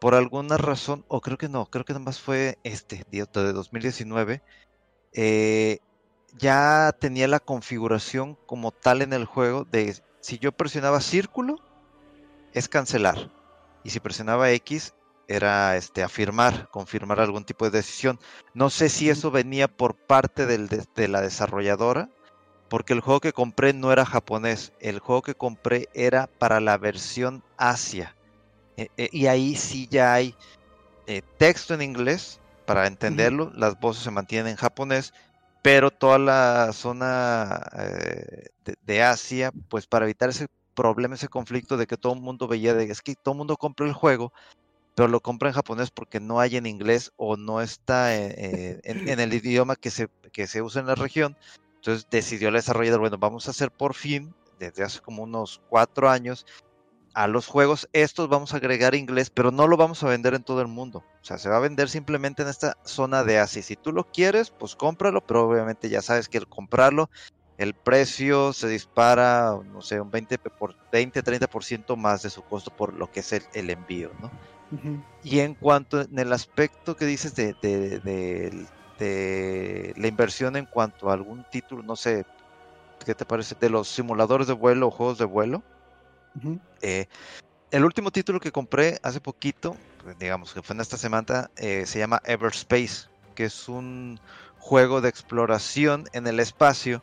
por 0.01 0.15
alguna 0.15 0.59
razón, 0.59 1.05
o 1.09 1.21
creo 1.21 1.39
que 1.39 1.49
no, 1.49 1.67
creo 1.67 1.85
que 1.85 1.93
nada 1.93 2.05
más 2.05 2.21
fue 2.21 2.59
este, 2.65 3.05
de 3.09 3.25
2019, 3.53 4.43
eh, 5.13 5.79
ya 6.37 6.93
tenía 6.99 7.29
la 7.29 7.41
configuración 7.41 8.37
como 8.47 8.73
tal 8.73 9.03
en 9.03 9.13
el 9.13 9.25
juego 9.25 9.65
de 9.65 9.97
si 10.21 10.39
yo 10.39 10.53
presionaba 10.53 11.01
círculo, 11.01 11.57
es 12.53 12.69
cancelar. 12.69 13.31
Y 13.85 13.91
si 13.91 14.01
presionaba 14.01 14.51
X, 14.51 14.95
era 15.29 15.77
este, 15.77 16.03
afirmar, 16.03 16.69
confirmar 16.71 17.21
algún 17.21 17.45
tipo 17.45 17.67
de 17.67 17.71
decisión. 17.71 18.19
No 18.55 18.71
sé 18.71 18.89
si 18.89 19.11
eso 19.11 19.31
venía 19.31 19.69
por 19.69 19.95
parte 19.95 20.47
del, 20.47 20.69
de, 20.69 21.09
la 21.09 21.21
desarrolladora, 21.21 22.09
porque 22.69 22.95
el 22.95 23.01
juego 23.01 23.21
que 23.21 23.33
compré 23.33 23.75
no 23.75 23.93
era 23.93 24.05
japonés, 24.05 24.73
el 24.81 24.99
juego 24.99 25.23
que 25.23 25.35
compré 25.35 25.89
era 25.95 26.27
para 26.27 26.61
la 26.61 26.79
versión 26.79 27.43
Asia. 27.59 28.17
E, 28.77 28.89
e, 28.97 29.11
y 29.13 29.27
ahí 29.27 29.55
sí 29.55 29.87
ya 29.91 30.15
hay 30.15 30.35
eh, 31.07 31.23
texto 31.37 31.75
en 31.75 31.83
inglés 31.83 32.41
para 32.65 32.87
entenderlo, 32.87 33.51
las 33.55 33.79
voces 33.81 34.05
se 34.05 34.11
mantienen 34.11 34.49
en 34.49 34.57
japonés, 34.57 35.13
pero 35.63 35.91
toda 35.91 36.19
la 36.19 36.73
zona 36.73 37.67
eh, 37.79 38.49
de, 38.65 38.77
de, 38.83 39.03
Asia, 39.03 39.53
pues 39.69 39.87
para 39.87 40.05
evitar 40.05 40.29
ese 40.29 40.49
problema, 40.75 41.17
ese 41.17 41.29
conflicto 41.29 41.77
de 41.77 41.87
que 41.87 41.97
todo 41.97 42.13
el 42.13 42.21
mundo 42.21 42.47
veía 42.47 42.75
de 42.75 42.85
es 42.85 43.03
que 43.03 43.15
todo 43.15 43.33
el 43.33 43.39
mundo 43.39 43.57
compra 43.57 43.87
el 43.87 43.95
juego, 43.95 44.33
pero 44.99 45.07
lo 45.07 45.21
compra 45.21 45.49
en 45.49 45.55
japonés 45.55 45.93
porque 45.93 46.19
no 46.19 46.41
hay 46.41 46.57
en 46.57 46.67
inglés 46.67 47.13
o 47.17 47.37
no 47.37 47.61
está 47.61 48.17
eh, 48.17 48.81
en, 48.83 49.21
el 49.21 49.33
idioma 49.33 49.77
que 49.77 49.93
se, 49.93 50.09
que 50.33 50.49
se 50.49 50.61
usa 50.61 50.81
en 50.81 50.89
la 50.89 50.97
región. 50.97 51.37
Entonces 51.77 52.09
decidió 52.11 52.49
el 52.49 52.55
desarrollador, 52.55 52.99
bueno, 52.99 53.17
vamos 53.17 53.47
a 53.47 53.53
hacer 53.53 53.71
por 53.71 53.95
fin, 53.95 54.35
desde 54.59 54.83
hace 54.83 54.99
como 54.99 55.23
unos 55.23 55.63
cuatro 55.69 56.11
años, 56.11 56.47
a 57.15 57.29
los 57.29 57.47
juegos 57.47 57.89
estos 57.93 58.29
vamos 58.29 58.53
a 58.53 58.57
agregar 58.57 58.97
inglés, 58.97 59.31
pero 59.31 59.53
no 59.53 59.69
lo 59.69 59.77
vamos 59.77 60.03
a 60.03 60.09
vender 60.09 60.35
en 60.35 60.43
todo 60.43 60.63
el 60.63 60.67
mundo. 60.67 61.05
O 61.23 61.25
sea, 61.25 61.39
se 61.39 61.49
va 61.49 61.59
a 61.59 61.61
vender 61.61 61.89
simplemente 61.89 62.43
en 62.43 62.49
esta 62.49 62.77
zona 62.85 63.23
de 63.23 63.39
Asia. 63.39 63.63
Si 63.63 63.77
tú 63.77 63.93
lo 63.93 64.03
quieres, 64.03 64.51
pues 64.51 64.75
cómpralo, 64.75 65.25
pero 65.25 65.49
obviamente 65.49 65.89
ya 65.89 66.03
sabes 66.03 66.29
que 66.29 66.39
el 66.39 66.49
comprarlo, 66.49 67.09
el 67.57 67.73
precio 67.73 68.53
se 68.53 68.67
dispara, 68.67 69.57
no 69.65 69.81
sé, 69.81 70.01
un 70.01 70.11
20 70.11 70.39
por 70.39 70.75
20, 70.91 71.23
30% 71.23 71.95
más 71.95 72.25
de 72.25 72.31
su 72.31 72.43
costo 72.43 72.77
por 72.77 72.95
lo 72.95 73.09
que 73.13 73.21
es 73.21 73.33
el 73.33 73.71
envío, 73.71 74.11
¿no? 74.21 74.33
Y 75.23 75.41
en 75.41 75.55
cuanto 75.55 76.03
en 76.03 76.19
el 76.19 76.33
aspecto 76.33 76.97
que 76.97 77.07
dices 77.07 77.35
de, 77.35 77.55
de, 78.99 79.95
la 79.97 80.07
inversión 80.07 80.57
en 80.57 80.67
cuanto 80.67 81.11
a 81.11 81.15
algún 81.15 81.45
título, 81.51 81.83
no 81.83 81.97
sé, 81.97 82.25
¿qué 83.05 83.15
te 83.15 83.25
parece? 83.25 83.55
De 83.59 83.71
los 83.71 83.89
simuladores 83.89 84.47
de 84.47 84.53
vuelo 84.53 84.89
o 84.89 84.91
juegos 84.91 85.19
de 85.19 85.25
vuelo. 85.25 85.63
Eh, 86.83 87.07
el 87.71 87.85
último 87.85 88.11
título 88.11 88.41
que 88.41 88.53
compré 88.53 88.99
hace 89.03 89.21
poquito, 89.21 89.77
pues, 90.03 90.19
digamos 90.19 90.53
que 90.55 90.63
fue 90.63 90.75
en 90.75 90.81
esta 90.81 90.97
semana, 90.97 91.51
eh, 91.57 91.85
se 91.87 91.99
llama 91.99 92.21
Everspace, 92.25 93.09
que 93.35 93.45
es 93.45 93.69
un 93.69 94.21
juego 94.59 95.01
de 95.01 95.09
exploración 95.09 96.05
en 96.13 96.27
el 96.27 96.41
espacio 96.41 97.03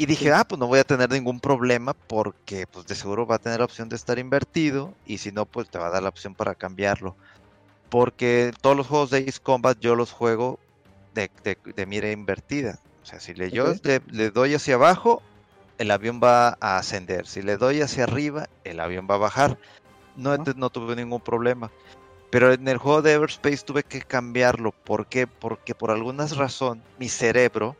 y 0.00 0.06
dije, 0.06 0.32
ah, 0.32 0.44
pues 0.48 0.58
no 0.58 0.66
voy 0.66 0.78
a 0.78 0.84
tener 0.84 1.10
ningún 1.10 1.40
problema 1.40 1.92
porque 1.92 2.66
pues 2.66 2.86
de 2.86 2.94
seguro 2.94 3.26
va 3.26 3.34
a 3.34 3.38
tener 3.38 3.58
la 3.58 3.66
opción 3.66 3.90
de 3.90 3.96
estar 3.96 4.18
invertido 4.18 4.94
y 5.04 5.18
si 5.18 5.30
no, 5.30 5.44
pues 5.44 5.68
te 5.68 5.78
va 5.78 5.88
a 5.88 5.90
dar 5.90 6.02
la 6.02 6.08
opción 6.08 6.34
para 6.34 6.54
cambiarlo. 6.54 7.16
Porque 7.90 8.50
todos 8.62 8.74
los 8.74 8.86
juegos 8.86 9.10
de 9.10 9.18
Ace 9.18 9.40
Combat 9.42 9.78
yo 9.78 9.94
los 9.96 10.10
juego 10.10 10.58
de, 11.12 11.28
mira 11.86 12.10
invertida. 12.10 12.78
O 13.02 13.04
sea, 13.04 13.20
si 13.20 13.34
le, 13.34 13.50
yo 13.50 13.74
le, 13.82 14.30
doy 14.30 14.54
hacia 14.54 14.76
abajo, 14.76 15.20
el 15.76 15.90
avión 15.90 16.18
va 16.18 16.56
a 16.62 16.78
ascender. 16.78 17.26
Si 17.26 17.42
le 17.42 17.58
doy 17.58 17.82
hacia 17.82 18.04
arriba, 18.04 18.48
el 18.64 18.80
avión 18.80 19.06
va 19.06 19.16
a 19.16 19.18
bajar. 19.18 19.58
No, 20.16 20.34
no 20.38 20.70
tuve 20.70 20.96
ningún 20.96 21.20
problema. 21.20 21.70
Pero 22.30 22.54
en 22.54 22.66
el 22.68 22.78
juego 22.78 23.02
de 23.02 23.12
Everspace 23.12 23.66
tuve 23.66 23.82
que 23.82 24.00
cambiarlo. 24.00 24.72
¿Por 24.72 25.08
qué? 25.08 25.26
Porque 25.26 25.74
por 25.74 25.90
alguna 25.90 26.26
razón 26.26 26.82
mi 26.98 27.10
cerebro 27.10 27.76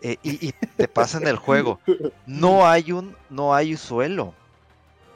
eh, 0.00 0.16
y, 0.22 0.52
te 0.52 0.88
pasa 0.88 1.18
en 1.18 1.26
el 1.26 1.36
juego. 1.36 1.80
No 2.26 2.66
hay 2.68 2.92
un, 2.92 3.16
no 3.30 3.54
hay 3.54 3.76
suelo. 3.76 4.34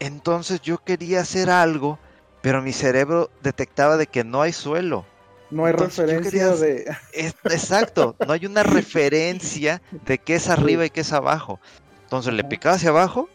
Entonces 0.01 0.61
yo 0.61 0.79
quería 0.79 1.21
hacer 1.21 1.51
algo, 1.51 1.99
pero 2.41 2.63
mi 2.63 2.73
cerebro 2.73 3.31
detectaba 3.43 3.97
de 3.97 4.07
que 4.07 4.25
no 4.25 4.43
hay 4.43 4.53
suelo. 4.53 5.07
No 5.51 5.67
hay 5.67 5.73
referencia 5.73 6.49
de. 6.57 6.91
exacto, 7.13 8.17
no 8.27 8.33
hay 8.33 8.47
una 8.47 8.63
referencia 8.63 9.83
de 10.05 10.19
qué 10.19 10.37
es 10.37 10.49
arriba 10.49 10.85
y 10.85 10.91
qué 10.91 11.03
es 11.03 11.13
abajo. 11.13 11.61
Entonces 12.05 12.33
le 12.33 12.43
picaba 12.43 12.77
hacia 12.77 12.89
abajo 12.89 13.29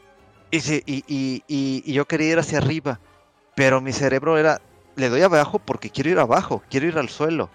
y, 0.52 0.58
y, 0.86 1.44
y, 1.48 1.94
yo 1.94 2.06
quería 2.06 2.32
ir 2.32 2.40
hacia 2.40 2.58
arriba, 2.58 3.00
pero 3.56 3.82
mi 3.82 3.94
cerebro 3.94 4.38
era, 4.38 4.62
le 4.96 5.10
doy 5.10 5.22
abajo 5.22 5.60
porque 5.60 5.90
quiero 5.90 6.10
ir 6.10 6.20
abajo, 6.20 6.64
quiero 6.70 6.88
ir 6.88 6.98
al 6.98 7.10
suelo. 7.10 7.50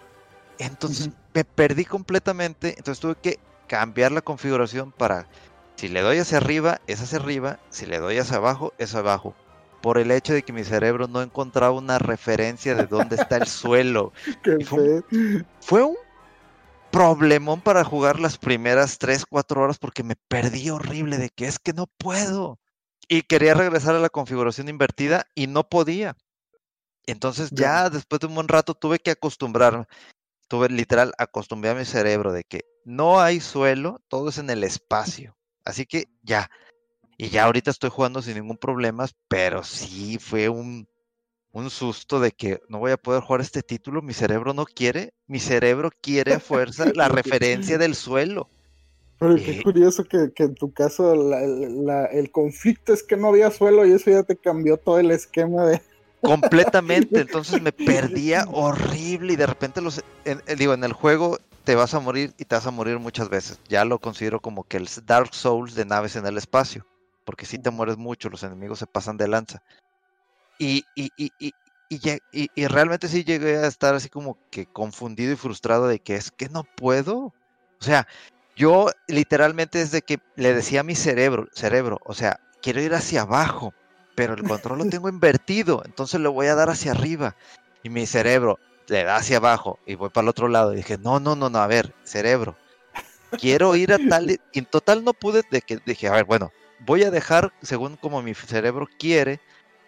Entonces 0.59 1.11
me 1.35 1.45
perdí 1.45 1.85
completamente, 1.85 2.75
entonces 2.77 3.01
tuve 3.01 3.17
que 3.17 3.39
cambiar 3.73 4.13
la 4.13 4.21
configuración 4.21 4.93
para 4.93 5.27
si 5.77 5.89
le 5.89 6.03
doy 6.03 6.19
hacia 6.19 6.37
arriba, 6.37 6.83
es 6.87 7.01
hacia 7.01 7.19
arriba, 7.19 7.59
si 7.71 7.87
le 7.87 8.01
doy 8.01 8.19
hacia 8.19 8.37
abajo, 8.37 8.75
es 8.77 8.95
abajo. 8.95 9.35
Por 9.81 9.97
el 9.97 10.11
hecho 10.11 10.35
de 10.35 10.43
que 10.43 10.53
mi 10.53 10.63
cerebro 10.63 11.09
no 11.09 11.23
encontraba 11.23 11.73
una 11.73 11.99
referencia 11.99 12.75
de 12.75 12.85
dónde 12.85 13.17
está 13.17 13.39
el 13.39 13.47
suelo. 13.47 14.13
fue, 15.61 15.83
un, 15.83 15.97
problemón 16.91 17.63
para 17.63 17.83
jugar 17.83 18.21
las 18.21 18.37
primeras 18.37 18.99
3, 18.99 19.25
4 19.25 19.63
horas 19.63 19.79
porque 19.79 20.03
me 20.03 20.17
perdí 20.29 20.69
horrible 20.69 21.17
de 21.17 21.31
que 21.31 21.47
es 21.47 21.59
que 21.59 21.73
no 21.73 21.87
puedo. 21.87 22.59
Y 23.09 23.23
quería 23.23 23.55
regresar 23.55 23.95
a 23.95 24.01
la 24.01 24.11
configuración 24.11 24.69
invertida 24.69 25.27
y 25.35 25.47
no 25.47 25.67
podía. 25.67 26.15
Entonces 27.07 27.49
ya 27.53 27.89
después 27.89 28.21
de 28.21 28.27
un 28.27 28.35
buen 28.35 28.49
rato 28.49 28.75
tuve 28.75 28.99
que 28.99 29.13
acostumbrarme 29.13 29.87
tuve 30.53 30.69
literal 30.69 31.15
acostumbré 31.17 31.71
a 31.71 31.75
mi 31.75 31.87
cerebro 31.87 32.31
de 32.31 32.45
que 32.45 32.67
no 32.85 33.21
hay 33.21 33.41
suelo, 33.41 34.01
todo 34.09 34.29
es 34.29 34.39
en 34.39 34.51
el 34.51 34.65
espacio. 34.65 35.37
Así 35.65 35.87
que 35.87 36.09
ya. 36.23 36.51
Y 37.17 37.29
ya 37.29 37.45
ahorita 37.45 37.71
estoy 37.71 37.91
jugando 37.91 38.23
sin 38.23 38.35
ningún 38.35 38.57
problema, 38.57 39.07
pero 39.29 39.63
sí 39.63 40.19
fue 40.19 40.49
un, 40.49 40.89
un 41.53 41.71
susto 41.71 42.19
de 42.19 42.33
que 42.33 42.61
no 42.69 42.79
voy 42.79 42.93
a 42.93 42.97
poder 42.97 43.23
jugar 43.23 43.41
este 43.41 43.63
título. 43.63 44.03
Mi 44.03 44.13
cerebro 44.13 44.55
no 44.55 44.65
quiere, 44.65 45.13
mi 45.27 45.39
cerebro 45.39 45.91
quiere 46.01 46.35
a 46.35 46.41
fuerza 46.41 46.91
la 46.95 47.09
referencia 47.09 47.79
del 47.79 47.95
suelo. 47.95 48.49
Pero 49.19 49.37
qué 49.37 49.59
eh. 49.59 49.63
curioso 49.63 50.05
que, 50.05 50.33
en 50.37 50.55
tu 50.57 50.73
caso 50.73 51.13
el 51.13 52.33
conflicto 52.33 52.93
es 52.93 53.05
que 53.05 53.17
no 53.17 53.29
había 53.29 53.53
suelo 53.53 53.87
y 53.87 53.93
eso 53.93 54.11
ya 54.11 54.25
te 54.25 54.37
cambió 54.37 54.79
todo 54.79 54.99
el 54.99 55.13
esquema 55.13 55.65
de, 55.67 55.81
completamente. 56.23 57.21
Entonces 57.21 57.61
me 57.61 57.73
perdía 57.73 58.47
horrible 58.51 59.35
y 59.35 59.37
de 59.37 59.47
repente 59.47 59.81
los 59.81 60.03
en- 60.25 60.43
eh, 60.47 60.57
digo 60.57 60.75
en 60.75 60.85
el 60.85 60.93
juego 60.93 61.39
te 61.65 61.75
vas 61.75 61.95
a 61.95 62.01
morir 62.01 62.35
y 62.39 62.45
te 62.45 62.55
vas 62.55 62.67
a 62.67 62.71
morir 62.71 62.99
muchas 62.99 63.29
veces. 63.29 63.61
Ya 63.69 63.85
lo 63.85 63.99
considero 63.99 64.41
como 64.41 64.65
que 64.65 64.79
el 64.79 64.89
Dark 65.07 65.35
Souls 65.35 65.75
de 65.75 65.85
naves 65.85 66.17
en 66.17 66.27
el 66.27 66.37
espacio, 66.37 66.85
porque 67.25 67.47
si 67.47 67.59
te 67.59 67.71
mueres 67.71 67.97
mucho, 67.97 68.29
los 68.31 68.43
enemigos 68.43 68.79
se 68.81 68.87
pasan 68.87 69.17
de 69.17 69.29
lanza. 69.29 69.63
Y, 70.59 70.87
y, 70.95 71.11
y, 71.17 71.33
y, 72.31 72.67
realmente 72.67 73.09
sí 73.09 73.25
llegué 73.25 73.57
a 73.57 73.67
estar 73.67 73.95
así 73.95 74.09
como 74.09 74.39
que 74.51 74.67
confundido 74.67 75.33
y 75.33 75.37
frustrado 75.37 75.89
de 75.89 75.99
que 75.99 76.15
es 76.15 76.31
que 76.31 76.49
no 76.49 76.65
puedo. 76.65 77.17
O 77.81 77.85
sea, 77.85 78.07
yo 78.57 78.91
literalmente 79.09 79.81
es 79.81 79.91
de 79.91 80.03
que 80.03 80.19
le 80.37 80.55
decía 80.55 80.81
a 80.81 80.85
mi 80.85 80.95
cerebro, 80.95 81.49
cerebro, 81.53 81.99
o 82.05 82.15
sea, 82.15 82.39
quiero 82.63 82.81
ir 82.81 82.95
hacia 82.95 83.23
abajo, 83.23 83.75
pero 84.15 84.35
el 84.35 84.43
control 84.43 84.79
lo 84.79 84.85
tengo 84.91 85.09
invertido, 85.09 85.83
entonces 85.85 86.21
lo 86.21 86.33
voy 86.33 86.47
a 86.47 86.55
dar 86.55 86.71
hacia 86.71 86.93
arriba. 86.93 87.37
Y 87.83 87.89
mi 87.89 88.07
cerebro 88.07 88.59
le 88.89 89.05
da 89.05 89.17
hacia 89.17 89.39
abajo 89.39 89.79
y 89.87 89.95
voy 89.95 90.11
para 90.11 90.25
el 90.25 90.29
otro 90.29 90.49
lado. 90.49 90.73
Y 90.73 90.77
dije, 90.77 90.99
no, 90.99 91.21
no, 91.21 91.35
no, 91.35 91.51
no, 91.51 91.59
a 91.59 91.67
ver, 91.67 91.95
cerebro, 92.05 92.57
quiero 93.39 93.75
ir 93.77 93.93
a 93.93 93.99
tal. 94.09 94.31
Y 94.31 94.59
en 94.59 94.67
total 94.67 95.05
no 95.05 95.15
pude, 95.15 95.43
de 95.51 95.61
que 95.63 95.79
dije, 95.85 96.09
a 96.09 96.13
ver, 96.13 96.25
bueno, 96.25 96.53
voy 96.81 97.05
a 97.05 97.11
dejar 97.11 97.53
según 97.63 97.97
como 97.97 98.23
mi 98.23 98.35
cerebro 98.35 98.89
quiere, 98.99 99.41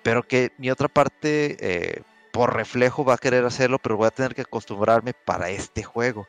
pero 0.03 0.23
que 0.23 0.53
mi 0.59 0.71
otra 0.71 0.89
parte, 0.89 1.57
eh, 1.61 2.03
por 2.33 2.55
reflejo, 2.55 3.05
va 3.05 3.15
a 3.15 3.19
querer 3.19 3.45
hacerlo, 3.45 3.79
pero 3.79 3.97
voy 3.97 4.07
a 4.07 4.11
tener 4.11 4.35
que 4.35 4.43
acostumbrarme 4.43 5.15
para 5.15 5.51
este 5.51 5.83
juego. 5.83 6.27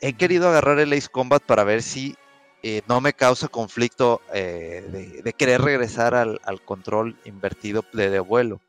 He 0.00 0.12
querido 0.12 0.48
agarrar 0.48 0.78
el 0.78 0.92
Ace 0.92 1.08
Combat 1.08 1.42
para 1.42 1.64
ver 1.64 1.82
si 1.82 2.16
eh, 2.62 2.82
no 2.88 3.00
me 3.00 3.12
causa 3.12 3.48
conflicto 3.48 4.20
eh, 4.34 4.86
de, 4.90 5.22
de 5.22 5.32
querer 5.32 5.60
regresar 5.60 6.14
al, 6.14 6.40
al 6.44 6.60
control 6.62 7.16
invertido 7.24 7.84
de, 7.92 8.10
de 8.10 8.20
vuelo. 8.20 8.60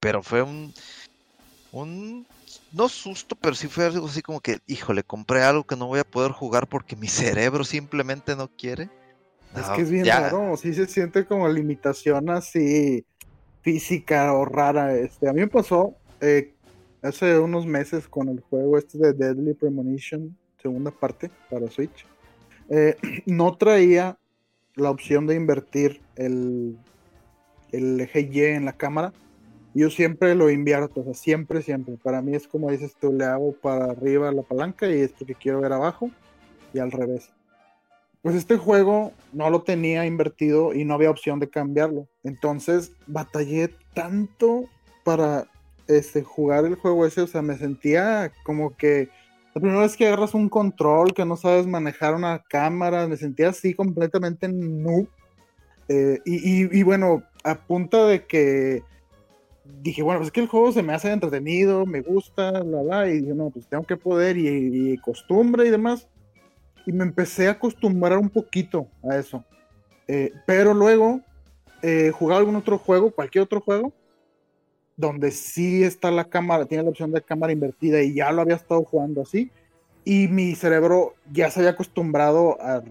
Pero 0.00 0.22
fue 0.22 0.42
un, 0.42 0.72
un, 1.72 2.26
no 2.72 2.88
susto, 2.88 3.34
pero 3.34 3.54
sí 3.54 3.66
fue 3.68 3.86
algo 3.86 4.06
así 4.06 4.22
como 4.22 4.40
que, 4.40 4.58
híjole, 4.66 5.02
compré 5.02 5.42
algo 5.42 5.64
que 5.64 5.76
no 5.76 5.86
voy 5.86 6.00
a 6.00 6.04
poder 6.04 6.32
jugar 6.32 6.68
porque 6.68 6.96
mi 6.96 7.08
cerebro 7.08 7.64
simplemente 7.64 8.36
no 8.36 8.48
quiere. 8.48 8.88
Es 9.56 9.66
que 9.70 9.82
es 9.82 9.90
bien 9.90 10.04
ya. 10.04 10.20
raro, 10.20 10.56
sí 10.56 10.74
se 10.74 10.86
siente 10.86 11.24
como 11.24 11.48
limitación 11.48 12.28
así 12.30 13.04
física 13.62 14.32
o 14.34 14.44
rara. 14.44 14.94
Este, 14.94 15.28
a 15.28 15.32
mí 15.32 15.40
me 15.40 15.48
pasó 15.48 15.94
eh, 16.20 16.54
hace 17.02 17.38
unos 17.38 17.66
meses 17.66 18.06
con 18.06 18.28
el 18.28 18.40
juego 18.40 18.78
este 18.78 18.98
de 18.98 19.12
Deadly 19.14 19.54
Premonition, 19.54 20.36
segunda 20.62 20.90
parte 20.90 21.30
para 21.50 21.68
Switch. 21.70 22.06
Eh, 22.68 22.96
no 23.26 23.56
traía 23.56 24.18
la 24.74 24.90
opción 24.90 25.26
de 25.26 25.34
invertir 25.34 26.00
el, 26.16 26.78
el 27.72 28.00
eje 28.00 28.28
Y 28.30 28.40
en 28.42 28.64
la 28.64 28.72
cámara. 28.72 29.12
Yo 29.74 29.90
siempre 29.90 30.34
lo 30.34 30.50
invierto, 30.50 31.00
o 31.00 31.04
sea, 31.04 31.14
siempre, 31.14 31.62
siempre. 31.62 31.96
Para 32.02 32.22
mí 32.22 32.34
es 32.34 32.48
como 32.48 32.70
dices 32.70 32.96
tú, 33.00 33.12
le 33.12 33.24
hago 33.24 33.52
para 33.52 33.86
arriba 33.86 34.32
la 34.32 34.42
palanca 34.42 34.88
y 34.88 35.00
es 35.00 35.12
porque 35.12 35.34
quiero 35.34 35.60
ver 35.60 35.72
abajo 35.72 36.10
y 36.72 36.78
al 36.78 36.90
revés. 36.90 37.30
Pues 38.22 38.34
este 38.34 38.56
juego 38.56 39.12
no 39.32 39.48
lo 39.50 39.62
tenía 39.62 40.04
invertido 40.06 40.74
y 40.74 40.84
no 40.84 40.94
había 40.94 41.10
opción 41.10 41.38
de 41.38 41.48
cambiarlo. 41.48 42.08
Entonces 42.24 42.92
batallé 43.06 43.70
tanto 43.94 44.64
para 45.04 45.46
este, 45.86 46.22
jugar 46.22 46.64
el 46.64 46.74
juego 46.74 47.06
ese. 47.06 47.20
O 47.20 47.26
sea, 47.26 47.42
me 47.42 47.56
sentía 47.56 48.32
como 48.42 48.76
que 48.76 49.08
la 49.54 49.60
primera 49.60 49.80
vez 49.82 49.96
que 49.96 50.06
agarras 50.06 50.34
un 50.34 50.48
control, 50.48 51.12
que 51.14 51.24
no 51.24 51.36
sabes 51.36 51.66
manejar 51.66 52.14
una 52.14 52.42
cámara, 52.48 53.06
me 53.08 53.16
sentía 53.16 53.48
así 53.48 53.74
completamente 53.74 54.48
noob. 54.48 55.08
Eh, 55.88 56.20
y, 56.24 56.64
y- 56.64 56.68
y 56.80 56.82
bueno, 56.82 57.22
a 57.44 57.54
punta 57.54 58.06
de 58.06 58.26
que 58.26 58.82
dije, 59.82 60.02
bueno, 60.02 60.20
pues 60.20 60.28
es 60.28 60.32
que 60.32 60.40
el 60.40 60.48
juego 60.48 60.70
se 60.72 60.82
me 60.82 60.92
hace 60.94 61.10
entretenido, 61.10 61.86
me 61.86 62.00
gusta, 62.02 62.50
bla, 62.62 62.82
bla. 62.82 63.08
Y 63.08 63.20
dije, 63.20 63.34
no, 63.34 63.50
pues 63.50 63.66
tengo 63.68 63.84
que 63.84 63.96
poder 63.96 64.36
y, 64.36 64.92
y 64.92 64.98
costumbre 64.98 65.66
y 65.66 65.70
demás 65.70 66.06
y 66.86 66.92
me 66.92 67.04
empecé 67.04 67.48
a 67.48 67.52
acostumbrar 67.52 68.18
un 68.18 68.30
poquito 68.30 68.86
a 69.02 69.16
eso. 69.16 69.44
Eh, 70.06 70.32
pero 70.46 70.72
luego 70.72 71.20
eh, 71.82 72.10
jugar 72.14 72.38
algún 72.38 72.56
otro 72.56 72.78
juego, 72.78 73.10
cualquier 73.10 73.44
otro 73.44 73.60
juego, 73.60 73.92
donde 74.98 75.30
sí 75.30 75.84
está 75.84 76.10
la 76.10 76.24
cámara, 76.24 76.66
tiene 76.66 76.82
la 76.82 76.90
opción 76.90 77.12
de 77.12 77.22
cámara 77.22 77.52
invertida 77.52 78.02
y 78.02 78.14
ya 78.14 78.30
lo 78.32 78.42
había 78.42 78.56
estado 78.56 78.84
jugando 78.84 79.22
así. 79.22 79.50
Y 80.04 80.28
mi 80.28 80.54
cerebro 80.56 81.14
ya 81.32 81.50
se 81.50 81.60
había 81.60 81.70
acostumbrado 81.70 82.58
a, 82.60 82.82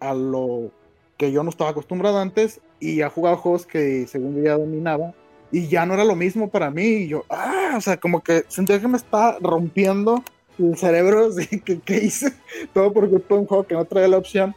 a 0.00 0.14
lo 0.14 0.70
que 1.18 1.32
yo 1.32 1.42
no 1.42 1.50
estaba 1.50 1.70
acostumbrado 1.70 2.18
antes 2.18 2.60
y 2.80 2.96
ya 2.96 3.10
jugaba 3.10 3.36
juegos 3.36 3.66
que 3.66 4.06
según 4.06 4.36
yo 4.36 4.44
ya 4.44 4.56
dominaba 4.56 5.12
y 5.50 5.68
ya 5.68 5.86
no 5.86 5.94
era 5.94 6.04
lo 6.04 6.14
mismo 6.14 6.48
para 6.50 6.70
mí. 6.70 6.84
Y 6.84 7.08
yo, 7.08 7.24
ah, 7.28 7.74
o 7.76 7.80
sea, 7.80 7.96
como 7.96 8.22
que 8.22 8.44
sentía 8.46 8.80
que 8.80 8.88
me 8.88 8.96
estaba 8.96 9.36
rompiendo 9.40 10.22
el 10.58 10.76
cerebro, 10.76 11.26
así 11.36 11.60
que 11.60 11.80
¿qué 11.80 11.96
hice? 11.96 12.32
Todo 12.72 12.92
por 12.92 13.10
culpa 13.10 13.34
de 13.34 13.40
un 13.40 13.46
juego 13.46 13.66
que 13.66 13.74
no 13.74 13.84
traía 13.84 14.08
la 14.08 14.18
opción. 14.18 14.54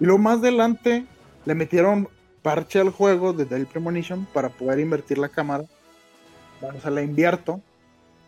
Y 0.00 0.04
luego 0.04 0.18
más 0.18 0.38
adelante 0.38 1.06
le 1.44 1.54
metieron 1.54 2.08
parche 2.42 2.80
al 2.80 2.90
juego 2.90 3.32
de 3.32 3.44
Deadly 3.44 3.66
Premonition 3.66 4.26
para 4.32 4.48
poder 4.48 4.80
invertir 4.80 5.18
la 5.18 5.28
cámara. 5.28 5.64
O 6.62 6.80
sea, 6.80 6.90
la 6.90 7.02
invierto. 7.02 7.60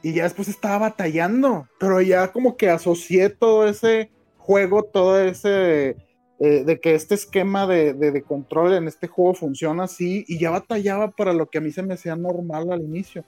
Y 0.02 0.14
ya 0.14 0.24
después 0.24 0.48
estaba 0.48 0.78
batallando. 0.78 1.68
Pero 1.78 2.00
ya 2.00 2.32
como 2.32 2.56
que 2.56 2.70
asocié 2.70 3.28
todo 3.30 3.66
ese 3.66 4.10
juego, 4.38 4.82
todo 4.84 5.20
ese... 5.20 5.96
eh, 6.38 6.64
de 6.64 6.80
que 6.80 6.94
este 6.94 7.14
esquema 7.14 7.66
de, 7.66 7.92
de- 7.92 8.10
de 8.12 8.22
control 8.22 8.72
en 8.74 8.88
este 8.88 9.08
juego 9.08 9.34
funciona 9.34 9.84
así. 9.84 10.24
Y 10.28 10.38
ya 10.38 10.50
batallaba 10.50 11.10
para 11.10 11.32
lo 11.32 11.50
que 11.50 11.58
a 11.58 11.60
mí 11.60 11.70
se 11.70 11.82
me 11.82 11.94
hacía 11.94 12.16
normal 12.16 12.72
al 12.72 12.80
inicio. 12.82 13.24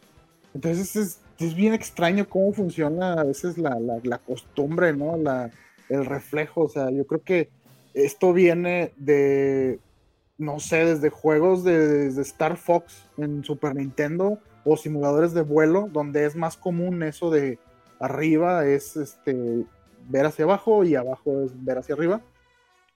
Entonces 0.55 0.97
es, 0.97 1.19
es 1.39 1.55
bien 1.55 1.75
extraño 1.75 2.29
cómo 2.29 2.53
funciona 2.53 3.15
a 3.15 3.25
veces 3.25 3.59
la, 3.59 3.79
la- 3.79 4.01
la 4.03 4.19
costumbre, 4.19 4.95
¿no? 4.95 5.17
La, 5.17 5.51
el 5.89 6.07
reflejo. 6.07 6.63
O 6.63 6.69
sea, 6.69 6.91
yo 6.91 7.07
creo 7.07 7.23
que 7.23 7.51
esto 7.93 8.33
viene 8.33 8.93
de, 8.97 9.79
no 10.39 10.59
sé, 10.61 10.87
desde 10.87 11.11
juegos 11.11 11.65
de, 11.65 11.87
desde 11.87 12.23
Star 12.23 12.57
Fox 12.57 13.05
en 13.19 13.45
Super 13.45 13.75
Nintendo 13.75 14.39
o 14.65 14.77
simuladores 14.77 15.35
de 15.35 15.43
vuelo, 15.43 15.89
donde 15.93 16.25
es 16.25 16.37
más 16.37 16.57
común 16.57 17.03
eso 17.03 17.31
de 17.31 17.59
arriba 18.01 18.67
es 18.67 18.97
este 18.97 19.65
ver 20.09 20.27
hacia 20.27 20.45
abajo 20.45 20.85
y 20.85 20.97
abajo 20.97 21.43
es 21.43 21.65
ver 21.65 21.79
hacia 21.79 21.95
arriba. 21.95 22.21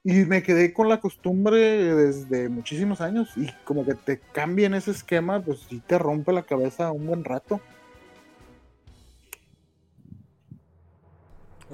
Y 0.04 0.24
me 0.24 0.42
quedé 0.42 0.72
con 0.72 0.88
la 0.88 1.00
costumbre 1.00 1.58
desde 1.94 2.48
muchísimos 2.48 3.00
años 3.00 3.32
y 3.36 3.50
como 3.64 3.84
que 3.84 3.94
te 3.94 4.20
cambien 4.20 4.74
ese 4.74 4.92
esquema, 4.92 5.42
pues 5.42 5.66
sí 5.68 5.82
te 5.84 5.98
rompe 5.98 6.32
la 6.32 6.42
cabeza 6.42 6.92
un 6.92 7.06
buen 7.06 7.24
rato. 7.24 7.60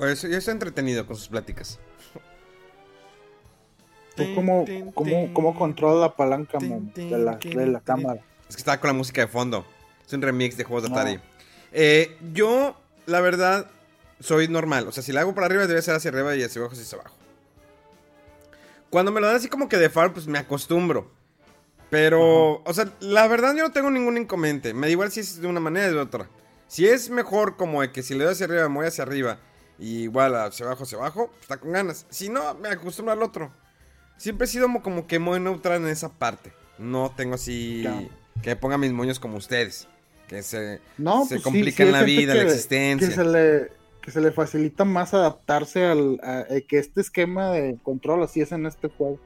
Eso, 0.00 0.28
yo 0.28 0.38
estoy 0.38 0.52
entretenido 0.52 1.06
con 1.06 1.16
sus 1.16 1.28
pláticas. 1.28 1.78
¿Tú 4.16 4.24
cómo, 4.34 4.64
cómo, 4.94 5.32
cómo 5.34 5.54
controlas 5.54 6.00
la 6.00 6.16
palanca 6.16 6.58
man, 6.60 6.92
de, 6.94 7.10
la, 7.10 7.36
de 7.36 7.66
la 7.66 7.80
cámara? 7.80 8.22
Es 8.48 8.56
que 8.56 8.60
estaba 8.60 8.78
con 8.78 8.88
la 8.88 8.94
música 8.94 9.22
de 9.22 9.28
fondo. 9.28 9.64
Es 10.12 10.14
un 10.14 10.20
remix 10.20 10.58
de 10.58 10.64
juegos 10.64 10.82
de 10.82 10.90
No. 10.90 10.96
Atari. 10.96 11.18
Eh, 11.72 12.18
yo, 12.34 12.76
la 13.06 13.22
verdad, 13.22 13.70
soy 14.20 14.46
normal. 14.46 14.86
O 14.86 14.92
sea, 14.92 15.02
si 15.02 15.10
la 15.10 15.22
hago 15.22 15.34
para 15.34 15.46
arriba, 15.46 15.66
debe 15.66 15.80
ser 15.80 15.94
hacia 15.94 16.10
arriba 16.10 16.36
y 16.36 16.42
hacia 16.42 16.60
abajo, 16.60 16.74
hacia 16.74 16.98
abajo. 16.98 17.16
Cuando 18.90 19.10
me 19.10 19.22
lo 19.22 19.26
dan 19.26 19.36
así 19.36 19.48
como 19.48 19.70
que 19.70 19.78
de 19.78 19.88
far, 19.88 20.12
pues 20.12 20.26
me 20.26 20.38
acostumbro. 20.38 21.10
Pero, 21.88 22.62
o 22.62 22.74
sea, 22.74 22.92
la 23.00 23.26
verdad 23.26 23.54
yo 23.56 23.62
no 23.62 23.72
tengo 23.72 23.90
ningún 23.90 24.18
inconveniente. 24.18 24.74
Me 24.74 24.88
da 24.88 24.90
igual 24.90 25.10
si 25.10 25.20
es 25.20 25.40
de 25.40 25.46
una 25.46 25.60
manera 25.60 25.88
o 25.88 25.92
de 25.92 26.00
otra. 26.00 26.28
Si 26.68 26.86
es 26.86 27.08
mejor 27.08 27.56
como 27.56 27.80
de 27.80 27.90
que 27.90 28.02
si 28.02 28.14
le 28.14 28.24
doy 28.24 28.34
hacia 28.34 28.44
arriba, 28.44 28.68
me 28.68 28.74
voy 28.76 28.86
hacia 28.86 29.04
arriba. 29.04 29.38
Y 29.78 30.02
igual 30.02 30.34
hacia 30.34 30.66
abajo, 30.66 30.84
hacia 30.84 30.98
abajo, 30.98 31.28
pues, 31.28 31.40
está 31.40 31.56
con 31.56 31.72
ganas. 31.72 32.04
Si 32.10 32.28
no, 32.28 32.52
me 32.56 32.68
acostumbro 32.68 33.12
al 33.12 33.22
otro. 33.22 33.50
Siempre 34.18 34.44
he 34.44 34.48
sido 34.48 34.66
como, 34.66 34.82
como 34.82 35.06
que 35.06 35.18
muy 35.18 35.40
neutral 35.40 35.80
en 35.80 35.88
esa 35.88 36.10
parte. 36.10 36.52
No 36.76 37.14
tengo 37.16 37.36
así 37.36 37.88
que 38.42 38.56
ponga 38.56 38.76
mis 38.76 38.92
moños 38.92 39.18
como 39.18 39.38
ustedes. 39.38 39.88
Que 40.32 40.42
se, 40.42 40.80
No, 40.96 41.24
se 41.24 41.34
pues 41.34 41.42
sí, 41.42 41.50
complica 41.50 41.76
sí, 41.76 41.82
en 41.82 41.88
hay 41.88 41.92
la 41.92 42.02
vida, 42.04 42.34
la 42.34 42.42
existencia. 42.44 43.08
Que 43.08 43.14
se, 43.14 43.24
le, 43.24 43.68
que 44.02 44.10
se 44.10 44.20
le 44.22 44.32
facilita 44.32 44.84
más 44.86 45.12
adaptarse 45.12 45.84
al 45.84 46.18
a- 46.22 46.40
a 46.40 46.60
que 46.66 46.78
este 46.78 47.02
esquema 47.02 47.50
de 47.50 47.76
control 47.82 48.22
así 48.22 48.40
es 48.40 48.50
en 48.52 48.64
este 48.64 48.88
juego. 48.88 49.18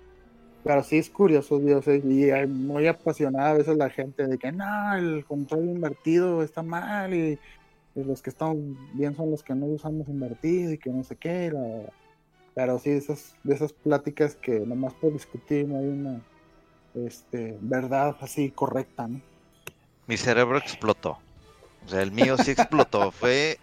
Pero 0.64 0.82
sí 0.82 0.98
es 0.98 1.09
curioso, 1.09 1.61
Dios, 1.61 1.86
eh, 1.86 2.02
y 2.04 2.30
hay 2.30 2.48
muy 2.48 2.88
apasionada 2.88 3.50
a 3.50 3.54
veces 3.54 3.76
la 3.76 3.88
gente 3.88 4.26
de 4.26 4.36
que 4.36 4.50
no, 4.50 4.96
el 4.96 5.24
control 5.24 5.66
invertido 5.66 6.42
está 6.42 6.64
mal 6.64 7.14
y, 7.14 7.38
y 7.94 8.02
los 8.02 8.20
que 8.20 8.30
están 8.30 8.76
bien 8.94 9.14
son 9.14 9.30
los 9.30 9.44
que 9.44 9.54
no 9.54 9.66
usamos 9.66 10.09
invertido 10.09 10.72
y 10.72 10.78
que 10.78 10.90
no 10.90 11.04
sé 11.04 11.14
qué. 11.14 11.52
la- 11.52 11.92
Pero 12.57 12.80
sí, 12.80 12.90
esas, 12.90 13.36
de 13.44 13.54
esas 13.54 13.72
pláticas 13.72 14.34
que 14.34 14.59
nomás 14.59 14.92
por 14.94 15.12
discutir 15.12 15.68
no 15.68 15.78
hay 15.78 15.86
una 15.86 16.20
este, 16.94 17.57
verdad 17.61 18.16
así 18.20 18.50
correcta, 18.50 19.07
¿no? 19.07 19.20
Mi 20.07 20.16
cerebro 20.16 20.59
explotó. 20.59 21.18
O 21.84 21.88
sea, 21.88 22.02
el 22.02 22.12
mío 22.12 22.36
sí 22.38 22.52
explotó. 22.52 23.11
Fue 23.12 23.59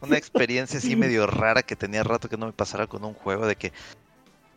una 0.00 0.16
experiencia 0.16 0.78
así 0.78 0.96
medio 0.96 1.26
rara 1.26 1.62
que 1.62 1.76
tenía 1.76 2.02
rato 2.02 2.28
que 2.28 2.36
no 2.36 2.46
me 2.46 2.52
pasara 2.52 2.86
con 2.86 3.04
un 3.04 3.14
juego 3.14 3.46
de 3.46 3.56
que 3.56 3.72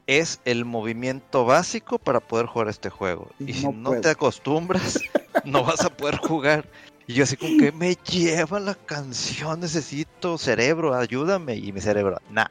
es 0.08 0.40
el 0.46 0.66
movimiento 0.66 1.46
básico 1.46 2.00
para 2.00 2.20
poder 2.20 2.48
jugar 2.48 2.68
este 2.68 2.90
juego. 2.90 3.30
Y 3.40 3.54
si 3.54 3.68
No 3.68 4.00
te 4.02 4.10
acostumbras, 4.10 5.00
no 5.46 5.64
vas 5.64 5.82
a 5.82 5.90
poder 5.90 6.18
jugar. 6.18 6.66
Y 7.08 7.14
yo 7.14 7.24
así 7.24 7.38
como 7.38 7.58
que 7.58 7.72
me 7.72 7.96
lleva 7.96 8.60
la 8.60 8.76
canción, 8.76 9.60
necesito 9.60 10.38
cerebro, 10.38 10.94
ayúdame. 10.94 11.56
Y 11.56 11.72
mi 11.72 11.82
cerebro, 11.82 12.20
nah. 12.30 12.48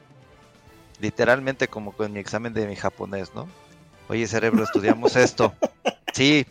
Literalmente 1.01 1.67
como 1.69 1.93
con 1.93 2.13
mi 2.13 2.21
examen 2.21 2.53
de 2.53 2.67
mi 2.67 2.77
japonés, 2.77 3.35
¿no? 3.35 3.49
Oye, 4.09 4.27
cerebro, 4.27 4.65
estudiamos 4.65 5.17
esto. 5.17 5.55
Sí, 6.13 6.45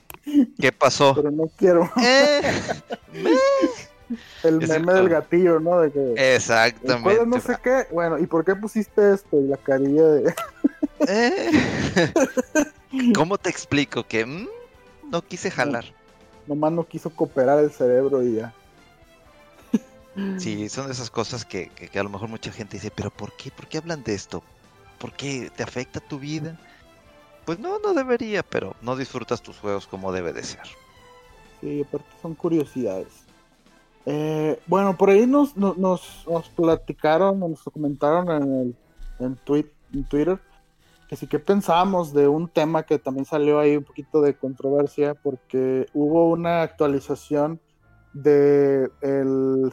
¿qué 0.60 0.72
pasó? 0.72 1.14
Pero 1.16 1.32
no 1.32 1.50
quiero. 1.58 1.90
Eh, 2.02 2.42
El 4.44 4.58
meme 4.60 4.76
el- 4.94 4.98
del 4.98 5.10
gatillo, 5.10 5.60
¿no? 5.60 5.82
De 5.82 5.92
que. 5.92 6.36
Exactamente. 6.36 6.96
"Recuerda 6.96 7.26
no 7.26 7.40
sé 7.40 7.56
qué. 7.64 7.86
Bueno, 7.92 8.18
¿y 8.18 8.26
por 8.26 8.44
qué 8.44 8.56
pusiste 8.56 9.14
esto? 9.14 9.40
Y 9.40 9.48
la 9.48 9.58
carilla 9.58 10.04
de. 10.08 10.34
Eh. 11.08 11.50
¿Cómo 13.16 13.38
te 13.38 13.50
explico 13.50 14.06
que 14.06 14.26
mm, 14.26 14.48
no 15.12 15.22
quise 15.22 15.50
jalar? 15.50 15.86
Nomás 16.48 16.72
no 16.74 16.86
quiso 16.86 17.10
cooperar 17.12 17.60
el 17.60 17.72
cerebro 17.72 18.22
y 18.24 18.36
ya. 18.36 18.54
Sí, 20.38 20.68
son 20.68 20.88
de 20.88 20.94
esas 20.94 21.10
cosas 21.10 21.46
que, 21.46 21.70
que- 21.70 21.88
que 21.88 22.00
a 22.00 22.04
lo 22.04 22.10
mejor 22.10 22.28
mucha 22.28 22.52
gente 22.52 22.76
dice, 22.78 22.92
pero 22.94 23.10
¿por 23.12 23.32
qué? 23.38 23.52
¿Por 23.52 23.68
qué 23.68 23.78
hablan 23.78 24.04
de 24.04 24.14
esto? 24.16 24.44
¿Por 24.98 25.14
qué 25.14 25.50
te 25.56 25.64
afecta 25.64 26.00
tu 26.02 26.20
vida? 26.20 26.60
Pues 27.50 27.58
no, 27.58 27.80
no 27.80 27.96
debería, 27.96 28.44
pero 28.44 28.76
no 28.84 28.96
disfrutas 28.96 29.42
tus 29.42 29.58
juegos 29.58 29.88
como 29.88 30.12
debe 30.12 30.34
de 30.34 30.44
ser. 30.44 30.62
Sí, 31.60 31.82
aparte 31.82 32.06
son 32.22 32.36
curiosidades. 32.36 33.24
Eh, 34.06 34.60
bueno, 34.68 34.96
por 34.96 35.10
ahí 35.10 35.26
nos, 35.26 35.58
nos, 35.58 35.76
nos, 35.76 36.50
platicaron, 36.56 37.40
nos 37.40 37.64
comentaron 37.64 38.30
en, 38.30 38.54
el, 38.60 38.76
en 39.26 39.36
Twitter 40.06 40.38
que 41.08 41.16
sí 41.16 41.26
que 41.26 41.40
pensábamos 41.40 42.14
de 42.14 42.28
un 42.28 42.48
tema 42.50 42.84
que 42.84 43.00
también 43.00 43.26
salió 43.26 43.60
ahí 43.60 43.78
un 43.78 43.84
poquito 43.84 44.22
de 44.22 44.36
controversia 44.36 45.16
porque 45.16 45.88
hubo 45.96 46.30
una 46.30 46.62
actualización 46.62 47.60
del 48.14 48.92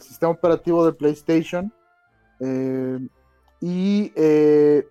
sistema 0.01 0.31
operativo 0.31 0.83
de 0.83 0.93
PlayStation 0.93 1.71
eh, 2.39 3.07
y 3.61 4.11
eh, 4.15 4.87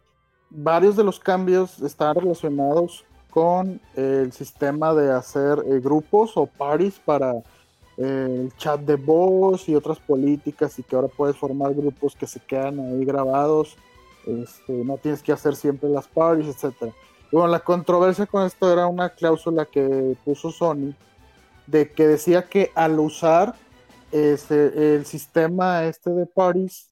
varios 0.51 0.97
de 0.97 1.05
los 1.05 1.19
cambios 1.19 1.81
están 1.81 2.15
relacionados 2.15 3.05
con 3.31 3.81
el 3.95 4.33
sistema 4.33 4.95
de 4.95 5.13
hacer 5.13 5.63
eh, 5.67 5.79
grupos 5.81 6.37
o 6.37 6.47
parties 6.47 6.99
para 7.05 7.35
eh, 7.99 8.45
el 8.45 8.57
chat 8.57 8.81
de 8.81 8.97
voz 8.97 9.69
y 9.69 9.75
otras 9.75 9.99
políticas 9.99 10.79
y 10.79 10.83
que 10.83 10.97
ahora 10.97 11.09
puedes 11.09 11.37
formar 11.37 11.75
grupos 11.75 12.17
que 12.17 12.27
se 12.27 12.41
quedan 12.41 12.81
ahí 12.81 13.05
grabados. 13.05 13.77
Este, 14.27 14.73
no 14.73 14.97
tienes 14.97 15.23
que 15.23 15.33
hacer 15.33 15.55
siempre 15.55 15.89
las 15.89 16.09
parties. 16.09 16.57
Y 16.65 17.37
bueno, 17.37 17.49
la 17.49 17.61
controversia 17.61 18.27
con 18.27 18.45
esto 18.47 18.73
era 18.73 18.87
una 18.87 19.11
cláusula 19.11 19.67
que 19.67 20.17
puso 20.25 20.51
Sony 20.51 20.95
de 21.67 21.91
que 21.91 22.07
decía 22.07 22.49
que 22.49 22.71
al 22.75 22.99
usar 22.99 23.55
el 24.13 25.05
sistema 25.05 25.85
este 25.85 26.11
de 26.11 26.27
parties 26.27 26.91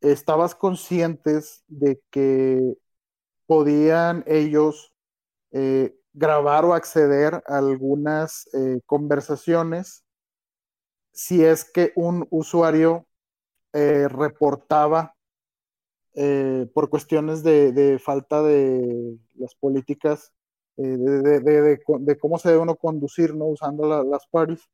estabas 0.00 0.54
conscientes 0.54 1.62
de 1.68 2.00
que 2.10 2.76
podían 3.48 4.24
ellos 4.26 4.92
eh, 5.52 5.96
grabar 6.12 6.66
o 6.66 6.74
acceder 6.74 7.42
a 7.46 7.56
algunas 7.56 8.46
eh, 8.52 8.80
conversaciones 8.84 10.04
si 11.12 11.42
es 11.42 11.64
que 11.64 11.92
un 11.96 12.26
usuario 12.30 13.06
eh, 13.72 14.06
reportaba 14.08 15.14
por 16.74 16.90
cuestiones 16.90 17.44
de, 17.44 18.00
falta 18.04 18.42
de 18.42 19.16
las 19.36 19.54
políticas 19.54 20.32
de, 20.76 22.18
cómo 22.20 22.40
se 22.40 22.48
debe 22.48 22.60
uno 22.60 22.74
conducir 22.74 23.36
¿no? 23.36 23.44
usando 23.44 23.86
la, 23.86 24.02
las 24.02 24.26
parties. 24.26 24.68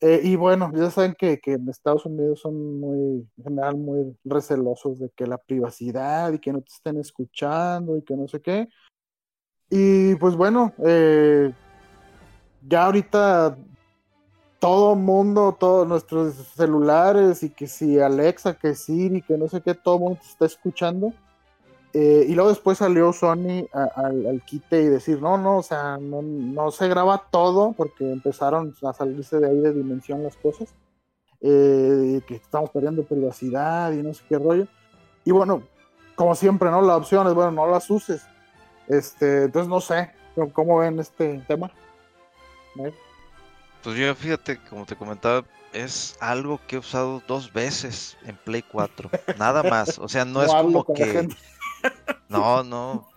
Eh, 0.00 0.20
y 0.22 0.36
bueno, 0.36 0.70
ya 0.74 0.90
saben 0.90 1.14
que, 1.18 1.40
que, 1.40 1.54
en 1.54 1.68
Estados 1.68 2.06
Unidos 2.06 2.40
son 2.40 2.78
muy, 2.78 3.28
en 3.36 3.44
general, 3.44 3.76
muy 3.76 4.16
recelosos 4.24 5.00
de 5.00 5.10
que 5.10 5.26
la 5.26 5.38
privacidad 5.38 6.32
y 6.32 6.38
que 6.38 6.52
no 6.52 6.60
te 6.60 6.72
estén 6.72 6.98
escuchando 6.98 7.96
y 7.96 8.02
que 8.02 8.16
no 8.16 8.28
sé 8.28 8.40
qué. 8.40 8.68
Y 9.70 10.14
pues 10.16 10.36
bueno, 10.36 10.72
eh, 10.84 11.52
ya 12.66 12.86
ahorita 12.86 13.58
todo 14.58 14.94
mundo, 14.94 15.56
todos 15.58 15.86
nuestros 15.86 16.34
celulares 16.54 17.42
y 17.42 17.50
que 17.50 17.66
si 17.66 17.98
Alexa, 17.98 18.54
que 18.54 18.74
Siri, 18.74 19.22
que 19.22 19.36
no 19.36 19.48
sé 19.48 19.60
qué, 19.60 19.74
todo 19.74 19.98
mundo 19.98 20.20
te 20.20 20.28
está 20.28 20.46
escuchando. 20.46 21.12
Eh, 21.94 22.26
y 22.28 22.34
luego 22.34 22.50
después 22.50 22.78
salió 22.78 23.12
Sony 23.12 23.66
a, 23.72 23.84
a, 23.94 24.06
al 24.08 24.42
quite 24.44 24.82
y 24.82 24.86
decir, 24.86 25.22
no, 25.22 25.38
no, 25.38 25.58
o 25.58 25.62
sea, 25.62 25.96
no, 25.98 26.20
no, 26.22 26.70
se 26.70 26.86
graba 26.86 27.24
todo 27.30 27.72
porque 27.72 28.12
empezaron 28.12 28.74
a 28.82 28.92
salirse 28.92 29.40
de 29.40 29.48
ahí 29.48 29.58
de 29.58 29.72
dimensión 29.72 30.22
las 30.22 30.36
cosas. 30.36 30.74
Eh, 31.40 32.20
que 32.26 32.34
estamos 32.34 32.70
perdiendo 32.70 33.04
privacidad 33.04 33.92
y 33.92 34.02
no 34.02 34.12
sé 34.12 34.24
qué 34.28 34.38
rollo. 34.38 34.66
Y 35.24 35.30
bueno, 35.30 35.62
como 36.16 36.34
siempre, 36.34 36.68
¿no? 36.70 36.82
La 36.82 36.96
opción 36.96 37.28
es, 37.28 37.34
bueno, 37.34 37.52
no 37.52 37.66
las 37.68 37.88
uses. 37.90 38.26
Este, 38.88 39.44
entonces 39.44 39.68
no 39.68 39.80
sé, 39.80 40.10
¿cómo 40.52 40.78
ven 40.78 40.98
este 40.98 41.44
tema? 41.46 41.70
¿Eh? 42.80 42.92
Pues 43.82 43.96
yo 43.96 44.14
fíjate, 44.14 44.58
como 44.68 44.84
te 44.84 44.96
comentaba, 44.96 45.44
es 45.72 46.16
algo 46.20 46.60
que 46.66 46.76
he 46.76 46.78
usado 46.78 47.22
dos 47.28 47.52
veces 47.52 48.16
en 48.24 48.36
Play 48.36 48.62
4, 48.62 49.10
nada 49.38 49.62
más. 49.62 49.98
O 49.98 50.08
sea, 50.08 50.24
no, 50.24 50.32
no 50.40 50.42
es 50.42 50.52
como 50.52 50.84
que... 50.84 51.28
No, 52.28 52.62
no. 52.62 53.08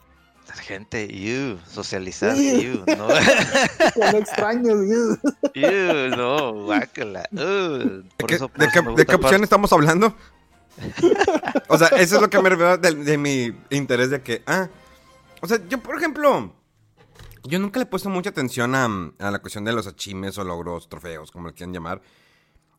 Gente, 0.53 1.07
you, 1.07 1.59
socializar, 1.67 2.35
you, 2.35 2.83
no. 2.97 3.07
Con 3.95 4.15
extraños, 4.15 4.87
you. 4.87 5.17
you 5.53 6.15
no, 6.15 6.65
guácala. 6.65 7.27
Uh, 7.31 8.03
por 8.17 8.29
¿De, 8.29 8.35
eso, 8.35 8.49
por 8.49 8.59
¿de, 8.59 8.65
eso 8.65 8.83
qué, 8.83 8.95
¿de 8.95 9.05
qué 9.05 9.15
opción 9.15 9.43
estamos 9.43 9.71
hablando? 9.71 10.15
o 11.67 11.77
sea, 11.77 11.87
eso 11.89 12.15
es 12.15 12.21
lo 12.21 12.29
que 12.29 12.41
me 12.41 12.49
revela 12.49 12.77
de, 12.77 12.93
de, 12.95 13.17
mi 13.17 13.53
interés 13.69 14.09
de 14.09 14.21
que, 14.21 14.43
ah, 14.45 14.67
o 15.41 15.47
sea, 15.47 15.59
yo, 15.69 15.79
por 15.79 15.97
ejemplo, 15.97 16.53
yo 17.43 17.59
nunca 17.59 17.79
le 17.79 17.83
he 17.83 17.87
puesto 17.87 18.09
mucha 18.09 18.29
atención 18.29 18.75
a, 18.75 18.85
a 19.19 19.31
la 19.31 19.39
cuestión 19.39 19.63
de 19.63 19.73
los 19.73 19.87
achimes 19.87 20.37
o 20.37 20.43
logros, 20.43 20.89
trofeos, 20.89 21.31
como 21.31 21.47
le 21.47 21.53
quieran 21.53 21.73
llamar. 21.73 22.01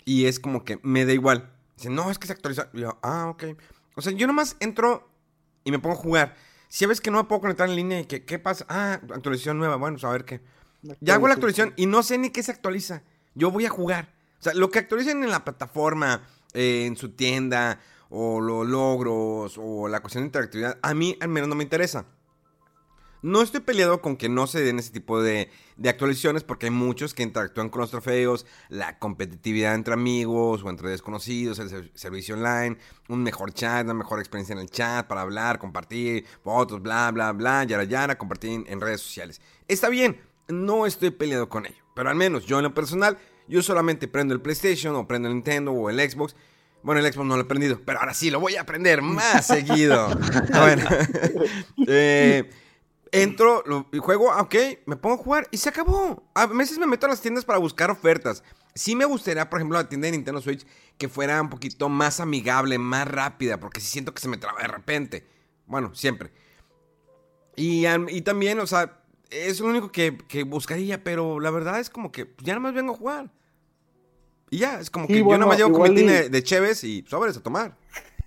Y 0.05 0.27
es 0.27 0.41
como 0.41 0.65
que 0.65 0.79
me 0.83 1.05
da 1.05 1.13
igual. 1.13 1.51
Dice, 1.77 1.91
no, 1.91 2.11
es 2.11 2.19
que 2.19 2.27
se 2.27 2.33
actualiza. 2.33 2.69
Y 2.73 2.81
yo, 2.81 2.99
ah, 3.03 3.29
ok. 3.29 3.45
O 3.95 4.03
sea, 4.03 4.13
yo 4.13 4.27
nomás 4.27 4.57
entro 4.61 5.12
y 5.65 5.71
me 5.71 5.79
pongo 5.79 5.95
a 5.95 5.99
jugar. 5.99 6.37
Si 6.69 6.87
ves 6.87 7.01
que 7.01 7.11
no 7.11 7.19
me 7.19 7.25
puedo 7.25 7.43
conectar 7.43 7.69
en 7.69 7.77
línea 7.77 8.01
y 8.01 8.07
que, 8.07 8.25
¿qué 8.25 8.39
pasa? 8.39 8.65
Ah, 8.69 9.01
actualización 9.15 9.59
nueva. 9.59 9.77
Bueno, 9.77 9.97
pues 9.97 10.05
a 10.05 10.11
ver 10.11 10.25
qué. 10.25 10.41
Ya 11.01 11.15
hago 11.15 11.29
la 11.29 11.35
actualización 11.35 11.75
y 11.77 11.87
no 11.87 12.03
sé 12.03 12.19
ni 12.19 12.31
qué 12.31 12.43
se 12.43 12.51
actualiza. 12.51 13.03
Yo 13.35 13.51
voy 13.51 13.67
a 13.67 13.71
jugar. 13.71 14.15
O 14.41 14.43
sea, 14.43 14.55
lo 14.55 14.71
que 14.71 14.81
actualicen 14.81 15.23
en 15.23 15.31
la 15.31 15.45
plataforma, 15.45 16.23
eh, 16.55 16.87
en 16.87 16.97
su 16.97 17.11
tienda, 17.11 17.79
o 18.09 18.41
los 18.41 18.67
logros, 18.67 19.57
o 19.59 19.89
la 19.89 20.01
cuestión 20.01 20.25
de 20.25 20.27
interactividad, 20.27 20.79
a 20.83 20.95
mí 20.95 21.17
al 21.21 21.29
menos 21.29 21.49
no 21.49 21.55
me 21.55 21.63
interesa. 21.63 22.07
No 23.23 23.41
estoy 23.41 23.61
peleado 23.61 24.03
con 24.03 24.17
que 24.17 24.29
no 24.29 24.49
se 24.49 24.61
den 24.63 24.81
ese 24.81 24.91
tipo 24.91 25.23
de, 25.23 25.49
de, 25.77 25.89
actualizaciones 25.89 26.43
porque 26.43 26.67
hay 26.67 26.73
muchos 26.73 27.15
que 27.15 27.23
interactúan 27.23 27.69
con 27.69 27.81
los 27.81 27.91
trofeos, 27.91 28.47
la 28.69 28.99
competitividad 28.99 29.77
entre 29.77 29.95
amigos 29.95 30.65
o 30.65 30.71
entre 30.71 30.91
desconocidos, 30.91 31.61
el 31.61 31.93
servicio 31.95 32.35
online, 32.35 32.79
un 33.09 33.23
mejor 33.23 33.53
chat, 33.53 33.85
una 33.85 33.95
mejor 33.95 34.19
experiencia 34.19 34.55
en 34.55 34.59
el 34.59 34.71
chat 34.71 35.07
para 35.07 35.21
hablar, 35.21 35.61
compartir 35.61 36.27
fotos, 36.43 36.83
bla, 36.83 37.13
bla, 37.13 37.31
bla, 37.31 37.63
yara, 37.63 37.85
yara, 37.85 38.19
compartir 38.19 38.65
en 38.67 38.81
redes 38.81 39.03
sociales. 39.03 39.41
Está 39.69 39.89
bien, 39.89 40.21
no 40.49 40.85
estoy 40.85 41.11
peleado 41.11 41.49
con 41.49 41.65
ello, 41.67 41.83
pero 41.95 42.11
al 42.11 42.17
menos 42.17 42.45
yo 42.45 42.59
en 42.59 42.65
lo 42.65 42.75
personal, 42.75 43.19
yo 43.47 43.63
solamente 43.63 44.09
prendo 44.09 44.35
el 44.35 44.41
PlayStation 44.41 44.97
o 44.97 45.07
prendo 45.07 45.29
el 45.29 45.35
Nintendo 45.35 45.71
o 45.73 45.91
el 45.91 45.99
Xbox. 46.11 46.35
Bueno, 46.83 47.01
el 47.01 47.13
Xbox 47.13 47.27
no 47.29 47.37
lo 47.37 47.43
he 47.43 47.45
aprendido, 47.45 47.81
pero 47.85 48.01
ahora 48.01 48.15
sí 48.15 48.31
lo 48.31 48.41
voy 48.41 48.57
a 48.57 48.63
aprender 48.63 49.01
más 49.03 49.47
seguido. 49.47 50.09
Bueno, 50.53 50.89
eh, 51.87 52.51
entro, 53.13 53.63
lo, 53.67 53.87
juego, 54.01 54.33
ok, 54.37 54.55
me 54.87 54.97
pongo 54.97 55.15
a 55.15 55.19
jugar 55.19 55.49
y 55.51 55.59
se 55.59 55.69
acabó. 55.69 56.25
A 56.35 56.47
veces 56.47 56.79
me 56.79 56.87
meto 56.87 57.07
a 57.07 57.11
las 57.11 57.21
tiendas 57.21 57.45
para 57.45 57.59
buscar 57.59 57.91
ofertas. 57.91 58.43
Sí 58.75 58.97
me 58.97 59.05
gustaría, 59.05 59.49
por 59.49 59.61
ejemplo, 59.61 59.79
la 59.79 59.89
tienda 59.89 60.07
de 60.07 60.13
Nintendo 60.13 60.41
Switch 60.41 60.67
que 60.97 61.09
fuera 61.09 61.41
un 61.41 61.51
poquito 61.51 61.89
más 61.89 62.21
amigable, 62.21 62.79
más 62.79 63.07
rápida, 63.07 63.61
porque 63.61 63.81
sí 63.81 63.87
siento 63.87 64.15
que 64.15 64.21
se 64.21 64.29
me 64.29 64.39
traba 64.39 64.61
de 64.63 64.69
repente. 64.69 65.27
Bueno, 65.67 65.95
siempre. 65.95 66.33
Y, 67.55 67.87
y 67.87 68.23
también, 68.23 68.59
o 68.61 68.67
sea, 68.67 69.03
es 69.31 69.61
lo 69.61 69.69
único 69.69 69.93
que, 69.93 70.17
que, 70.17 70.43
buscaría, 70.45 71.05
pero 71.05 71.39
la 71.39 71.51
verdad 71.51 71.81
es 71.81 71.91
como 71.91 72.13
que 72.13 72.35
ya 72.39 72.55
nada 72.55 72.61
más 72.61 72.75
vengo 72.75 72.95
a 72.95 72.97
jugar. 72.97 73.31
Y 74.51 74.59
ya, 74.59 74.81
es 74.81 74.91
como 74.91 75.07
sí, 75.07 75.15
que 75.15 75.23
bueno, 75.23 75.33
yo 75.33 75.39
nada 75.39 75.49
más 75.49 75.59
llevo 75.59 75.79
con 75.79 75.95
mi 75.95 76.01
y... 76.01 76.05
de, 76.05 76.29
de 76.29 76.43
Cheves 76.43 76.85
y 76.85 77.05
sobres 77.07 77.37
a 77.37 77.43
tomar. 77.43 77.77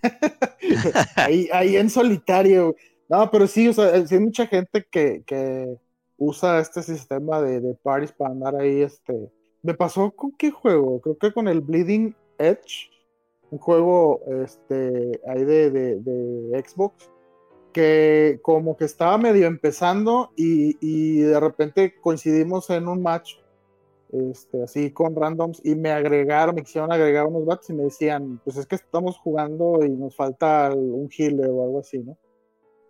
ahí, 1.15 1.49
ahí 1.51 1.75
en 1.77 1.89
solitario. 1.89 2.75
No, 3.07 3.29
pero 3.29 3.47
sí, 3.47 3.67
o 3.67 3.73
sea, 3.73 4.05
sí 4.07 4.15
hay 4.15 4.21
mucha 4.21 4.47
gente 4.47 4.85
que, 4.89 5.23
que 5.25 5.77
usa 6.17 6.59
este 6.59 6.81
sistema 6.81 7.41
de, 7.41 7.59
de, 7.59 7.73
parties 7.75 8.11
para 8.11 8.31
andar 8.31 8.55
ahí, 8.55 8.81
este... 8.81 9.31
Me 9.61 9.73
pasó 9.73 10.11
con 10.11 10.31
qué 10.33 10.51
juego? 10.51 11.01
Creo 11.01 11.17
que 11.17 11.33
con 11.33 11.47
el 11.47 11.61
Bleeding 11.61 12.15
Edge, 12.37 12.91
un 13.49 13.57
juego, 13.57 14.21
este, 14.43 15.19
ahí 15.27 15.43
de, 15.43 15.71
de, 15.71 15.95
de 16.01 16.63
Xbox, 16.63 17.09
que 17.73 18.39
como 18.43 18.77
que 18.77 18.85
estaba 18.85 19.17
medio 19.17 19.47
empezando 19.47 20.31
y, 20.35 20.77
y, 20.81 21.21
de 21.21 21.39
repente 21.39 21.95
coincidimos 21.99 22.69
en 22.69 22.87
un 22.87 23.01
match 23.01 23.37
este, 24.11 24.63
así 24.63 24.91
con 24.91 25.15
randoms, 25.15 25.61
y 25.63 25.75
me 25.75 25.91
agregaron, 25.91 26.55
me 26.55 26.63
quisieron 26.63 26.91
agregar 26.91 27.25
unos 27.25 27.45
bats 27.45 27.69
y 27.69 27.73
me 27.73 27.83
decían, 27.83 28.39
pues 28.43 28.57
es 28.57 28.65
que 28.65 28.75
estamos 28.75 29.17
jugando 29.17 29.83
y 29.83 29.89
nos 29.89 30.15
falta 30.15 30.71
un 30.73 31.09
healer 31.09 31.49
o 31.49 31.63
algo 31.63 31.79
así, 31.79 31.99
¿no? 31.99 32.17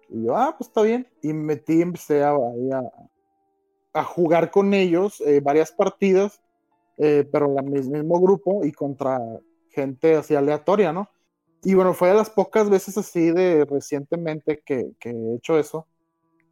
Y 0.10 0.26
yo, 0.26 0.36
ah, 0.36 0.56
pues 0.58 0.70
está 0.70 0.82
bien. 0.82 1.08
Y 1.22 1.30
me 1.34 1.56
metí, 1.56 1.82
empecé 1.82 2.24
a, 2.24 2.36
a, 3.94 4.04
jugar 4.04 4.52
con 4.52 4.74
ellos 4.74 5.22
eh, 5.22 5.40
varias 5.42 5.72
partidas, 5.72 6.42
eh, 6.98 7.28
pero 7.32 7.58
en 7.60 7.76
el 7.76 7.90
mismo 7.90 8.20
grupo 8.20 8.64
y 8.64 8.72
contra 8.72 9.20
gente 9.70 10.16
así 10.16 10.36
aleatoria, 10.36 10.94
¿no? 10.94 11.10
Y 11.64 11.74
bueno, 11.74 11.94
fue 11.94 12.10
de 12.10 12.16
las 12.16 12.30
pocas 12.30 12.70
veces 12.70 12.98
así 12.98 13.32
de 13.32 13.66
recientemente 13.66 14.62
que, 14.64 14.92
que 15.00 15.10
he 15.10 15.36
hecho 15.36 15.58
eso. 15.58 15.88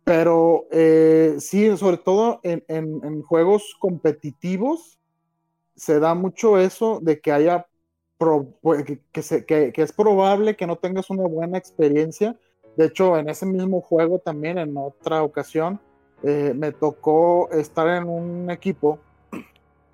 Pero 0.03 0.65
eh, 0.71 1.35
sí, 1.39 1.77
sobre 1.77 1.97
todo 1.97 2.39
en, 2.43 2.63
en, 2.67 3.21
juegos 3.21 3.75
competitivos, 3.79 4.99
se 5.75 5.99
da 5.99 6.13
mucho 6.13 6.57
eso 6.57 6.99
de 7.01 7.21
que 7.21 7.31
haya 7.31 7.67
pues, 8.61 8.83
que, 8.85 9.01
que, 9.45 9.71
que, 9.71 9.81
es 9.81 9.93
probable 9.93 10.55
que 10.55 10.67
no 10.67 10.77
tengas 10.77 11.09
una 11.09 11.27
buena 11.27 11.57
experiencia. 11.57 12.37
De 12.75 12.85
hecho, 12.85 13.17
en 13.17 13.29
ese 13.29 13.45
mismo 13.45 13.81
juego 13.81 14.19
también, 14.19 14.57
en 14.57 14.75
otra 14.77 15.23
ocasión, 15.23 15.79
eh, 16.23 16.53
me 16.55 16.71
tocó 16.71 17.49
estar 17.51 17.87
en 17.87 18.07
un 18.07 18.49
equipo 18.49 18.99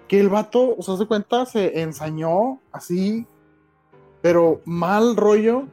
que 0.08 0.20
el 0.20 0.30
vato, 0.30 0.76
o 0.78 0.82
sea, 0.82 0.98
se 0.98 1.06
cuenta, 1.06 1.46
se 1.46 1.82
ensañó 1.82 2.60
así, 2.72 3.26
pero 4.22 4.62
mal 4.66 5.16
rollo 5.16 5.66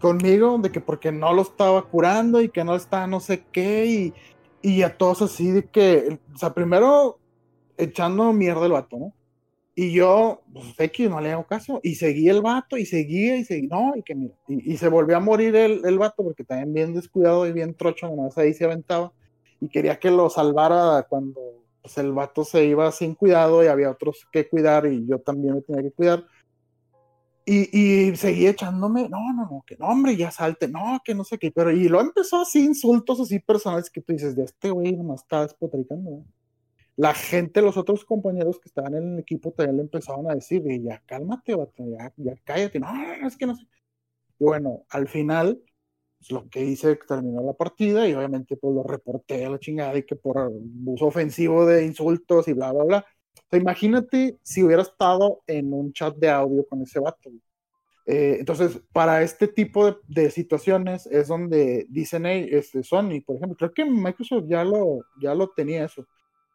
conmigo 0.00 0.58
de 0.58 0.70
que 0.70 0.80
porque 0.80 1.12
no 1.12 1.32
lo 1.32 1.42
estaba 1.42 1.82
curando 1.82 2.40
y 2.40 2.48
que 2.48 2.64
no 2.64 2.74
estaba 2.74 3.06
no 3.06 3.20
sé 3.20 3.44
qué 3.52 3.86
y, 3.86 4.14
y 4.62 4.82
a 4.82 4.96
todos 4.96 5.22
así 5.22 5.50
de 5.50 5.64
que, 5.64 6.18
o 6.34 6.38
sea, 6.38 6.52
primero 6.52 7.18
echando 7.76 8.32
mierda 8.32 8.66
el 8.66 8.72
vato, 8.72 8.98
¿no? 8.98 9.12
Y 9.80 9.92
yo, 9.92 10.42
pues 10.52 10.74
X, 10.76 11.08
no 11.08 11.22
le 11.22 11.32
hago 11.32 11.46
caso. 11.46 11.80
Y 11.82 11.94
seguí 11.94 12.28
el 12.28 12.42
vato, 12.42 12.76
y 12.76 12.84
seguía, 12.84 13.38
y 13.38 13.46
seguía, 13.46 13.70
no, 13.70 13.96
y 13.96 14.02
que 14.02 14.14
mira, 14.14 14.34
y, 14.46 14.76
se 14.76 14.90
volvió 14.90 15.16
a 15.16 15.20
morir 15.20 15.56
el, 15.56 15.86
el, 15.86 15.98
vato, 15.98 16.22
porque 16.22 16.44
también 16.44 16.74
bien 16.74 16.92
descuidado 16.92 17.46
y 17.46 17.52
bien 17.52 17.72
trocho, 17.72 18.06
nomás 18.06 18.36
ahí 18.36 18.52
se 18.52 18.66
aventaba. 18.66 19.10
Y 19.58 19.70
quería 19.70 19.98
que 19.98 20.10
lo 20.10 20.28
salvara 20.28 21.06
cuando 21.08 21.40
pues, 21.80 21.96
el 21.96 22.12
vato 22.12 22.44
se 22.44 22.66
iba 22.66 22.92
sin 22.92 23.14
cuidado 23.14 23.64
y 23.64 23.68
había 23.68 23.90
otros 23.90 24.26
que 24.30 24.50
cuidar, 24.50 24.84
y 24.84 25.06
yo 25.06 25.18
también 25.18 25.54
me 25.54 25.62
tenía 25.62 25.82
que 25.82 25.92
cuidar. 25.92 26.26
Y, 27.46 28.10
y 28.10 28.16
seguía 28.16 28.50
echándome, 28.50 29.08
no, 29.08 29.32
no, 29.32 29.48
no, 29.50 29.64
que 29.66 29.78
no, 29.78 29.86
hombre, 29.86 30.14
ya 30.14 30.30
salte, 30.30 30.68
no, 30.68 31.00
que 31.02 31.14
no 31.14 31.24
sé 31.24 31.38
qué, 31.38 31.52
pero 31.52 31.72
y 31.72 31.88
lo 31.88 32.02
empezó 32.02 32.42
así, 32.42 32.62
insultos 32.62 33.18
así 33.18 33.38
personales 33.38 33.88
que 33.88 34.02
tú 34.02 34.12
dices, 34.12 34.36
de 34.36 34.44
este 34.44 34.68
güey 34.68 34.92
nomás 34.92 35.22
está 35.22 35.40
despotricando. 35.40 36.22
La 37.00 37.14
gente, 37.14 37.62
los 37.62 37.78
otros 37.78 38.04
compañeros 38.04 38.60
que 38.60 38.68
estaban 38.68 38.94
en 38.94 39.14
el 39.14 39.20
equipo 39.20 39.52
también 39.52 39.76
le 39.76 39.82
empezaron 39.84 40.30
a 40.30 40.34
decir, 40.34 40.62
ya 40.82 41.02
cálmate, 41.06 41.56
ya, 41.78 42.12
ya 42.16 42.34
cállate, 42.44 42.78
no, 42.78 42.88
es 43.26 43.38
que 43.38 43.46
no 43.46 43.56
sé. 43.56 43.66
Y 44.38 44.44
bueno, 44.44 44.84
al 44.90 45.08
final, 45.08 45.62
pues, 46.18 46.30
lo 46.30 46.48
que 46.50 46.62
hice, 46.62 46.96
terminó 47.08 47.42
la 47.42 47.54
partida 47.54 48.06
y 48.06 48.12
obviamente 48.14 48.56
pues 48.56 48.74
lo 48.74 48.82
reporté 48.82 49.46
a 49.46 49.50
la 49.50 49.58
chingada 49.58 49.96
y 49.96 50.02
que 50.02 50.16
por 50.16 50.52
uso 50.84 51.06
ofensivo 51.06 51.64
de 51.64 51.86
insultos 51.86 52.48
y 52.48 52.52
bla, 52.52 52.72
bla, 52.72 52.84
bla 52.84 53.06
imagínate 53.52 54.38
si 54.42 54.62
hubiera 54.62 54.82
estado 54.82 55.42
en 55.46 55.72
un 55.72 55.92
chat 55.92 56.14
de 56.16 56.28
audio 56.28 56.66
con 56.66 56.82
ese 56.82 57.00
vato. 57.00 57.30
Eh, 58.06 58.36
entonces, 58.40 58.80
para 58.92 59.22
este 59.22 59.48
tipo 59.48 60.00
de, 60.06 60.30
situaciones 60.30 61.06
es 61.06 61.28
donde 61.28 61.86
dicen 61.88 62.26
hey, 62.26 62.48
este, 62.50 62.82
Sony, 62.82 63.20
por 63.24 63.36
ejemplo, 63.36 63.56
creo 63.56 63.72
que 63.72 63.84
Microsoft 63.84 64.44
ya 64.48 64.64
lo, 64.64 65.00
ya 65.22 65.34
lo 65.34 65.48
tenía 65.50 65.84
eso, 65.84 66.06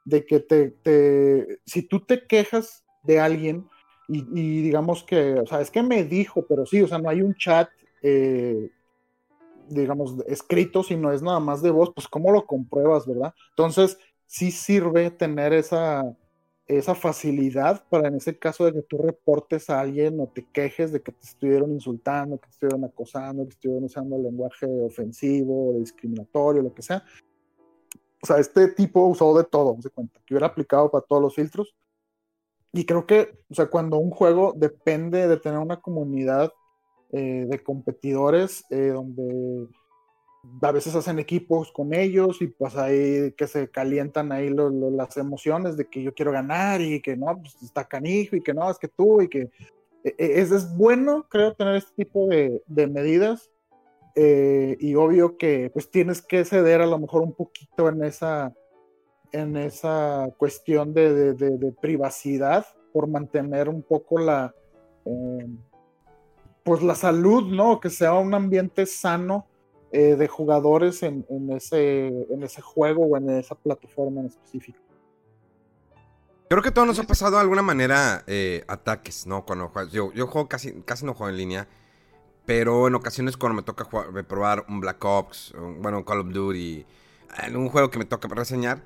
de 0.05 0.25
que 0.25 0.39
te, 0.39 1.59
si 1.65 1.81
tú 1.81 1.99
te 1.99 2.25
quejas 2.25 2.85
de 3.03 3.19
alguien 3.19 3.67
y, 4.07 4.61
digamos 4.61 5.03
que, 5.03 5.33
o 5.33 5.47
sea, 5.47 5.61
es 5.61 5.71
que 5.71 5.81
me 5.81 6.03
dijo, 6.03 6.45
pero 6.47 6.65
sí, 6.65 6.81
o 6.81 6.87
sea, 6.87 6.99
no 6.99 7.09
hay 7.09 7.23
un 7.23 7.33
chat, 7.33 7.67
eh, 8.03 8.69
digamos, 9.67 10.15
escrito, 10.27 10.83
sino 10.83 11.11
es 11.11 11.23
nada 11.23 11.39
más 11.39 11.63
de 11.63 11.71
voz, 11.71 11.91
pues 11.93 12.07
¿cómo 12.07 12.31
lo 12.31 12.45
compruebas, 12.45 13.07
verdad? 13.07 13.33
Entonces, 13.49 13.97
sí 14.27 14.51
sirve 14.51 15.09
tener 15.09 15.53
esa, 15.53 16.15
esa 16.67 16.93
facilidad 16.93 17.83
para 17.89 18.07
en 18.07 18.15
ese 18.15 18.37
caso 18.37 18.65
de 18.65 18.73
que 18.73 18.81
tú 18.83 18.97
reportes 18.97 19.69
a 19.69 19.79
alguien 19.79 20.19
o 20.19 20.27
te 20.27 20.45
quejes 20.51 20.91
de 20.91 21.01
que 21.01 21.11
te 21.11 21.25
estuvieron 21.25 21.71
insultando, 21.71 22.37
que 22.37 22.47
te 22.47 22.53
estuvieron 22.53 22.83
acosando, 22.83 23.43
que 23.45 23.51
estuvieron 23.51 23.85
usando 23.85 24.17
lenguaje 24.17 24.65
ofensivo, 24.65 25.73
discriminatorio, 25.79 26.61
lo 26.61 26.73
que 26.73 26.83
sea. 26.83 27.03
O 28.21 28.27
sea, 28.27 28.37
este 28.37 28.69
tipo 28.69 29.05
usó 29.05 29.37
de 29.37 29.43
todo, 29.43 29.77
se 29.81 29.89
cuenta, 29.89 30.19
que 30.25 30.33
hubiera 30.33 30.47
aplicado 30.47 30.89
para 30.89 31.05
todos 31.05 31.21
los 31.21 31.35
filtros. 31.35 31.75
Y 32.73 32.85
creo 32.85 33.05
que, 33.05 33.37
o 33.49 33.55
sea, 33.55 33.67
cuando 33.67 33.97
un 33.97 34.11
juego 34.11 34.53
depende 34.55 35.27
de 35.27 35.37
tener 35.37 35.59
una 35.59 35.79
comunidad 35.79 36.51
eh, 37.11 37.45
de 37.47 37.63
competidores 37.63 38.65
eh, 38.69 38.91
donde 38.93 39.67
a 40.61 40.71
veces 40.71 40.95
hacen 40.95 41.19
equipos 41.19 41.71
con 41.71 41.93
ellos 41.93 42.41
y 42.41 42.47
pues 42.47 42.75
ahí 42.75 43.31
que 43.37 43.47
se 43.47 43.69
calientan 43.69 44.31
ahí 44.31 44.49
las 44.49 45.17
emociones 45.17 45.77
de 45.77 45.87
que 45.87 46.03
yo 46.03 46.13
quiero 46.13 46.31
ganar 46.31 46.81
y 46.81 47.01
que 47.01 47.15
no, 47.15 47.37
pues 47.37 47.55
está 47.63 47.85
canijo 47.85 48.35
y 48.35 48.41
que 48.41 48.53
no, 48.53 48.69
es 48.69 48.77
que 48.77 48.87
tú 48.87 49.21
y 49.21 49.27
que 49.27 49.49
e, 50.03 50.15
e, 50.17 50.41
es, 50.41 50.51
es 50.51 50.75
bueno, 50.75 51.25
creo, 51.29 51.53
tener 51.53 51.75
este 51.75 52.03
tipo 52.03 52.27
de, 52.27 52.61
de 52.67 52.87
medidas 52.87 53.49
eh, 54.17 54.77
y 54.79 54.95
obvio 54.95 55.37
que 55.37 55.69
pues 55.73 55.91
tienes 55.91 56.21
que 56.21 56.45
ceder 56.45 56.81
a 56.81 56.85
lo 56.85 56.97
mejor 56.97 57.21
un 57.21 57.33
poquito 57.33 57.89
en 57.89 58.01
esa, 58.05 58.53
en 59.33 59.57
esa 59.57 60.29
cuestión 60.37 60.93
de, 60.93 61.33
de, 61.33 61.71
privacidad 61.73 62.65
por 62.93 63.07
mantener 63.07 63.67
un 63.67 63.83
poco 63.83 64.19
la... 64.19 64.55
Eh, 65.05 65.47
pues 66.63 66.81
la 66.81 66.95
salud, 66.95 67.53
¿no? 67.53 67.79
Que 67.79 67.91
sea 67.91 68.13
un 68.13 68.33
ambiente 68.33 68.87
sano 68.87 69.45
eh, 69.91 70.15
de 70.15 70.27
jugadores 70.27 71.03
en, 71.03 71.23
ese, 71.51 72.07
en 72.07 72.41
ese 72.41 72.59
juego 72.61 73.05
o 73.05 73.17
en 73.17 73.29
esa 73.29 73.53
plataforma 73.53 74.21
en 74.21 74.27
específico. 74.27 74.79
Creo 76.49 76.63
que 76.63 76.71
todo 76.71 76.87
nos 76.87 76.97
ha 76.97 77.03
pasado 77.03 77.33
de 77.35 77.41
alguna 77.41 77.61
manera 77.61 78.23
ataques, 78.67 79.27
¿no? 79.27 79.45
Cuando 79.45 79.71
yo, 79.91 80.11
yo 80.13 80.25
juego 80.25 80.47
casi, 80.47 80.81
casi 80.81 81.05
no 81.05 81.13
juego 81.13 81.29
en 81.29 81.37
línea, 81.37 81.67
pero 82.45 82.87
en 82.87 82.95
ocasiones 82.95 83.37
cuando 83.37 83.55
me 83.55 83.63
toca 83.63 83.87
probar 84.27 84.65
un 84.67 84.79
Black 84.79 85.03
Ops, 85.03 85.53
bueno, 85.79 85.99
un 85.99 86.03
Call 86.03 86.19
of 86.19 86.29
Duty, 86.29 86.85
un 87.53 87.69
juego 87.69 87.89
que 87.89 87.99
me 87.99 88.05
toca 88.05 88.27
reseñar, 88.27 88.83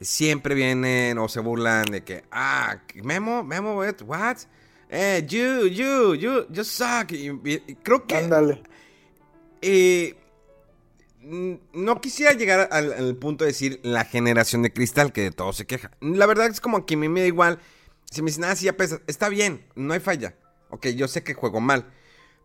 siempre 0.00 0.54
vienen 0.54 1.18
o 1.18 1.28
se 1.28 1.40
burlan 1.40 1.84
de 1.86 2.02
que, 2.02 2.24
ah, 2.30 2.78
Memo, 3.02 3.42
Memo, 3.44 3.80
what? 4.06 4.36
Eh, 4.88 5.24
you, 5.26 5.68
you, 5.68 6.14
you, 6.14 6.46
you 6.50 6.64
suck. 6.64 7.12
Y, 7.12 7.30
creo 7.82 8.06
que... 8.06 8.16
Ándale. 8.16 8.62
Eh, 9.62 10.16
no 11.22 12.00
quisiera 12.00 12.32
llegar 12.32 12.68
al, 12.70 13.16
punto 13.16 13.44
de 13.44 13.52
decir 13.52 13.80
la 13.84 14.04
generación 14.04 14.62
de 14.62 14.72
cristal 14.72 15.12
que 15.12 15.22
de 15.22 15.30
todo 15.30 15.52
se 15.52 15.66
queja. 15.66 15.92
La 16.00 16.26
verdad 16.26 16.48
es 16.48 16.60
como 16.60 16.84
que 16.84 16.94
a 16.94 16.96
mí 16.98 17.08
me 17.08 17.20
da 17.20 17.26
igual. 17.26 17.58
Si 18.10 18.20
me 18.20 18.26
dicen, 18.26 18.44
ah, 18.44 18.54
sí, 18.54 18.66
ya 18.66 18.76
pesa, 18.76 19.00
está 19.06 19.28
bien, 19.30 19.64
no 19.74 19.94
hay 19.94 20.00
falla. 20.00 20.34
Ok, 20.68 20.88
yo 20.88 21.08
sé 21.08 21.22
que 21.22 21.32
juego 21.32 21.60
mal. 21.60 21.86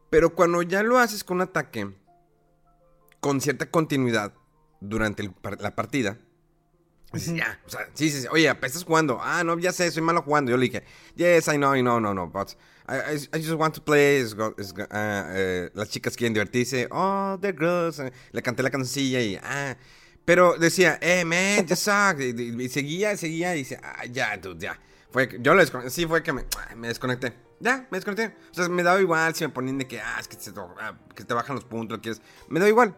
Pero 0.09 0.33
cuando 0.35 0.61
ya 0.61 0.83
lo 0.83 0.99
haces 0.99 1.23
con 1.23 1.37
un 1.37 1.41
ataque 1.43 1.93
con 3.19 3.41
cierta 3.41 3.69
continuidad 3.69 4.33
durante 4.79 5.29
la 5.59 5.75
partida, 5.75 6.17
dices, 7.11 7.35
ya, 7.35 7.59
o 7.65 7.69
sea, 7.69 7.89
sí, 7.93 8.09
sí, 8.09 8.21
sí, 8.21 8.27
oye, 8.31 8.49
estás 8.49 8.83
jugando. 8.83 9.19
Ah, 9.21 9.43
no, 9.43 9.57
ya 9.59 9.71
sé, 9.71 9.91
soy 9.91 10.01
malo 10.01 10.21
jugando. 10.21 10.51
Yo 10.51 10.57
le 10.57 10.65
dije, 10.65 10.83
yes, 11.15 11.47
I 11.47 11.57
know, 11.57 11.75
I 11.75 11.81
know, 11.81 11.99
no, 11.99 12.13
no, 12.13 12.27
but 12.27 12.55
I, 12.87 13.17
just 13.39 13.53
want 13.53 13.75
to 13.75 13.83
play. 13.83 14.23
Uh, 14.23 14.53
eh, 14.59 15.69
las 15.73 15.89
chicas 15.89 16.15
quieren 16.15 16.33
divertirse. 16.33 16.87
Oh, 16.89 17.37
they're 17.41 17.57
girls. 17.57 17.99
Eh, 17.99 18.11
le 18.31 18.41
canté 18.41 18.63
la 18.63 18.69
cancioncilla 18.69 19.19
y. 19.19 19.37
Ah. 19.43 19.75
Pero 20.23 20.57
decía, 20.57 20.97
eh, 21.01 21.23
man, 21.23 21.65
you 21.67 21.75
suck. 21.75 22.19
Y, 22.19 22.69
seguía, 22.69 23.15
seguía 23.17 23.55
y 23.55 23.59
dice, 23.59 23.79
ah, 23.81 24.05
ya, 24.05 24.37
dude, 24.37 24.59
ya. 24.59 24.79
Fue, 25.09 25.29
yo 25.39 25.53
lo 25.53 25.61
desconecté. 25.61 25.89
Sí, 25.89 26.05
fue 26.05 26.23
que 26.23 26.33
me, 26.33 26.45
me, 26.75 26.89
desconecté. 26.89 27.33
Ya, 27.59 27.87
me 27.89 27.97
desconecté. 27.97 28.35
O 28.51 28.53
sea, 28.53 28.69
me 28.69 28.83
daba 28.83 28.99
igual 29.01 29.33
si 29.35 29.43
me 29.43 29.49
ponían 29.49 29.77
de 29.77 29.87
que, 29.87 29.99
ah, 29.99 30.17
es 30.19 30.27
que, 30.27 30.37
ah, 30.79 30.93
que 31.15 31.23
te 31.23 31.33
bajan 31.33 31.55
los 31.55 31.65
puntos, 31.65 31.97
lo 31.97 32.01
quieres. 32.01 32.21
Me 32.49 32.59
da 32.59 32.67
igual. 32.67 32.95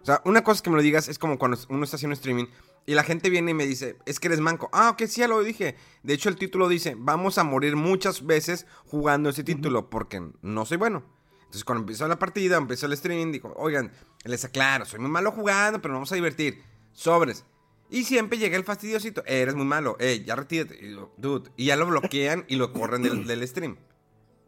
O 0.00 0.04
sea, 0.04 0.22
una 0.24 0.42
cosa 0.44 0.58
es 0.58 0.62
que 0.62 0.70
me 0.70 0.76
lo 0.76 0.82
digas 0.82 1.08
es 1.08 1.18
como 1.18 1.38
cuando 1.38 1.58
uno 1.68 1.84
está 1.84 1.96
haciendo 1.96 2.14
streaming 2.14 2.46
y 2.86 2.94
la 2.94 3.02
gente 3.02 3.28
viene 3.28 3.50
y 3.50 3.54
me 3.54 3.66
dice, 3.66 3.98
es 4.06 4.18
que 4.18 4.28
eres 4.28 4.40
manco. 4.40 4.70
Ah, 4.72 4.90
ok, 4.90 5.02
sí, 5.06 5.20
ya 5.20 5.28
lo 5.28 5.42
dije. 5.42 5.76
De 6.02 6.14
hecho, 6.14 6.30
el 6.30 6.36
título 6.36 6.68
dice, 6.68 6.94
vamos 6.96 7.36
a 7.36 7.44
morir 7.44 7.76
muchas 7.76 8.24
veces 8.24 8.66
jugando 8.86 9.28
ese 9.28 9.44
título 9.44 9.90
porque 9.90 10.26
no 10.40 10.64
soy 10.64 10.78
bueno. 10.78 11.04
Entonces, 11.40 11.64
cuando 11.64 11.82
empezó 11.82 12.08
la 12.08 12.18
partida, 12.18 12.56
empezó 12.56 12.86
el 12.86 12.94
streaming, 12.94 13.32
dijo, 13.32 13.52
oigan, 13.56 13.92
les 14.24 14.44
aclaro, 14.44 14.86
soy 14.86 15.00
muy 15.00 15.10
malo 15.10 15.32
jugando, 15.32 15.82
pero 15.82 15.92
nos 15.92 15.98
vamos 15.98 16.12
a 16.12 16.14
divertir. 16.14 16.62
Sobres. 16.92 17.44
Y 17.90 18.04
siempre 18.04 18.38
llega 18.38 18.56
el 18.56 18.64
fastidiosito, 18.64 19.22
eres 19.26 19.54
muy 19.54 19.64
malo, 19.64 19.96
eh, 19.98 20.22
ya 20.24 20.36
retírate. 20.36 20.74
Y, 20.84 20.98
dude, 21.16 21.50
y 21.56 21.66
ya 21.66 21.76
lo 21.76 21.86
bloquean 21.86 22.44
y 22.48 22.56
lo 22.56 22.72
corren 22.72 23.02
del, 23.02 23.48
stream. 23.48 23.78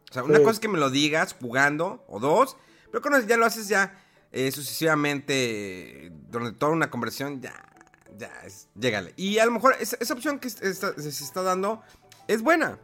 O 0.09 0.13
sea, 0.13 0.23
una 0.23 0.39
cosa 0.39 0.51
es 0.51 0.59
que 0.59 0.67
me 0.67 0.77
lo 0.77 0.89
digas 0.89 1.35
jugando, 1.39 2.03
o 2.07 2.19
dos, 2.19 2.57
pero 2.91 3.01
cuando 3.01 3.25
ya 3.25 3.37
lo 3.37 3.45
haces 3.45 3.67
ya 3.67 3.99
eh, 4.31 4.51
sucesivamente, 4.51 6.11
durante 6.29 6.57
toda 6.59 6.71
una 6.71 6.91
conversión, 6.91 7.41
ya 7.41 7.71
ya, 8.17 8.29
es, 8.45 8.67
llégale. 8.75 9.13
Y 9.15 9.39
a 9.39 9.45
lo 9.45 9.51
mejor 9.51 9.75
esa, 9.79 9.97
esa 9.99 10.13
opción 10.13 10.39
que 10.39 10.47
está- 10.47 10.93
se 10.93 11.09
está 11.09 11.41
dando 11.41 11.81
es 12.27 12.41
buena. 12.41 12.77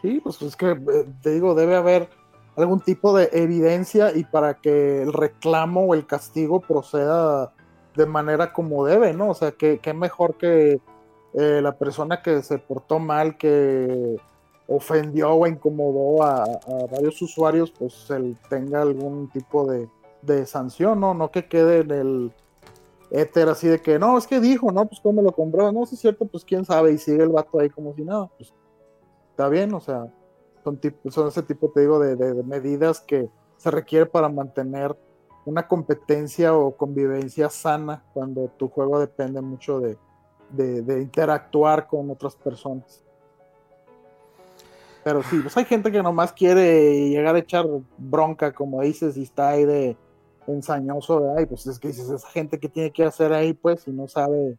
Sí, 0.00 0.20
pues 0.22 0.40
es 0.42 0.56
que 0.56 0.70
eh, 0.70 1.06
te 1.22 1.30
digo, 1.30 1.54
debe 1.54 1.76
haber 1.76 2.08
algún 2.56 2.80
tipo 2.80 3.16
de 3.16 3.30
evidencia 3.32 4.14
y 4.14 4.24
para 4.24 4.60
que 4.60 5.02
el 5.02 5.12
reclamo 5.12 5.86
o 5.86 5.94
el 5.94 6.06
castigo 6.06 6.60
proceda 6.60 7.54
de 7.96 8.06
manera 8.06 8.52
como 8.52 8.84
debe, 8.86 9.12
¿no? 9.12 9.30
O 9.30 9.34
sea, 9.34 9.52
que, 9.52 9.80
mejor 9.94 10.36
que 10.36 10.80
eh, 11.34 11.60
la 11.62 11.76
persona 11.76 12.22
que 12.22 12.42
se 12.42 12.58
portó 12.58 12.98
mal, 12.98 13.36
que 13.36 14.16
ofendió 14.66 15.32
o 15.34 15.46
incomodó 15.46 16.22
a, 16.22 16.44
varios 16.90 17.20
usuarios, 17.20 17.70
pues 17.70 18.08
él 18.10 18.36
tenga 18.48 18.82
algún 18.82 19.28
tipo 19.30 19.70
de, 19.70 19.88
de 20.22 20.46
sanción, 20.46 21.00
¿no? 21.00 21.14
No 21.14 21.30
que 21.30 21.46
quede 21.48 21.80
en 21.80 21.90
el 21.90 22.32
éter 23.10 23.48
así 23.48 23.68
de 23.68 23.80
que, 23.82 23.98
no, 23.98 24.16
es 24.16 24.26
que 24.26 24.40
dijo, 24.40 24.72
¿no? 24.72 24.86
Pues 24.86 25.00
cómo 25.02 25.20
lo 25.20 25.32
compró, 25.32 25.70
no, 25.70 25.84
si 25.84 25.96
es 25.96 26.00
cierto, 26.00 26.24
pues 26.26 26.44
quién 26.44 26.64
sabe, 26.64 26.92
y 26.92 26.98
sigue 26.98 27.22
el 27.22 27.28
vato 27.28 27.60
ahí 27.60 27.68
como 27.68 27.94
si 27.94 28.02
nada, 28.02 28.30
pues 28.38 28.54
está 29.30 29.48
bien, 29.50 29.74
o 29.74 29.80
sea, 29.80 30.06
son, 30.64 30.80
tip- 30.80 31.10
son 31.10 31.28
ese 31.28 31.42
tipo, 31.42 31.68
te 31.70 31.80
digo, 31.80 31.98
de, 31.98 32.16
de- 32.16 32.32
de 32.32 32.42
medidas 32.42 33.00
que 33.00 33.28
se 33.58 33.70
requiere 33.70 34.06
para 34.06 34.28
mantener 34.30 34.96
una 35.44 35.66
competencia 35.66 36.54
o 36.54 36.76
convivencia 36.76 37.48
sana 37.50 38.02
cuando 38.14 38.48
tu 38.58 38.68
juego 38.68 39.00
depende 39.00 39.40
mucho 39.40 39.80
de, 39.80 39.98
de- 40.50 40.82
de 40.82 41.02
interactuar 41.02 41.86
con 41.88 42.10
otras 42.10 42.36
personas. 42.36 43.02
Pero 45.04 45.22
sí, 45.24 45.40
pues 45.40 45.56
hay 45.56 45.64
gente 45.64 45.90
que 45.90 46.02
nomás 46.02 46.32
quiere 46.32 47.08
llegar 47.08 47.34
a 47.34 47.40
echar 47.40 47.66
bronca, 47.98 48.52
como 48.52 48.80
dices, 48.82 49.16
y 49.16 49.24
está 49.24 49.48
ahí 49.50 49.64
de 49.64 49.96
ensañoso, 50.46 51.20
¿verdad? 51.20 51.40
Y 51.42 51.46
pues 51.46 51.66
es 51.66 51.78
que 51.80 51.88
dices, 51.88 52.08
esa 52.08 52.28
gente 52.28 52.60
que 52.60 52.68
tiene 52.68 52.92
que 52.92 53.04
hacer 53.04 53.32
ahí, 53.32 53.52
pues, 53.52 53.80
si 53.82 53.90
no 53.90 54.06
sabe 54.06 54.56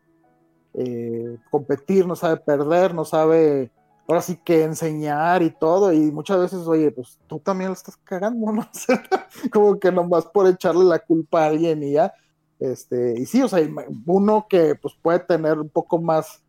eh, 0.73 1.38
competir, 1.49 2.05
no 2.05 2.15
sabe 2.17 2.38
perder, 2.38 2.93
no 2.93 3.05
sabe 3.05 3.71
ahora 4.08 4.22
sí 4.22 4.38
que 4.43 4.64
enseñar 4.64 5.41
y 5.41 5.51
todo, 5.51 5.93
y 5.93 6.12
muchas 6.12 6.39
veces, 6.39 6.60
oye, 6.68 6.91
pues 6.91 7.18
tú 7.28 7.39
también 7.39 7.70
lo 7.70 7.74
estás 7.74 7.97
cagando, 7.97 8.51
¿no? 8.51 8.70
Como 9.51 9.80
que 9.80 9.91
nomás 9.91 10.26
por 10.26 10.47
echarle 10.47 10.84
la 10.84 10.99
culpa 10.99 11.43
a 11.43 11.47
alguien 11.47 11.84
y 11.84 11.93
ya, 11.93 12.14
este, 12.60 13.20
y 13.20 13.26
sí, 13.26 13.41
o 13.41 13.47
sea, 13.47 13.60
uno 14.06 14.45
que 14.49 14.76
pues 14.76 14.93
puede 15.01 15.20
tener 15.20 15.60
un 15.60 15.70
poco 15.70 16.01
más, 16.01 16.41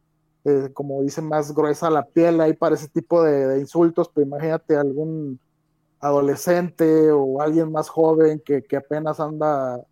eh, 0.45 0.71
como 0.73 1.03
dice, 1.03 1.23
más 1.23 1.55
gruesa 1.55 1.91
la 1.91 2.05
piel 2.05 2.41
ahí 2.41 2.53
para 2.53 2.75
ese 2.75 2.89
tipo 2.89 3.23
de, 3.23 3.47
de 3.47 3.61
insultos, 3.61 4.11
pero 4.13 4.27
imagínate 4.27 4.77
algún 4.77 5.41
adolescente 6.01 7.11
o 7.11 7.41
alguien 7.41 7.73
más 7.73 7.89
joven 7.89 8.41
que, 8.45 8.63
que 8.63 8.77
apenas 8.77 9.21
anda 9.21 9.83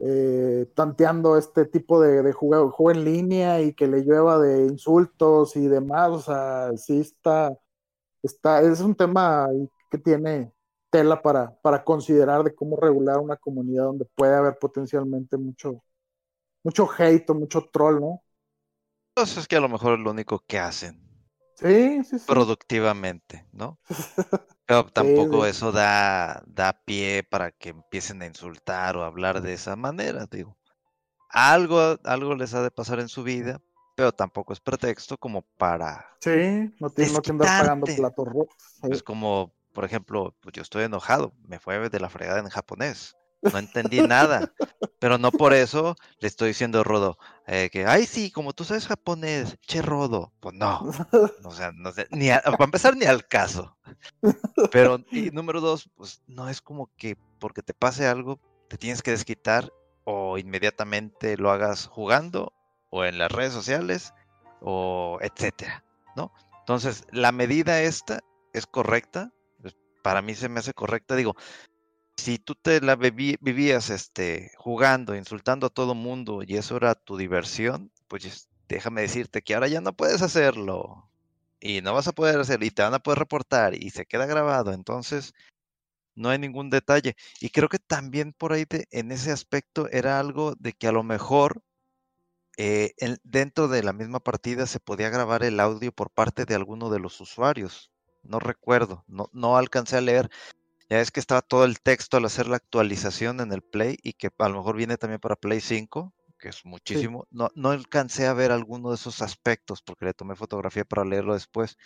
eh, 0.00 0.66
tanteando 0.74 1.36
este 1.38 1.66
tipo 1.66 2.00
de, 2.00 2.22
de 2.22 2.32
juego, 2.32 2.70
juego 2.70 2.98
en 2.98 3.04
línea 3.04 3.60
y 3.62 3.74
que 3.74 3.86
le 3.88 4.02
llueva 4.02 4.38
de 4.38 4.66
insultos 4.66 5.56
y 5.56 5.66
demás, 5.68 6.10
o 6.10 6.20
sea, 6.20 6.70
sí 6.76 7.00
está, 7.00 7.56
está, 8.22 8.62
es 8.62 8.80
un 8.80 8.94
tema 8.96 9.48
que 9.90 9.98
tiene 9.98 10.52
tela 10.90 11.22
para, 11.22 11.56
para 11.62 11.84
considerar 11.84 12.44
de 12.44 12.54
cómo 12.54 12.76
regular 12.78 13.18
una 13.20 13.36
comunidad 13.36 13.84
donde 13.86 14.06
puede 14.16 14.34
haber 14.36 14.58
potencialmente 14.58 15.36
mucho, 15.38 15.82
mucho 16.64 16.88
hate 16.98 17.30
o 17.30 17.34
mucho 17.36 17.68
troll, 17.72 18.00
¿no? 18.00 18.22
Entonces 19.16 19.38
es 19.38 19.48
que 19.48 19.56
a 19.56 19.60
lo 19.60 19.68
mejor 19.68 19.94
es 19.94 20.00
lo 20.04 20.12
único 20.12 20.44
que 20.46 20.60
hacen 20.60 21.02
Sí, 21.54 22.02
sí, 22.04 22.18
sí. 22.18 22.26
productivamente, 22.26 23.46
¿no? 23.52 23.78
Pero 24.66 24.84
tampoco 24.86 25.46
eso 25.46 25.72
da, 25.72 26.42
da 26.46 26.72
pie 26.84 27.22
para 27.22 27.52
que 27.52 27.70
empiecen 27.70 28.22
a 28.22 28.26
insultar 28.26 28.96
o 28.96 29.04
hablar 29.04 29.40
de 29.42 29.52
esa 29.54 29.76
manera, 29.76 30.26
digo. 30.26 30.56
Algo, 31.30 31.98
algo 32.04 32.34
les 32.36 32.54
ha 32.54 32.62
de 32.62 32.70
pasar 32.72 33.00
en 33.00 33.08
su 33.08 33.22
vida, 33.24 33.60
pero 33.96 34.12
tampoco 34.12 34.52
es 34.52 34.60
pretexto 34.60 35.18
como 35.18 35.42
para, 35.58 36.06
Sí, 36.20 36.74
no 36.78 36.90
tiene 36.90 37.12
no 37.12 37.22
que 37.22 37.30
andar 37.30 37.56
pagando 37.56 37.86
platos 37.86 38.26
rotos. 38.26 38.80
pues 38.88 39.02
como, 39.02 39.54
por 39.72 39.84
ejemplo, 39.84 40.34
pues 40.40 40.52
yo 40.54 40.62
estoy 40.62 40.84
enojado, 40.84 41.32
me 41.48 41.58
fue 41.60 41.88
de 41.90 42.00
la 42.00 42.08
fregada 42.10 42.40
en 42.40 42.48
japonés, 42.48 43.15
no 43.42 43.58
entendí 43.58 44.00
nada, 44.00 44.52
pero 44.98 45.18
no 45.18 45.30
por 45.32 45.52
eso 45.52 45.96
le 46.18 46.28
estoy 46.28 46.48
diciendo 46.48 46.82
Rodo 46.84 47.18
eh, 47.46 47.68
que, 47.70 47.86
ay 47.86 48.06
sí, 48.06 48.30
como 48.30 48.52
tú 48.52 48.64
sabes 48.64 48.86
japonés, 48.86 49.56
che 49.60 49.82
Rodo, 49.82 50.32
pues 50.40 50.54
no, 50.54 50.90
o 51.44 51.50
sea, 51.52 51.72
no 51.72 51.92
sé, 51.92 52.06
ni 52.10 52.30
a- 52.30 52.40
para 52.42 52.64
empezar 52.64 52.96
ni 52.96 53.04
al 53.06 53.26
caso. 53.26 53.76
Pero, 54.70 54.98
y 55.10 55.30
número 55.30 55.60
dos, 55.60 55.88
pues 55.96 56.22
no 56.26 56.48
es 56.48 56.60
como 56.60 56.90
que 56.96 57.16
porque 57.38 57.62
te 57.62 57.74
pase 57.74 58.06
algo, 58.06 58.40
te 58.68 58.78
tienes 58.78 59.02
que 59.02 59.10
desquitar 59.12 59.70
o 60.04 60.38
inmediatamente 60.38 61.36
lo 61.36 61.50
hagas 61.50 61.86
jugando 61.86 62.52
o 62.90 63.04
en 63.04 63.18
las 63.18 63.30
redes 63.30 63.52
sociales 63.52 64.12
o 64.60 65.18
etcétera, 65.20 65.84
¿no? 66.16 66.32
Entonces, 66.60 67.04
la 67.12 67.30
medida 67.32 67.80
esta 67.82 68.20
es 68.52 68.66
correcta, 68.66 69.30
para 70.02 70.22
mí 70.22 70.34
se 70.34 70.48
me 70.48 70.60
hace 70.60 70.72
correcta, 70.72 71.16
digo, 71.16 71.34
si 72.16 72.38
tú 72.38 72.54
te 72.54 72.80
la 72.80 72.96
viví- 72.96 73.38
vivías 73.40 73.90
este, 73.90 74.52
jugando, 74.56 75.14
insultando 75.16 75.66
a 75.66 75.70
todo 75.70 75.94
mundo 75.94 76.42
y 76.46 76.56
eso 76.56 76.76
era 76.76 76.94
tu 76.94 77.16
diversión, 77.16 77.92
pues 78.08 78.24
es- 78.24 78.48
déjame 78.68 79.02
decirte 79.02 79.42
que 79.42 79.54
ahora 79.54 79.68
ya 79.68 79.80
no 79.80 79.92
puedes 79.94 80.22
hacerlo 80.22 81.10
y 81.60 81.80
no 81.82 81.94
vas 81.94 82.08
a 82.08 82.12
poder 82.12 82.38
hacerlo 82.40 82.66
y 82.66 82.70
te 82.70 82.82
van 82.82 82.94
a 82.94 82.98
poder 83.00 83.18
reportar 83.20 83.74
y 83.74 83.90
se 83.90 84.06
queda 84.06 84.26
grabado, 84.26 84.72
entonces 84.72 85.34
no 86.16 86.30
hay 86.30 86.38
ningún 86.38 86.70
detalle. 86.70 87.16
Y 87.40 87.50
creo 87.50 87.68
que 87.68 87.78
también 87.80 88.32
por 88.34 88.52
ahí 88.52 88.66
en 88.92 89.12
ese 89.12 89.32
aspecto 89.32 89.88
era 89.90 90.20
algo 90.20 90.54
de 90.58 90.72
que 90.74 90.88
a 90.88 90.92
lo 90.92 91.02
mejor 91.04 91.62
eh, 92.58 92.94
en- 92.98 93.18
dentro 93.24 93.68
de 93.68 93.82
la 93.82 93.92
misma 93.92 94.20
partida 94.20 94.66
se 94.66 94.80
podía 94.80 95.10
grabar 95.10 95.42
el 95.44 95.60
audio 95.60 95.92
por 95.92 96.10
parte 96.10 96.44
de 96.44 96.54
alguno 96.54 96.90
de 96.90 96.98
los 97.00 97.20
usuarios. 97.20 97.90
No 98.22 98.40
recuerdo, 98.40 99.04
no, 99.06 99.28
no 99.32 99.56
alcancé 99.56 99.96
a 99.98 100.00
leer. 100.00 100.30
Ya 100.88 101.00
es 101.00 101.10
que 101.10 101.20
estaba 101.20 101.42
todo 101.42 101.64
el 101.64 101.80
texto 101.80 102.16
al 102.16 102.24
hacer 102.26 102.46
la 102.46 102.56
actualización 102.56 103.40
en 103.40 103.52
el 103.52 103.62
Play 103.62 103.98
y 104.02 104.12
que 104.12 104.30
a 104.38 104.48
lo 104.48 104.58
mejor 104.58 104.76
viene 104.76 104.96
también 104.96 105.20
para 105.20 105.34
Play 105.34 105.60
5, 105.60 106.14
que 106.38 106.48
es 106.48 106.64
muchísimo. 106.64 107.26
No, 107.30 107.50
no 107.56 107.70
alcancé 107.70 108.26
a 108.26 108.34
ver 108.34 108.52
alguno 108.52 108.90
de 108.90 108.94
esos 108.94 109.20
aspectos 109.20 109.82
porque 109.82 110.04
le 110.04 110.14
tomé 110.14 110.36
fotografía 110.36 110.84
para 110.84 111.04
leerlo 111.04 111.34
después. 111.34 111.76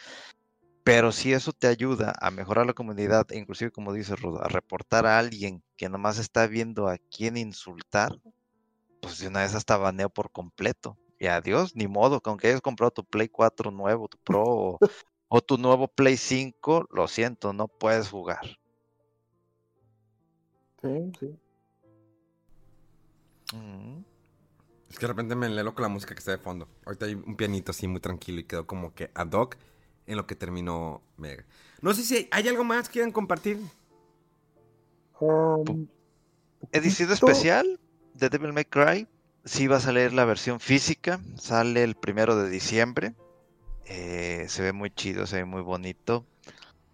Pero 0.85 1.13
si 1.13 1.33
eso 1.33 1.53
te 1.53 1.67
ayuda 1.67 2.15
a 2.21 2.31
mejorar 2.31 2.67
la 2.67 2.75
comunidad, 2.75 3.27
e 3.31 3.39
inclusive 3.39 3.71
como 3.71 3.93
dice 3.93 4.17
Rudo, 4.17 4.43
a 4.43 4.49
reportar 4.49 5.07
a 5.07 5.19
alguien 5.19 5.63
que 5.77 5.89
nomás 5.89 6.19
está 6.19 6.47
viendo 6.47 6.89
a 6.89 6.99
quién 7.11 7.37
insultar, 7.37 8.19
pues 9.01 9.19
de 9.19 9.29
una 9.29 9.41
vez 9.41 9.55
hasta 9.55 9.77
baneo 9.79 10.11
por 10.11 10.31
completo. 10.31 10.99
Y 11.19 11.27
adiós, 11.27 11.77
ni 11.77 11.87
modo, 11.87 12.21
que 12.21 12.31
aunque 12.31 12.49
hayas 12.49 12.63
comprado 12.63 12.91
tu 12.91 13.05
Play 13.05 13.29
4 13.29 13.71
nuevo, 13.71 14.09
tu 14.09 14.19
Pro 14.19 14.43
o, 14.45 14.79
o 15.29 15.41
tu 15.41 15.59
nuevo 15.59 15.89
Play 15.89 16.17
5, 16.17 16.87
lo 16.91 17.09
siento, 17.09 17.53
no 17.53 17.69
puedes 17.69 18.09
jugar. 18.09 18.60
Sí, 20.83 21.13
sí. 21.19 21.39
Es 24.89 24.99
que 24.99 25.03
de 25.03 25.09
repente 25.09 25.35
me 25.35 25.49
le 25.49 25.63
loco 25.63 25.83
la 25.83 25.89
música 25.89 26.15
que 26.15 26.19
está 26.19 26.33
de 26.33 26.39
fondo. 26.39 26.69
Ahorita 26.85 27.07
hay 27.07 27.15
un 27.15 27.37
pianito 27.37 27.71
así 27.71 27.87
muy 27.87 28.01
tranquilo 28.01 28.41
y 28.41 28.45
quedó 28.45 28.67
como 28.67 28.95
que 28.95 29.11
ad 29.15 29.33
hoc 29.33 29.57
en 30.07 30.17
lo 30.17 30.27
que 30.27 30.35
terminó 30.35 31.03
Mega. 31.17 31.45
No 31.81 31.95
sé 31.95 32.03
si 32.03 32.29
hay 32.31 32.49
algo 32.49 32.65
más 32.65 32.89
que 32.89 32.95
quieran 32.95 33.13
compartir. 33.13 33.61
Um, 35.21 35.87
Edición 36.73 37.13
especial 37.13 37.79
de 38.15 38.29
Devil 38.29 38.53
May 38.53 38.65
Cry. 38.65 39.07
Sí 39.45 39.67
va 39.69 39.77
a 39.77 39.81
salir 39.81 40.13
la 40.13 40.25
versión 40.25 40.61
física. 40.61 41.21
Sale 41.37 41.85
el 41.85 41.95
primero 41.95 42.37
de 42.37 42.51
diciembre. 42.51 43.15
Eh, 43.87 44.47
se 44.49 44.63
ve 44.63 44.73
muy 44.73 44.91
chido, 44.91 45.27
se 45.27 45.37
ve 45.37 45.45
muy 45.45 45.63
bonito. 45.63 46.27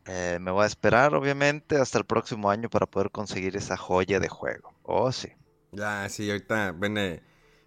Eh, 0.06 0.38
me 0.40 0.50
voy 0.52 0.64
a 0.64 0.66
esperar, 0.66 1.14
obviamente, 1.14 1.76
hasta 1.78 1.98
el 1.98 2.04
próximo 2.04 2.48
año 2.50 2.70
para 2.70 2.86
poder 2.86 3.10
conseguir 3.10 3.56
esa 3.56 3.76
joya 3.76 4.20
de 4.20 4.28
juego. 4.28 4.72
Oh, 4.82 5.10
sí. 5.10 5.28
Ya, 5.72 6.08
sí, 6.08 6.30
ahorita 6.30 6.72
viene 6.72 7.22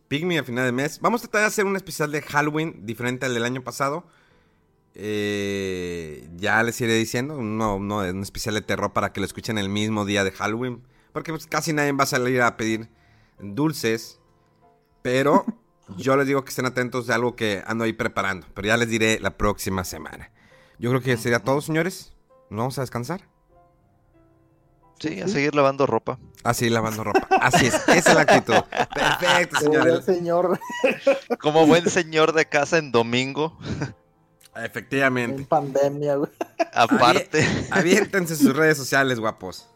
Pygmy 0.08 0.38
a 0.38 0.44
final 0.44 0.66
de 0.66 0.72
mes. 0.72 1.00
Vamos 1.02 1.22
a 1.22 1.24
tratar 1.26 1.42
de 1.42 1.48
hacer 1.48 1.66
un 1.66 1.76
especial 1.76 2.12
de 2.12 2.22
Halloween 2.22 2.86
diferente 2.86 3.26
al 3.26 3.34
del 3.34 3.44
año 3.44 3.62
pasado. 3.64 4.06
Eh, 4.96 6.28
ya 6.36 6.64
les 6.64 6.80
iré 6.82 6.94
diciendo, 6.94 7.38
uno, 7.38 7.76
uno- 7.76 8.00
un 8.00 8.22
especial 8.24 8.56
de 8.56 8.62
terror 8.62 8.94
para 8.94 9.12
que 9.14 9.20
lo 9.20 9.26
escuchen 9.26 9.58
el 9.58 9.70
mismo 9.70 10.06
día 10.06 10.24
de 10.24 10.32
Halloween. 10.32 10.82
Porque 11.14 11.32
pues, 11.32 11.46
casi 11.48 11.74
nadie 11.74 11.92
va 11.92 12.04
a 12.04 12.08
salir 12.08 12.42
a 12.42 12.56
pedir 12.58 12.90
dulces. 13.40 14.20
Pero 15.02 15.46
yo 15.98 16.16
les 16.16 16.26
digo 16.28 16.44
que 16.44 16.50
estén 16.50 16.66
atentos 16.66 17.08
de 17.08 17.14
algo 17.14 17.36
que 17.36 17.64
ando 17.68 17.84
ahí 17.84 17.94
preparando. 17.94 18.48
Pero 18.54 18.68
ya 18.70 18.78
les 18.78 18.90
diré 18.90 19.20
la 19.20 19.38
próxima 19.38 19.84
semana. 19.84 20.32
Yo 20.80 20.90
creo 20.90 21.02
que 21.02 21.18
sería 21.18 21.40
todo, 21.40 21.60
señores. 21.62 22.14
¿Nos 22.50 22.58
vamos 22.58 22.78
a 22.78 22.82
descansar? 22.82 23.22
Sí, 25.00 25.22
a 25.22 25.28
seguir 25.30 25.56
lavando 25.56 25.86
ropa. 25.86 26.20
Así, 26.44 26.70
lavando 26.70 27.06
ropa. 27.06 27.26
Así 27.42 27.68
es, 27.68 27.76
esa 27.88 27.94
es 28.10 28.16
la 28.16 28.22
actitud. 28.22 28.54
Perfecto, 28.94 29.58
Como 29.66 29.72
buen 29.80 30.02
señores. 30.04 30.06
señor 30.06 30.60
Como 31.40 31.66
buen 31.68 31.90
señor 31.90 32.34
de 32.34 32.46
casa 32.48 32.78
en 32.80 32.92
domingo, 32.92 33.58
Efectivamente. 34.56 35.42
en 35.44 35.48
pandemia, 35.48 36.16
güey. 36.16 36.30
aparte, 36.74 37.46
Aviéntense 37.72 38.36
sus 38.36 38.54
redes 38.54 38.78
sociales, 38.78 39.20
guapos. 39.22 39.70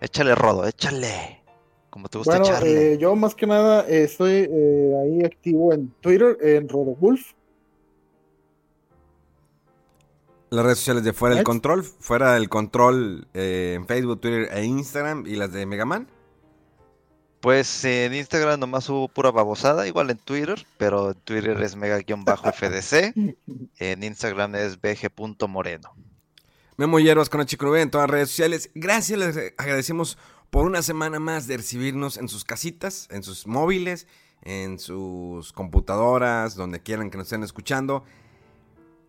échale 0.00 0.34
rodo, 0.36 0.66
échale. 0.66 1.42
Como 1.90 2.08
te 2.08 2.18
gusta 2.18 2.38
Bueno, 2.38 2.46
echarle. 2.46 2.92
eh, 2.94 2.98
yo 2.98 3.16
más 3.16 3.34
que 3.34 3.46
nada 3.48 3.84
eh, 3.88 4.04
estoy 4.04 4.48
eh, 4.48 4.92
ahí 5.02 5.24
activo 5.24 5.72
en 5.74 5.90
Twitter, 6.00 6.38
en 6.40 6.68
Rodowulf. 6.68 7.32
Las 10.52 10.66
redes 10.66 10.78
sociales 10.80 11.02
de 11.02 11.14
Fuera 11.14 11.36
del. 11.36 11.44
Control, 11.44 11.82
Fuera 11.82 12.34
del 12.34 12.50
Control 12.50 13.26
eh, 13.32 13.72
en 13.74 13.86
Facebook, 13.86 14.20
Twitter 14.20 14.50
e 14.52 14.64
Instagram 14.64 15.24
y 15.26 15.36
las 15.36 15.50
de 15.50 15.64
Megaman. 15.64 16.10
Pues 17.40 17.82
eh, 17.86 18.04
en 18.04 18.12
Instagram 18.12 18.60
nomás 18.60 18.86
hubo 18.90 19.08
pura 19.08 19.30
babosada, 19.30 19.86
igual 19.88 20.10
en 20.10 20.18
Twitter, 20.18 20.66
pero 20.76 21.12
en 21.12 21.14
Twitter 21.20 21.58
es 21.62 21.74
mega-fdc, 21.74 23.14
en 23.78 24.04
Instagram 24.04 24.54
es 24.56 24.78
bg.moreno. 24.78 25.94
Memo 26.76 27.00
Hierbas 27.00 27.30
con 27.30 27.40
H. 27.40 27.56
En 27.80 27.90
todas 27.90 28.08
las 28.08 28.10
redes 28.10 28.28
sociales. 28.28 28.70
Gracias, 28.74 29.18
les 29.18 29.54
agradecemos 29.56 30.18
por 30.50 30.66
una 30.66 30.82
semana 30.82 31.18
más 31.18 31.46
de 31.46 31.56
recibirnos 31.56 32.18
en 32.18 32.28
sus 32.28 32.44
casitas, 32.44 33.08
en 33.10 33.22
sus 33.22 33.46
móviles, 33.46 34.06
en 34.42 34.78
sus 34.78 35.54
computadoras, 35.54 36.56
donde 36.56 36.82
quieran 36.82 37.10
que 37.10 37.16
nos 37.16 37.28
estén 37.28 37.42
escuchando. 37.42 38.04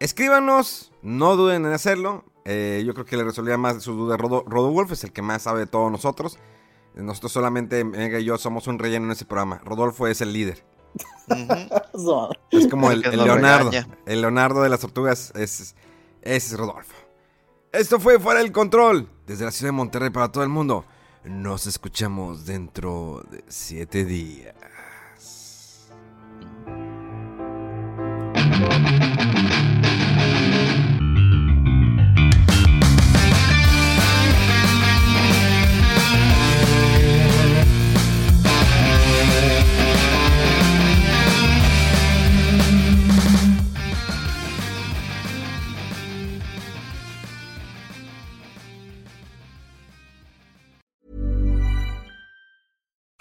Escríbanos, 0.03 0.91
no 1.01 1.37
duden 1.37 1.65
en 1.65 1.71
hacerlo. 1.71 2.25
Eh, 2.43 2.83
yo 2.85 2.93
creo 2.93 3.05
que 3.05 3.15
le 3.15 3.23
resolvería 3.23 3.57
más 3.57 3.75
de 3.75 3.79
sus 3.79 3.95
dudas 3.95 4.19
Rodo, 4.19 4.43
Rodolfo, 4.45 4.93
es 4.93 5.05
el 5.05 5.13
que 5.13 5.21
más 5.21 5.43
sabe 5.43 5.61
de 5.61 5.65
todos 5.65 5.89
nosotros. 5.89 6.39
Nosotros 6.93 7.31
solamente, 7.31 7.85
Mega 7.85 8.19
y 8.19 8.25
yo, 8.25 8.37
somos 8.37 8.67
un 8.67 8.79
relleno 8.79 9.05
en 9.05 9.11
ese 9.13 9.23
programa. 9.23 9.61
Rodolfo 9.63 10.05
es 10.07 10.19
el 10.19 10.33
líder. 10.33 10.65
Es 12.51 12.67
como 12.67 12.91
el, 12.91 12.99
Leonardo. 12.99 13.71
regaña. 13.71 13.97
El 14.05 14.19
Leonardo 14.19 14.61
de 14.61 14.67
las 14.67 14.81
tortugas 14.81 15.31
es, 15.35 15.73
es 16.21 16.57
Rodolfo. 16.57 16.95
Esto 17.71 17.97
fue 17.97 18.19
Fuera 18.19 18.41
del 18.41 18.51
Control. 18.51 19.07
Desde 19.25 19.45
la 19.45 19.51
ciudad 19.51 19.69
de 19.69 19.77
Monterrey 19.77 20.09
para 20.09 20.29
todo 20.33 20.43
el 20.43 20.49
mundo. 20.49 20.83
Nos 21.23 21.65
escuchamos 21.65 22.45
dentro 22.45 23.23
de 23.31 23.41
siete 23.47 24.03
días. 24.03 24.53